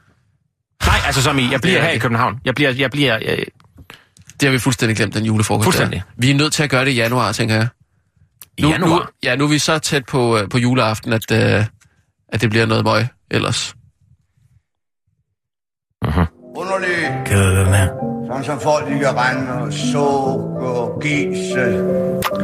Nej, 0.86 0.96
altså 1.06 1.22
som 1.22 1.38
i, 1.38 1.48
jeg 1.52 1.60
bliver 1.60 1.82
her 1.82 1.90
i. 1.90 1.98
København. 1.98 2.40
Jeg 2.44 2.54
bliver... 2.54 2.70
Jeg 2.70 2.90
bliver 2.90 3.18
jeg, 3.18 3.38
Det 4.40 4.46
har 4.48 4.50
vi 4.50 4.58
fuldstændig 4.58 4.96
glemt, 4.96 5.14
den 5.14 5.24
julefrokost. 5.24 5.64
Fuldstændig. 5.64 6.02
Der. 6.06 6.12
Vi 6.18 6.30
er 6.30 6.34
nødt 6.34 6.52
til 6.52 6.62
at 6.62 6.70
gøre 6.70 6.84
det 6.84 6.90
i 6.90 6.94
januar, 6.94 7.32
tænker 7.32 7.54
jeg. 7.54 7.68
I 8.58 8.62
Nu, 8.62 8.70
januar? 8.70 8.88
Nu, 8.98 9.02
ja, 9.22 9.36
nu 9.36 9.44
er 9.44 9.48
vi 9.48 9.58
så 9.58 9.78
tæt 9.78 10.04
på, 10.06 10.38
øh, 10.38 10.48
på 10.48 10.58
juleaften, 10.58 11.12
at, 11.12 11.30
øh, 11.32 11.64
at 12.28 12.40
det 12.40 12.50
bliver 12.50 12.66
noget 12.66 12.84
møg 12.84 13.06
ellers. 13.30 13.74
Underlig, 16.56 17.22
Kender 17.26 17.50
du 17.50 17.60
den 17.60 17.74
her? 17.74 17.88
sådan 18.28 18.44
som 18.44 18.60
folk 18.60 18.86
de 18.86 18.98
kan 18.98 19.08
rende 19.16 19.52
og 19.52 19.72
sukke, 19.72 21.08
gise. 21.08 21.66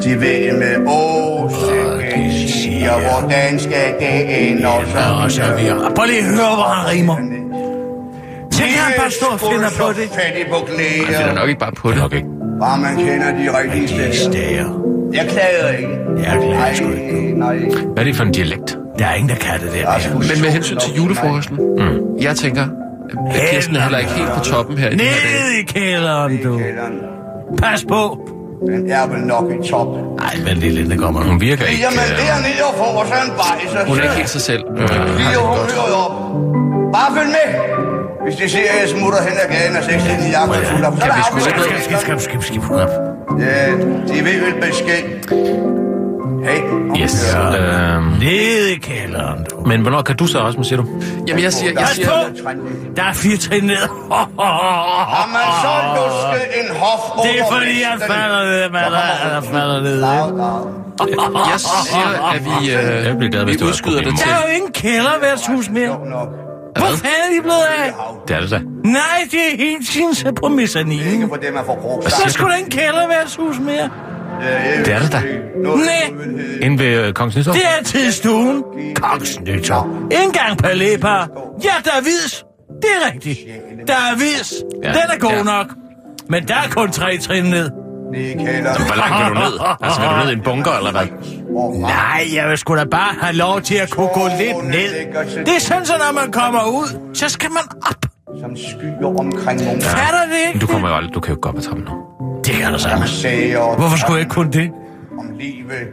De 0.05 0.21
ved 0.21 0.59
med 0.59 0.87
åse, 0.89 2.49
siger, 2.49 3.01
hvordan 3.01 3.59
skal 3.61 3.95
det 4.01 4.49
ende, 4.51 4.69
og 4.69 4.87
så 4.87 4.99
Og 5.25 5.31
så 5.31 5.57
videre. 5.57 5.95
Prøv 5.97 6.07
lige 6.07 6.19
at 6.19 6.25
høre, 6.25 6.55
hvor 6.55 6.75
han 6.75 6.87
rimer. 6.91 7.40
Tænk, 8.61 8.73
han 8.77 8.93
bare 8.99 9.11
står 9.11 9.27
og 9.33 9.41
finder 9.41 9.71
på 9.79 9.87
det. 10.01 10.09
Han 11.07 11.15
finder 11.15 11.35
nok 11.35 11.49
ikke 11.49 11.61
bare 11.61 11.73
på 11.73 11.91
det. 11.91 12.05
Okay. 12.05 12.23
bare 12.61 12.79
man 12.81 12.97
kender 12.97 13.31
de 13.39 13.59
rigtige 13.59 13.83
De 13.83 13.89
steder. 14.17 14.31
stager. 14.33 14.69
Jeg 15.13 15.27
klager 15.29 15.69
ikke. 15.79 15.99
Jeg 16.17 16.39
klager 16.43 16.75
sgu 16.75 16.87
Nej, 16.87 16.95
ikke. 16.97 17.39
nej. 17.39 17.57
Hvad 17.93 17.97
er 17.97 18.05
det 18.05 18.17
for 18.17 18.25
en 18.25 18.33
dialekt? 18.33 18.79
Der 18.99 19.07
er 19.07 19.15
ingen, 19.15 19.29
der 19.31 19.37
kan 19.37 19.61
det 19.61 19.73
der. 19.73 19.87
Er. 19.89 19.99
Men 20.15 20.43
med 20.43 20.51
hensyn 20.51 20.77
til 20.77 20.95
julefrokosten, 20.97 21.57
mm. 21.79 22.23
jeg 22.23 22.37
tænker, 22.37 22.67
at 23.31 23.41
Kirsten 23.51 23.77
er 23.77 23.81
heller 23.81 23.99
ikke 23.99 24.11
helt 24.13 24.29
på 24.39 24.41
toppen 24.45 24.79
her. 24.79 24.91
Ned 24.91 25.51
i 25.63 25.65
kælderen, 25.67 26.43
du. 26.43 26.61
Pas 27.59 27.85
på. 27.89 28.29
Den 28.67 28.91
er 28.91 29.07
vel 29.07 29.21
nok 29.21 29.45
i 29.65 29.69
top. 29.69 29.87
Ej, 30.19 30.35
vent 30.45 30.59
lige 30.59 30.73
lidt, 30.73 30.91
det 30.91 30.99
kommer. 30.99 31.21
Hun 31.21 31.41
virker 31.41 31.65
ikke... 31.67 31.83
Jamen, 31.83 31.99
øh, 31.99 32.19
dernede 32.19 32.63
og 32.69 32.75
får 32.77 33.05
sig 33.09 33.19
en 33.27 33.33
bajser. 33.41 33.89
Hun 33.89 33.99
er 33.99 34.03
ikke 34.03 34.15
helt 34.15 34.29
sig 34.29 34.41
selv. 34.41 34.63
Øh, 34.77 34.89
Lige 35.17 35.39
hun 35.39 35.59
op. 36.05 36.13
Bare 36.93 37.17
følg 37.17 37.29
med. 37.29 37.90
Hvis 38.25 38.37
de 38.37 38.49
ser, 38.51 38.59
at 38.59 38.81
jeg 38.81 38.89
smutter 38.89 39.23
hen 39.23 39.33
ad 39.45 39.49
gaden 39.55 39.77
og 39.77 39.85
16 39.85 40.27
i 40.27 40.31
jakken 40.31 40.55
og 40.57 40.63
fuld 40.65 40.85
op, 40.85 40.93
så 40.97 41.05
er 41.05 41.07
Kan 41.07 41.17
vi 41.17 41.21
der 41.21 41.25
sgu 41.25 41.37
ikke 41.39 41.59
afsted. 41.59 41.81
Skib, 41.85 41.99
skib, 41.99 42.21
skib, 42.21 42.21
skib, 42.21 42.43
skib, 42.43 42.63
skib. 42.63 42.81
Ja, 43.41 43.67
de 44.11 44.25
ved 44.25 44.41
vel 44.45 44.55
besked. 44.61 45.05
Hey, 46.45 46.61
Yes. 47.03 47.35
Øhm, 47.37 48.05
Ned 48.05 48.67
i 48.67 48.77
kælderen, 48.77 49.47
du. 49.51 49.61
men 49.67 49.81
hvornår 49.81 50.03
kan 50.03 50.17
du 50.17 50.27
så 50.27 50.39
også, 50.39 50.63
siger 50.63 50.77
du? 50.83 50.87
Jamen, 51.29 51.43
jeg 51.45 51.53
siger... 51.53 51.73
Jeg 51.73 51.89
siger! 51.89 52.11
Der 52.97 53.03
er 53.03 53.13
fire 53.13 53.37
trin 53.37 53.65
ned. 53.65 53.77
Har 55.15 55.27
man 55.37 55.47
så 55.65 55.73
lusket 55.97 56.49
en 56.61 56.77
hof 56.77 57.25
Det 57.27 57.41
er 57.41 57.45
fordi, 57.53 57.83
han 57.83 58.01
falder 58.01 58.45
ned, 58.45 58.71
mand. 58.71 58.95
Han 58.95 59.43
falder 59.43 59.81
ned. 59.83 60.01
Jeg 61.51 61.61
siger, 61.61 62.31
at 62.35 62.45
vi, 62.45 62.71
Jeg 63.09 63.17
bliver 63.19 63.31
glad, 63.31 63.41
øh, 63.43 63.47
hvis 63.49 63.61
vi 63.61 63.67
udskyder 63.67 64.01
det 64.03 64.19
til... 64.19 64.29
Der 64.29 64.35
er 64.35 64.43
jo 64.49 64.55
ingen 64.57 64.73
kælderværtshus 64.73 65.69
mere. 65.71 65.97
Hvor 66.77 66.87
fanden 66.87 67.21
er 67.29 67.37
de 67.37 67.43
blevet 67.43 67.67
af? 67.85 67.93
Det 68.29 68.37
er 68.37 68.41
det 68.41 68.51
da. 68.51 68.61
Nej, 68.85 69.03
det 69.31 69.39
er 69.53 69.57
helt 69.57 69.87
sin 69.89 70.35
på 70.35 70.49
mezzaninen. 70.49 71.13
Ikke 71.13 71.29
for 71.29 71.37
det, 71.37 71.55
man 71.55 71.65
får 71.67 71.79
brugt. 71.83 72.13
Så 72.13 72.23
er 72.25 72.29
sgu 72.29 72.49
da 72.49 72.55
ingen 72.55 72.71
kælderværtshus 72.71 73.59
mere. 73.59 73.91
Det 74.85 74.93
er 74.95 74.99
det 74.99 75.13
da. 75.13 75.23
Nej, 75.69 76.13
Inde 76.63 76.79
ved 76.79 76.87
øh, 77.07 77.13
Kongens 77.13 77.37
Nytorv. 77.37 77.55
det 77.55 78.05
er 78.05 78.09
i 78.09 78.11
stuen. 78.11 78.65
Koksnytter. 78.95 79.85
En 80.25 80.33
gang 80.33 80.59
per 80.59 80.75
læber. 80.75 81.27
Ja, 81.65 81.71
der 81.85 81.91
er 81.91 82.01
vis. 82.03 82.45
Det 82.83 82.91
er 83.03 83.13
rigtigt. 83.13 83.39
Der 83.87 83.93
er 83.95 84.15
vis. 84.17 84.53
Ja, 84.83 84.89
Den 84.89 84.97
er 84.97 85.19
god 85.19 85.31
ja. 85.31 85.43
nok. 85.43 85.67
Men 86.29 86.49
der 86.49 86.55
er 86.55 86.69
kun 86.71 86.91
tre 86.93 87.19
trin 87.19 87.45
ned. 87.45 87.71
Hvor 87.71 88.97
langt 88.97 89.17
kan 89.17 89.29
du 89.29 89.35
ned? 89.35 89.59
Altså, 89.83 90.01
vil 90.01 90.09
du 90.11 90.17
ned 90.17 90.31
i 90.31 90.33
en 90.33 90.41
bunker, 90.43 90.73
eller 90.73 90.91
hvad? 90.91 91.07
Nej, 91.81 92.29
jeg 92.35 92.49
vil 92.49 92.59
sgu 92.59 92.77
da 92.77 92.85
bare 92.85 93.15
have 93.21 93.37
lov 93.37 93.61
til 93.61 93.75
at 93.75 93.91
kunne 93.91 94.09
gå 94.15 94.27
lidt 94.39 94.65
ned. 94.65 94.91
Det 95.47 95.57
er 95.57 95.61
sådan, 95.61 95.87
så 95.87 95.93
når 95.99 96.13
man 96.13 96.33
kommer 96.33 96.65
ud, 96.65 97.15
så 97.15 97.29
skal 97.29 97.51
man 97.51 97.63
op. 97.91 98.07
Som 98.41 98.57
skyer 98.57 99.07
omkring 99.19 99.65
nogle 99.65 99.83
Fatter 99.83 100.21
det 100.21 100.29
Men 100.31 100.49
ikke? 100.49 100.59
du 100.59 100.67
kommer 100.67 100.89
jo 100.89 100.95
aldrig, 100.95 101.15
du 101.15 101.21
kan 101.21 101.29
jo 101.29 101.35
ikke 101.35 101.41
gå 101.41 101.49
op 101.49 101.57
ad 101.57 101.63
trappen 101.63 101.85
nu. 101.85 101.95
Det 102.45 102.55
kan 102.55 102.73
du 102.73 102.79
sammen. 102.79 103.09
sager. 103.09 103.77
Hvorfor 103.77 103.97
skulle 103.97 104.15
jeg 104.15 104.21
ikke 104.21 104.35
kunne 104.35 104.53
det? 104.53 104.71
Om 105.19 105.27
livet. 105.39 105.89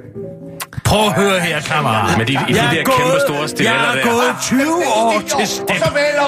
Prøv 0.87 1.05
at 1.07 1.13
høre 1.13 1.39
her, 1.39 1.61
kammerat. 1.61 2.17
Men 2.17 2.27
de- 2.27 2.33
i 2.33 2.53
de 2.53 2.59
er 2.59 2.69
der 2.71 2.83
kæmpe 2.83 3.19
store 3.27 3.47
stiletter 3.47 3.81
Jeg 3.81 3.91
er 3.91 3.95
der. 4.03 4.11
gået 4.11 4.35
20 4.41 4.61
år 5.01 5.21
til 5.37 5.47
step. 5.47 5.67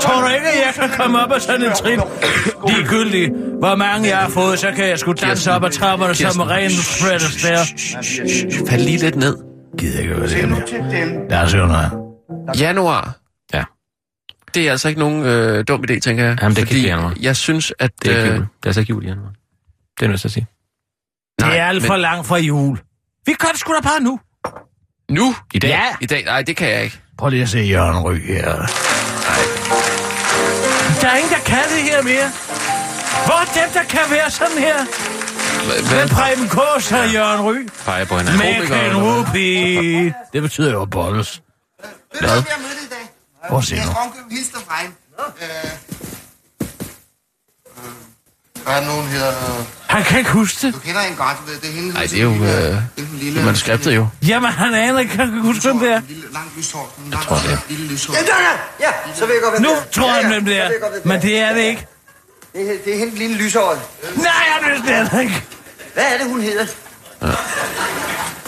Tror 0.01 0.21
du 0.21 0.27
ikke, 0.27 0.47
at 0.47 0.65
jeg 0.65 0.73
kan 0.75 0.89
komme 0.97 1.23
op 1.23 1.31
af 1.31 1.41
sådan 1.41 1.63
en 1.65 1.71
trin? 1.73 1.99
Ligegyldigt, 2.67 3.31
hvor 3.59 3.75
mange 3.75 4.09
jeg 4.09 4.17
har 4.17 4.29
fået, 4.29 4.59
så 4.59 4.71
kan 4.71 4.87
jeg 4.87 4.99
sgu 4.99 5.13
danse 5.13 5.51
op 5.51 5.63
ad 5.63 5.69
trapperne 5.71 6.15
som 6.15 6.41
en 6.41 6.49
ren 6.49 6.71
Fred 6.71 7.11
Astaire. 7.15 7.65
Fald 8.69 8.81
lige 8.81 8.97
lidt 8.97 9.15
ned. 9.15 9.37
Gider 9.79 9.99
ikke 9.99 10.13
høre 10.13 10.27
det 10.27 10.35
her 10.35 10.45
nu 10.47 10.55
mere. 11.29 11.43
os 11.43 11.53
høre 11.53 11.67
noget. 11.67 11.91
Januar. 12.59 13.15
Ja. 13.53 13.63
Det 14.53 14.67
er 14.67 14.71
altså 14.71 14.87
ikke 14.87 14.99
nogen 14.99 15.23
øh, 15.25 15.63
dum 15.67 15.83
idé, 15.89 15.99
tænker 15.99 16.23
jeg. 16.25 16.37
Jamen, 16.41 16.55
det 16.55 16.57
kan 16.57 16.67
fordi 16.67 16.77
ikke 16.77 16.89
januar. 16.89 17.13
jeg 17.21 17.35
synes, 17.35 17.73
at... 17.79 17.91
Det 18.03 18.17
er 18.17 18.21
øh, 18.21 18.27
jul. 18.27 18.35
Det 18.35 18.41
er 18.63 18.67
altså 18.67 18.79
ikke 18.81 18.89
jul 18.89 19.03
i 19.05 19.07
januar. 19.07 19.31
Det 19.99 20.05
er 20.05 20.09
nødt 20.09 20.21
til 20.21 20.27
at 20.27 20.31
sige. 20.31 20.47
Det 21.39 21.47
nej, 21.47 21.57
er 21.57 21.65
alt 21.65 21.81
men- 21.81 21.87
for 21.87 21.95
langt 21.95 22.27
fra 22.27 22.37
jul. 22.37 22.79
Vi 23.25 23.33
gør 23.33 23.47
det 23.47 23.59
sgu 23.59 23.73
da 23.73 23.81
bare 23.81 23.99
nu. 24.01 24.19
Nu? 25.09 25.35
I 25.53 25.59
dag? 25.59 25.69
Ja. 25.69 25.83
I 26.01 26.05
dag? 26.05 26.23
Nej, 26.25 26.41
det 26.41 26.57
kan 26.57 26.69
jeg 26.69 26.83
ikke. 26.83 26.99
Prøv 27.17 27.29
lige 27.29 27.43
at 27.43 27.49
se 27.49 27.57
Jørgen 27.59 27.97
Ry 27.99 28.15
her. 28.15 28.45
Der 31.01 31.07
er 31.09 31.15
ingen, 31.17 31.31
der 31.33 31.39
kan 31.45 31.63
det 31.75 31.83
her 31.83 32.01
mere. 32.01 32.31
Hvor 33.25 33.41
er 33.41 33.45
dem, 33.65 33.73
der 33.73 33.83
kan 33.83 33.99
være 34.09 34.31
sådan 34.31 34.57
her? 34.57 34.75
Hvad? 35.89 36.09
Preben 36.09 36.49
Kås 36.49 36.91
og 36.91 37.13
Jørgen 37.13 37.41
Ry. 37.41 37.69
Peger 37.85 38.05
på 38.05 38.17
hinanden. 38.17 38.67
Hvad? 38.67 38.95
rupi. 38.95 40.11
Det 40.33 40.41
betyder 40.41 40.71
jo 40.71 40.85
bolles. 40.85 41.41
Hvad? 42.19 42.29
Jeg 42.29 42.35
mødte 42.35 42.81
i 42.85 42.89
dag. 42.89 43.49
Hvor 43.49 43.61
ser 43.61 43.75
Jeg 43.75 43.85
du? 43.85 43.91
er 43.91 43.95
Ronke 44.03 44.17
Hilster 44.35 44.59
fra 44.67 44.75
hende. 44.81 44.95
Øh, 48.69 48.77
øh, 48.77 48.83
Hvad 48.83 48.91
er 48.91 48.95
hun 48.95 49.07
hedder? 49.07 49.29
Øh, 49.29 49.65
Han 49.87 50.03
kan 50.03 50.17
ikke 50.19 50.29
huske 50.31 50.67
det. 50.67 50.73
Du 50.73 50.79
kender 50.79 51.01
hende 51.01 51.17
godt, 51.17 51.37
du 51.45 51.51
ved. 51.51 51.59
Det 51.59 51.69
er 51.69 51.73
hende. 51.73 51.93
Nej, 51.93 52.03
det 52.03 52.19
er 52.19 52.23
jo, 52.23 52.31
lille- 52.31 52.67
øh, 52.67 52.75
den 52.97 53.09
lille, 53.13 53.33
Det 53.35 53.41
er 53.41 53.45
manuskriptet 53.45 53.95
jo. 53.95 54.07
Jamen, 54.27 54.51
han 54.51 54.73
aner 54.73 54.99
ikke, 54.99 55.15
han 55.17 55.27
kan 55.31 55.39
huske, 55.41 55.61
hvem 55.63 55.79
det 55.79 55.89
er. 55.91 56.01
Langt 56.33 56.57
lyshår. 56.57 56.93
Langt, 57.11 57.27
tror, 57.27 57.35
det 57.35 57.51
er. 57.53 57.57
Lille 57.69 57.87
lyshår. 57.87 58.13
Ja, 58.13 58.19
der 58.19 58.33
er 58.33 58.57
Ja, 58.79 58.91
så 59.15 59.25
ved 59.25 59.33
jeg 59.33 59.43
godt, 59.43 59.53
hvem 59.53 59.61
Nu 59.61 59.69
det 59.69 59.89
tror 59.91 60.07
ja, 60.07 60.13
han, 60.13 60.23
ja, 60.23 60.27
hvem 60.29 60.45
det 60.45 60.57
er. 60.57 60.63
jeg 60.63 60.71
Men 61.03 61.21
det 61.21 61.37
er 61.39 61.53
det 61.53 61.61
ikke. 61.61 61.85
Det 62.53 62.61
er, 62.61 62.73
det 62.85 62.93
er 62.95 62.99
hende 62.99 63.15
lille 63.15 63.35
lyshåret. 63.37 63.79
Nej, 64.15 64.31
han 64.31 64.71
vidste 64.71 65.15
det 65.15 65.21
ikke. 65.21 65.43
Hvad 65.93 66.03
er 66.03 66.17
det, 66.17 66.27
hun 66.27 66.41
hedder? 66.41 66.65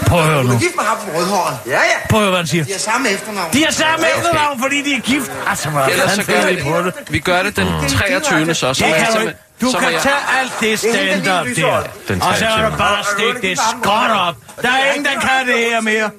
Prøv 0.07 0.19
at 0.19 0.25
høre 0.25 0.37
Hun 0.37 0.45
nu. 0.45 0.53
er 0.55 0.59
gift 0.59 0.75
med 0.75 0.83
ham 0.83 0.97
på 1.05 1.17
rødhåret. 1.17 1.57
Ja, 1.67 1.71
ja. 1.71 1.79
Prøv 2.09 2.19
at 2.19 2.23
høre, 2.23 2.29
hvad 2.31 2.39
han 2.39 2.47
siger. 2.47 2.63
De 2.63 2.71
har 2.71 2.79
samme 2.79 3.09
efternavn. 3.09 3.53
De 3.53 3.63
er 3.63 3.71
samme 3.71 4.05
efternavn, 4.17 4.61
fordi 4.61 4.81
de 4.81 4.95
er 4.95 4.99
gift. 4.99 5.31
Altså, 5.47 5.69
hvor 5.69 5.81
Ellers 5.81 6.11
så 6.11 6.23
gør 6.23 6.45
vi 6.47 6.61
på 6.63 6.81
det? 6.81 6.93
Vi 7.09 7.19
gør 7.19 7.43
det 7.43 7.55
den 7.55 7.67
23. 7.89 8.53
så. 8.55 8.73
så 8.73 8.83
Det 8.85 8.89
jeg 8.91 8.97
kan 9.07 9.13
du 9.15 9.19
ikke. 9.27 9.33
Du 9.61 9.71
så 9.71 9.77
kan 9.79 9.91
jeg- 9.93 10.01
tage 10.01 10.15
alt 10.39 10.51
det 10.59 10.79
stand-up 10.79 11.45
der. 11.55 11.83
Den 12.07 12.21
Og 12.21 12.37
så 12.37 12.45
er 12.45 12.49
23.. 12.49 12.71
du 12.71 12.77
bare 12.77 13.03
stikke 13.17 13.47
det 13.49 13.57
skråt 13.59 14.11
op. 14.11 14.35
Der 14.61 14.69
er 14.69 14.91
ingen, 14.93 15.05
der 15.05 15.19
kan 15.19 15.47
det 15.47 15.55
her 15.55 15.81
mere. 15.81 16.09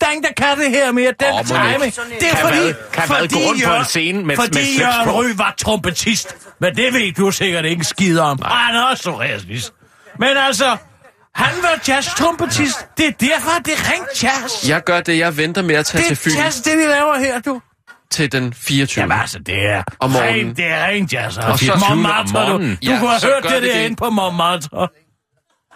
Der 0.00 0.06
er 0.06 0.10
ingen, 0.10 0.24
der 0.24 0.32
kan 0.44 0.58
det 0.58 0.70
her 0.70 0.92
mere. 0.92 1.12
Den 1.20 1.44
timing. 1.46 1.84
ikke. 1.84 2.00
Det 2.20 2.28
er 2.30 2.36
Kan 2.36 2.38
fordi? 2.46 2.72
Kan 2.92 3.02
fordi 3.08 3.34
Gå 3.34 3.40
rundt 3.48 3.64
på 3.64 3.74
en 3.74 3.84
scene 3.84 4.18
med- 4.18 4.24
med 4.26 4.36
Fordi 4.36 4.52
slips 4.64 4.80
Jørgen? 4.80 5.10
Ry 5.10 5.24
var 5.36 5.54
trompetist. 5.58 6.34
Men 6.60 6.76
det 6.76 6.94
ved 6.94 7.12
du 7.12 7.30
sikkert 7.30 7.64
ikke 7.64 7.84
skid 7.84 8.18
om. 8.18 8.38
Og 8.42 8.50
han 8.50 8.76
er 8.76 8.82
også 8.82 9.02
surrealist. 9.02 9.72
Men 10.18 10.28
altså, 10.46 10.76
han 11.34 11.52
var 11.62 11.78
jazz-trompetist. 11.88 12.86
Det 12.98 13.06
er 13.06 13.12
derfor, 13.20 13.50
det 13.64 13.72
er 13.72 13.92
rent 13.92 14.22
jazz. 14.22 14.68
Jeg 14.68 14.84
gør 14.84 15.00
det, 15.00 15.18
jeg 15.18 15.36
venter 15.36 15.62
med 15.62 15.74
at 15.74 15.86
tage 15.86 16.02
til 16.02 16.10
Det 16.10 16.18
Fyn 16.18 16.30
er 16.38 16.44
jazz, 16.44 16.56
det 16.56 16.78
vi 16.78 16.82
laver 16.82 17.18
her, 17.18 17.40
du. 17.40 17.60
Til 18.10 18.32
den 18.32 18.52
24. 18.54 19.02
Jamen 19.02 19.18
altså, 19.20 19.38
det 19.38 19.66
er 19.66 19.82
Om 20.00 20.10
morgenen. 20.10 20.46
rent, 20.46 20.56
det 20.56 20.66
er 20.66 20.84
rent 20.86 21.12
jazz. 21.12 21.36
Og 21.38 21.44
Og 21.44 21.58
så- 21.58 21.64
så 21.66 21.72
24 21.72 21.92
om 21.92 21.98
Montmartre, 21.98 22.52
du. 22.52 22.58
Du 22.58 22.76
Ja, 22.82 22.98
kunne 22.98 23.08
have 23.08 23.20
så 23.20 23.26
hørt 23.26 23.42
det 23.52 23.62
det. 23.62 23.74
derinde 23.74 23.96
på 23.96 24.10
Montmartre. 24.10 24.88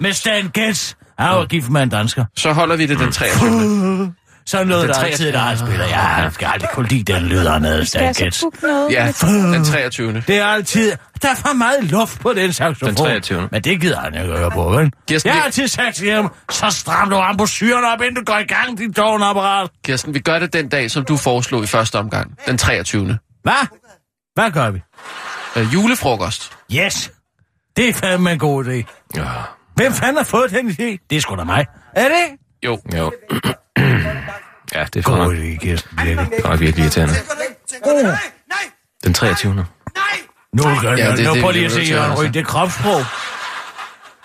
Med 0.00 0.12
Stan 0.12 0.50
Getz. 0.56 0.94
Han 1.18 1.36
var 1.36 1.46
gift 1.46 1.70
med 1.70 1.82
en 1.82 1.88
dansker. 1.88 2.24
Så 2.36 2.52
holder 2.52 2.76
vi 2.76 2.86
det 2.86 2.98
den 2.98 3.12
23. 3.12 4.14
Sådan 4.46 4.66
noget, 4.66 4.82
Den 4.82 4.88
der 4.88 4.94
23. 4.94 5.10
altid, 5.12 5.32
der 5.32 5.38
har 5.38 5.56
spiller. 5.56 5.86
Ja, 5.86 5.96
han 5.96 6.32
skal 6.32 6.48
aldrig 6.52 6.70
kunne 6.70 6.88
lide 6.88 7.12
den 7.12 7.22
lyd, 7.22 7.84
Stan 7.84 8.12
Getz. 8.14 8.42
Ja, 8.90 9.12
den 9.22 9.64
23. 9.64 10.12
Det 10.26 10.38
er 10.38 10.46
altid... 10.46 10.92
Der 11.22 11.30
er 11.30 11.34
for 11.34 11.52
meget 11.52 11.84
luft 11.84 12.20
på 12.20 12.32
den 12.32 12.52
saxofon. 12.52 12.88
Den 12.88 12.96
23.. 12.96 13.48
Men 13.52 13.62
det 13.62 13.80
gider 13.80 14.00
han 14.00 14.14
ikke 14.14 14.32
at 14.32 14.38
høre 14.38 14.50
på, 14.50 14.68
vel? 14.70 14.92
Kirsten, 15.08 15.28
Jeg 15.28 15.36
har 15.36 15.42
altid 15.44 15.68
sagt 15.68 15.96
til 15.96 16.10
ham, 16.10 16.32
så 16.50 16.70
stram 16.70 17.10
du 17.10 17.16
ambusyren 17.16 17.84
op, 17.84 18.00
inden 18.00 18.14
du 18.14 18.22
går 18.24 18.38
i 18.38 18.44
gang, 18.44 18.78
din 18.78 18.92
tårnapparat. 18.92 19.70
Kirsten, 19.84 20.14
vi 20.14 20.18
gør 20.18 20.38
det 20.38 20.52
den 20.52 20.68
dag, 20.68 20.90
som 20.90 21.04
du 21.04 21.16
foreslog 21.16 21.64
i 21.64 21.66
første 21.66 21.98
omgang. 21.98 22.38
Den 22.46 22.58
23. 22.58 23.18
Hvad? 23.42 23.52
Hvad 24.34 24.50
gør 24.50 24.70
vi? 24.70 24.82
Øh, 25.56 25.74
julefrokost. 25.74 26.52
Yes. 26.72 27.12
Det 27.76 27.88
er 27.88 27.92
fandme 27.92 28.32
en 28.32 28.38
god 28.38 28.64
idé. 28.64 29.08
Ja. 29.16 29.24
Hvem 29.74 29.92
fanden 29.92 30.16
har 30.16 30.24
fået 30.24 30.50
den 30.50 30.68
idé? 30.70 31.06
Det 31.10 31.16
er 31.16 31.20
sgu 31.20 31.36
da 31.36 31.44
mig. 31.44 31.66
Er 31.96 32.08
det? 32.08 32.38
Jo. 32.64 32.78
Jo. 32.96 33.12
Ja, 34.74 34.84
det 34.84 34.96
er 34.96 35.02
for 35.02 35.16
nok, 35.16 35.32
idé, 35.32 35.56
Kirsten. 35.58 35.98
Virkelig. 36.04 36.28
for 36.42 36.48
nok 36.48 36.60
virkelig 36.60 36.82
irriterende. 36.82 37.14
Nej, 37.84 38.56
Den 39.04 39.14
23. 39.14 39.54
nej. 39.54 39.64
Nu, 40.52 40.62
gør 40.80 40.90
Ja, 40.96 41.10
det- 41.10 41.18
det, 41.18 41.26
nu 41.26 41.34
det 41.34 41.42
prøv 41.42 41.50
lige 41.52 41.64
at 41.66 41.72
se, 41.72 41.80
Jørgen 41.80 42.12
Ry, 42.12 42.16
altså. 42.18 42.32
det 42.32 42.40
er 42.40 42.44
kropssprog. 42.44 43.04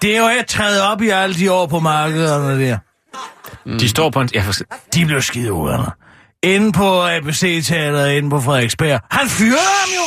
Det 0.02 0.16
er 0.16 0.20
jo 0.22 0.30
ikke 0.30 0.44
taget 0.44 0.82
op 0.82 1.02
i 1.02 1.10
alle 1.10 1.36
de 1.36 1.52
år 1.52 1.68
på 1.68 1.80
markederne 1.80 2.66
der. 2.66 2.78
De 3.80 3.90
står 3.90 4.10
på 4.10 4.22
en... 4.22 4.30
Ja, 4.34 4.42
for... 4.42 4.54
De 4.94 5.06
blev 5.06 5.22
skide 5.22 5.54
uvenner. 5.54 5.92
Inde 6.44 6.72
på 6.72 7.08
ABC-teateret, 7.08 8.12
inde 8.12 8.30
på 8.30 8.42
Frederiksberg. 8.42 9.00
Han 9.12 9.30
fyrede 9.30 9.58
ham 9.58 9.90
jo! 9.96 10.02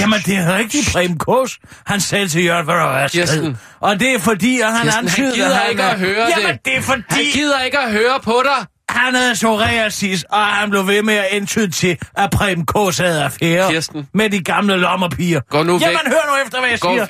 Jamen, 0.00 0.20
det 0.26 0.36
er 0.36 0.56
rigtig 0.56 0.80
Preben 0.92 1.18
Kås. 1.18 1.58
Han 1.86 2.00
sagde 2.00 2.28
til 2.28 2.44
Jørgen, 2.44 2.64
hvad 2.64 2.74
der 2.74 2.82
var 2.82 3.06
skrevet. 3.08 3.56
Og 3.80 4.00
det 4.00 4.14
er 4.14 4.18
fordi, 4.18 4.60
at 4.60 4.72
han 4.72 4.82
Kirsten, 4.82 4.92
han 4.92 5.04
antydede, 5.08 5.34
gider 5.34 5.58
at 5.60 5.70
ikke 5.70 5.82
er- 5.82 5.88
at 5.88 5.98
høre 5.98 6.26
det. 6.26 6.32
Jamen, 6.38 6.58
det 6.64 6.76
er 6.76 6.80
fordi, 6.82 7.02
Han 7.08 7.24
gider 7.32 7.60
ikke 7.62 7.78
at 7.78 7.92
høre 7.92 8.20
på 8.24 8.42
dig. 8.44 8.66
Han 8.90 9.14
havde 9.14 9.34
psoriasis, 9.34 10.22
og 10.22 10.46
han 10.46 10.70
blev 10.70 10.86
ved 10.86 11.02
med 11.02 11.14
at 11.14 11.26
indtyde 11.30 11.70
til, 11.70 11.98
at 12.16 12.30
Preben 12.30 12.66
Kås 12.66 12.98
havde 12.98 13.24
affære 13.24 13.70
Kirsten. 13.70 14.08
med 14.14 14.30
de 14.30 14.44
gamle 14.44 14.76
lommerpiger. 14.76 15.40
Gå 15.50 15.62
nu 15.62 15.72
væk. 15.72 15.82
Jamen, 15.82 15.98
hør 16.06 16.36
nu 16.36 16.44
efter, 16.44 16.60
hvad 16.60 16.70
jeg 16.70 16.80
Gå, 16.80 16.92
siger. 16.92 17.06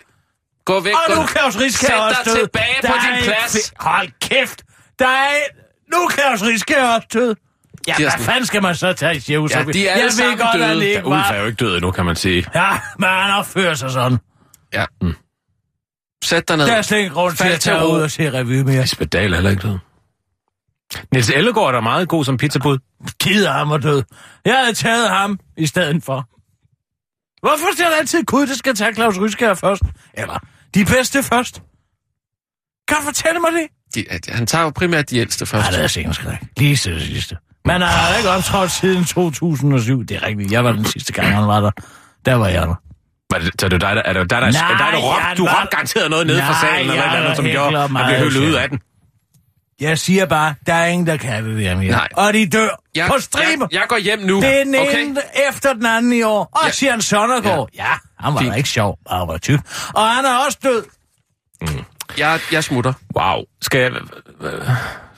gå 0.67 0.81
væk. 0.81 0.95
Og 0.95 1.17
nu 1.17 1.23
Riske 1.23 1.87
Sæt 1.87 1.91
er 1.91 2.01
også 2.01 2.17
dig 2.25 2.33
død. 2.33 2.41
tilbage 2.43 2.77
Der 2.83 2.89
på 2.89 2.95
din 3.07 3.17
en 3.19 3.25
plads. 3.25 3.73
Hold 3.79 4.09
kæft. 4.21 4.63
Der 4.99 5.07
er. 5.07 5.31
Nu 5.93 6.11
Claus 6.11 6.43
Riske 6.43 6.75
er 6.75 6.95
også 6.95 7.09
død. 7.13 7.35
Ja, 7.87 7.95
hvad 7.95 8.05
Kirsten. 8.05 8.25
fanden 8.25 8.47
skal 8.47 8.63
man 8.63 8.75
så 8.75 8.93
tage 8.93 9.17
i 9.17 9.21
Sjævs? 9.21 9.53
Ja, 9.55 9.63
de 9.73 9.89
er 9.89 9.93
alle 9.93 10.13
sammen 10.13 10.39
godt, 10.39 10.51
han 10.51 10.61
døde. 10.61 10.89
ikke 10.89 11.07
Ulf 11.07 11.31
er 11.31 11.41
jo 11.41 11.47
ikke 11.47 11.57
død 11.57 11.75
endnu, 11.77 11.91
kan 11.91 12.05
man 12.07 12.17
sige. 12.17 12.47
Ja, 12.55 12.71
men 12.99 13.09
han 13.09 13.31
opfører 13.35 13.75
sig 13.75 13.91
sådan. 13.91 14.19
Ja. 14.75 14.85
Sæt 16.25 16.49
dig 16.49 16.57
ned. 16.57 16.67
Der 16.67 16.73
er 16.73 16.83
slet 16.83 16.99
ikke 16.99 17.11
grund 17.11 17.37
til 17.37 17.49
at 17.49 17.61
tage 17.61 17.87
ud 17.87 18.01
og 18.01 18.11
se 18.11 18.31
revy 18.33 18.61
mere. 18.61 18.81
Lisbeth 18.81 19.09
Dahl 19.09 19.33
er 19.33 19.37
heller 19.37 19.51
ikke 19.51 19.63
død. 19.69 19.79
Niels 21.13 21.31
Ellegaard 21.31 21.75
er 21.75 21.81
meget 21.81 22.09
god 22.09 22.25
som 22.25 22.37
pizzabud. 22.37 22.79
Gider 23.23 23.53
ham 23.53 23.71
og 23.71 23.83
død. 23.83 24.03
Jeg 24.45 24.59
havde 24.59 24.75
taget 24.75 25.09
ham 25.11 25.39
i 25.57 25.67
stedet 25.67 26.05
for. 26.05 26.29
Hvorfor 27.47 27.75
skal 27.75 27.87
det 27.87 27.93
altid 27.99 28.25
Gud, 28.25 28.47
der 28.47 28.55
skal 28.55 28.75
tage 28.75 28.95
Claus 28.95 29.19
Ryskær 29.21 29.55
først? 29.55 29.83
Eller 30.15 30.39
de 30.75 30.85
bedste 30.85 31.23
først? 31.23 31.63
Kan 32.89 32.97
du 32.97 33.03
fortælle 33.03 33.41
mig 33.41 33.51
det? 33.53 33.67
De, 33.95 34.05
han 34.33 34.47
tager 34.47 34.65
jo 34.65 34.71
primært 34.71 35.11
de 35.11 35.19
ældste 35.19 35.47
først. 35.47 35.65
Nej, 35.65 35.77
det 35.77 35.85
er 35.85 35.89
sikkert 35.89 36.23
Lige 36.57 36.77
til 36.77 36.95
det 36.95 37.03
sidste. 37.03 37.37
Men 37.65 37.73
han 37.73 37.83
har 37.83 38.17
ikke 38.17 38.31
optrådt 38.31 38.71
siden 38.71 39.05
2007. 39.05 40.05
Det 40.05 40.17
er 40.17 40.23
rigtigt. 40.27 40.53
Jeg 40.53 40.65
var 40.65 40.73
den 40.73 40.85
sidste 40.85 41.13
gang, 41.13 41.29
han 41.29 41.47
var 41.49 41.61
der. 41.61 41.71
Der 42.25 42.35
var 42.35 42.49
jeg 42.49 42.63
der. 42.63 42.75
Var 43.31 43.39
det, 43.39 43.61
så 43.61 43.69
det 43.69 43.83
er 43.83 43.89
det 43.89 43.99
er 43.99 44.27
var- 48.41 48.90
jeg 49.81 49.99
siger 49.99 50.27
bare, 50.27 50.55
der 50.67 50.75
er 50.75 50.87
ingen, 50.87 51.07
der 51.07 51.17
kan 51.17 51.45
det 51.45 51.59
der 51.65 51.77
mere. 51.77 51.91
Nej. 51.91 52.09
Og 52.13 52.33
de 52.35 52.47
dør 52.49 52.69
Jeg, 52.95 53.07
på 53.07 53.15
stribe. 53.21 53.47
jeg, 53.71 53.81
jeg 53.81 53.83
går 53.89 53.99
hjem 53.99 54.19
nu. 54.19 54.41
Det 54.41 54.61
er 54.61 54.65
den 54.65 54.75
okay? 54.75 55.05
ene 55.07 55.21
efter 55.51 55.73
den 55.73 55.87
anden 55.87 56.13
i 56.13 56.23
år. 56.23 56.49
Og 56.53 56.61
Ja. 56.67 56.71
Sjern 56.73 57.01
Søndergaard. 57.03 57.69
Ja. 57.77 57.83
ja, 57.85 57.91
han 58.21 58.35
var 58.35 58.41
Fint. 58.41 58.53
da 58.53 58.57
ikke 58.57 58.69
sjov. 58.69 58.99
Han 59.11 59.29
var 59.29 59.39
tyk. 59.39 59.61
Og 59.95 60.11
han 60.11 60.25
er 60.25 60.35
også 60.47 60.59
død. 60.63 60.85
Jeg, 62.19 62.41
jeg 62.53 62.65
smutter. 62.65 62.93
Wow. 63.17 63.43
Skal 63.63 63.81
jeg... 63.81 63.91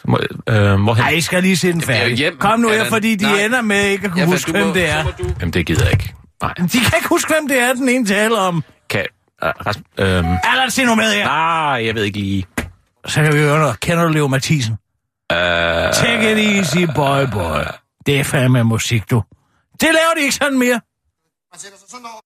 Må, 0.05 0.19
øh, 0.49 0.75
hvorhen? 0.83 1.05
Ej, 1.05 1.11
I 1.11 1.21
skal 1.21 1.43
lige 1.43 1.57
se 1.57 1.73
den 1.73 1.83
færdig. 1.83 2.17
hjem, 2.17 2.37
Kom 2.39 2.61
nu 2.61 2.69
her, 2.69 2.85
fordi 2.85 3.15
de 3.15 3.25
Nej. 3.25 3.45
ender 3.45 3.61
med 3.61 3.85
ikke 3.85 4.05
at 4.05 4.11
kunne 4.11 4.21
Ja, 4.21 4.27
huske, 4.27 4.49
du 4.49 4.53
hvem 4.59 4.67
må- 4.67 4.75
det 4.75 4.89
er. 4.91 5.05
må 5.05 5.11
du- 5.19 5.35
Jamen, 5.41 5.53
det 5.53 5.67
gider 5.67 5.85
jeg 5.85 5.93
ikke. 5.93 6.15
Nej. 6.43 6.55
De 6.55 6.69
kan 6.81 6.93
ikke 6.97 7.09
huske, 7.09 7.33
hvem 7.33 7.49
det 7.49 7.59
er, 7.59 7.73
den 7.73 7.89
ene 7.89 8.07
taler 8.07 8.39
om. 8.39 8.65
Kan... 8.91 9.07
Uh, 9.43 9.49
Rasmus... 9.67 9.85
Øh, 9.99 10.53
Allan, 10.53 10.71
se 10.71 10.85
nu 10.85 10.95
med 10.95 11.13
her. 11.15 11.29
ah, 11.29 11.87
jeg 11.87 11.95
ved 11.95 12.05
ikke 12.05 12.19
lige. 12.19 12.45
Så 13.07 13.23
kan 13.23 13.33
vi 13.33 13.39
høre 13.39 13.59
noget. 13.59 13.81
Kender 13.81 14.05
du 14.05 14.11
Leo 14.11 14.29
Mathisen? 14.29 14.73
Uh, 14.73 15.37
Take 16.03 16.33
it 16.33 16.39
easy, 16.57 16.85
boy, 16.95 17.27
boy. 17.33 17.65
Det 18.07 18.21
er 18.21 18.25
fandme 18.25 18.65
musik, 18.65 19.11
du. 19.11 19.23
Det 19.81 19.89
laver 19.99 20.15
de 20.17 20.21
ikke 20.21 20.35
sådan 20.35 20.59
mere. 20.59 20.81
Man 21.53 21.59
sætter 21.61 21.79
sig 21.79 21.89
sådan 21.91 22.07
over 22.07 22.21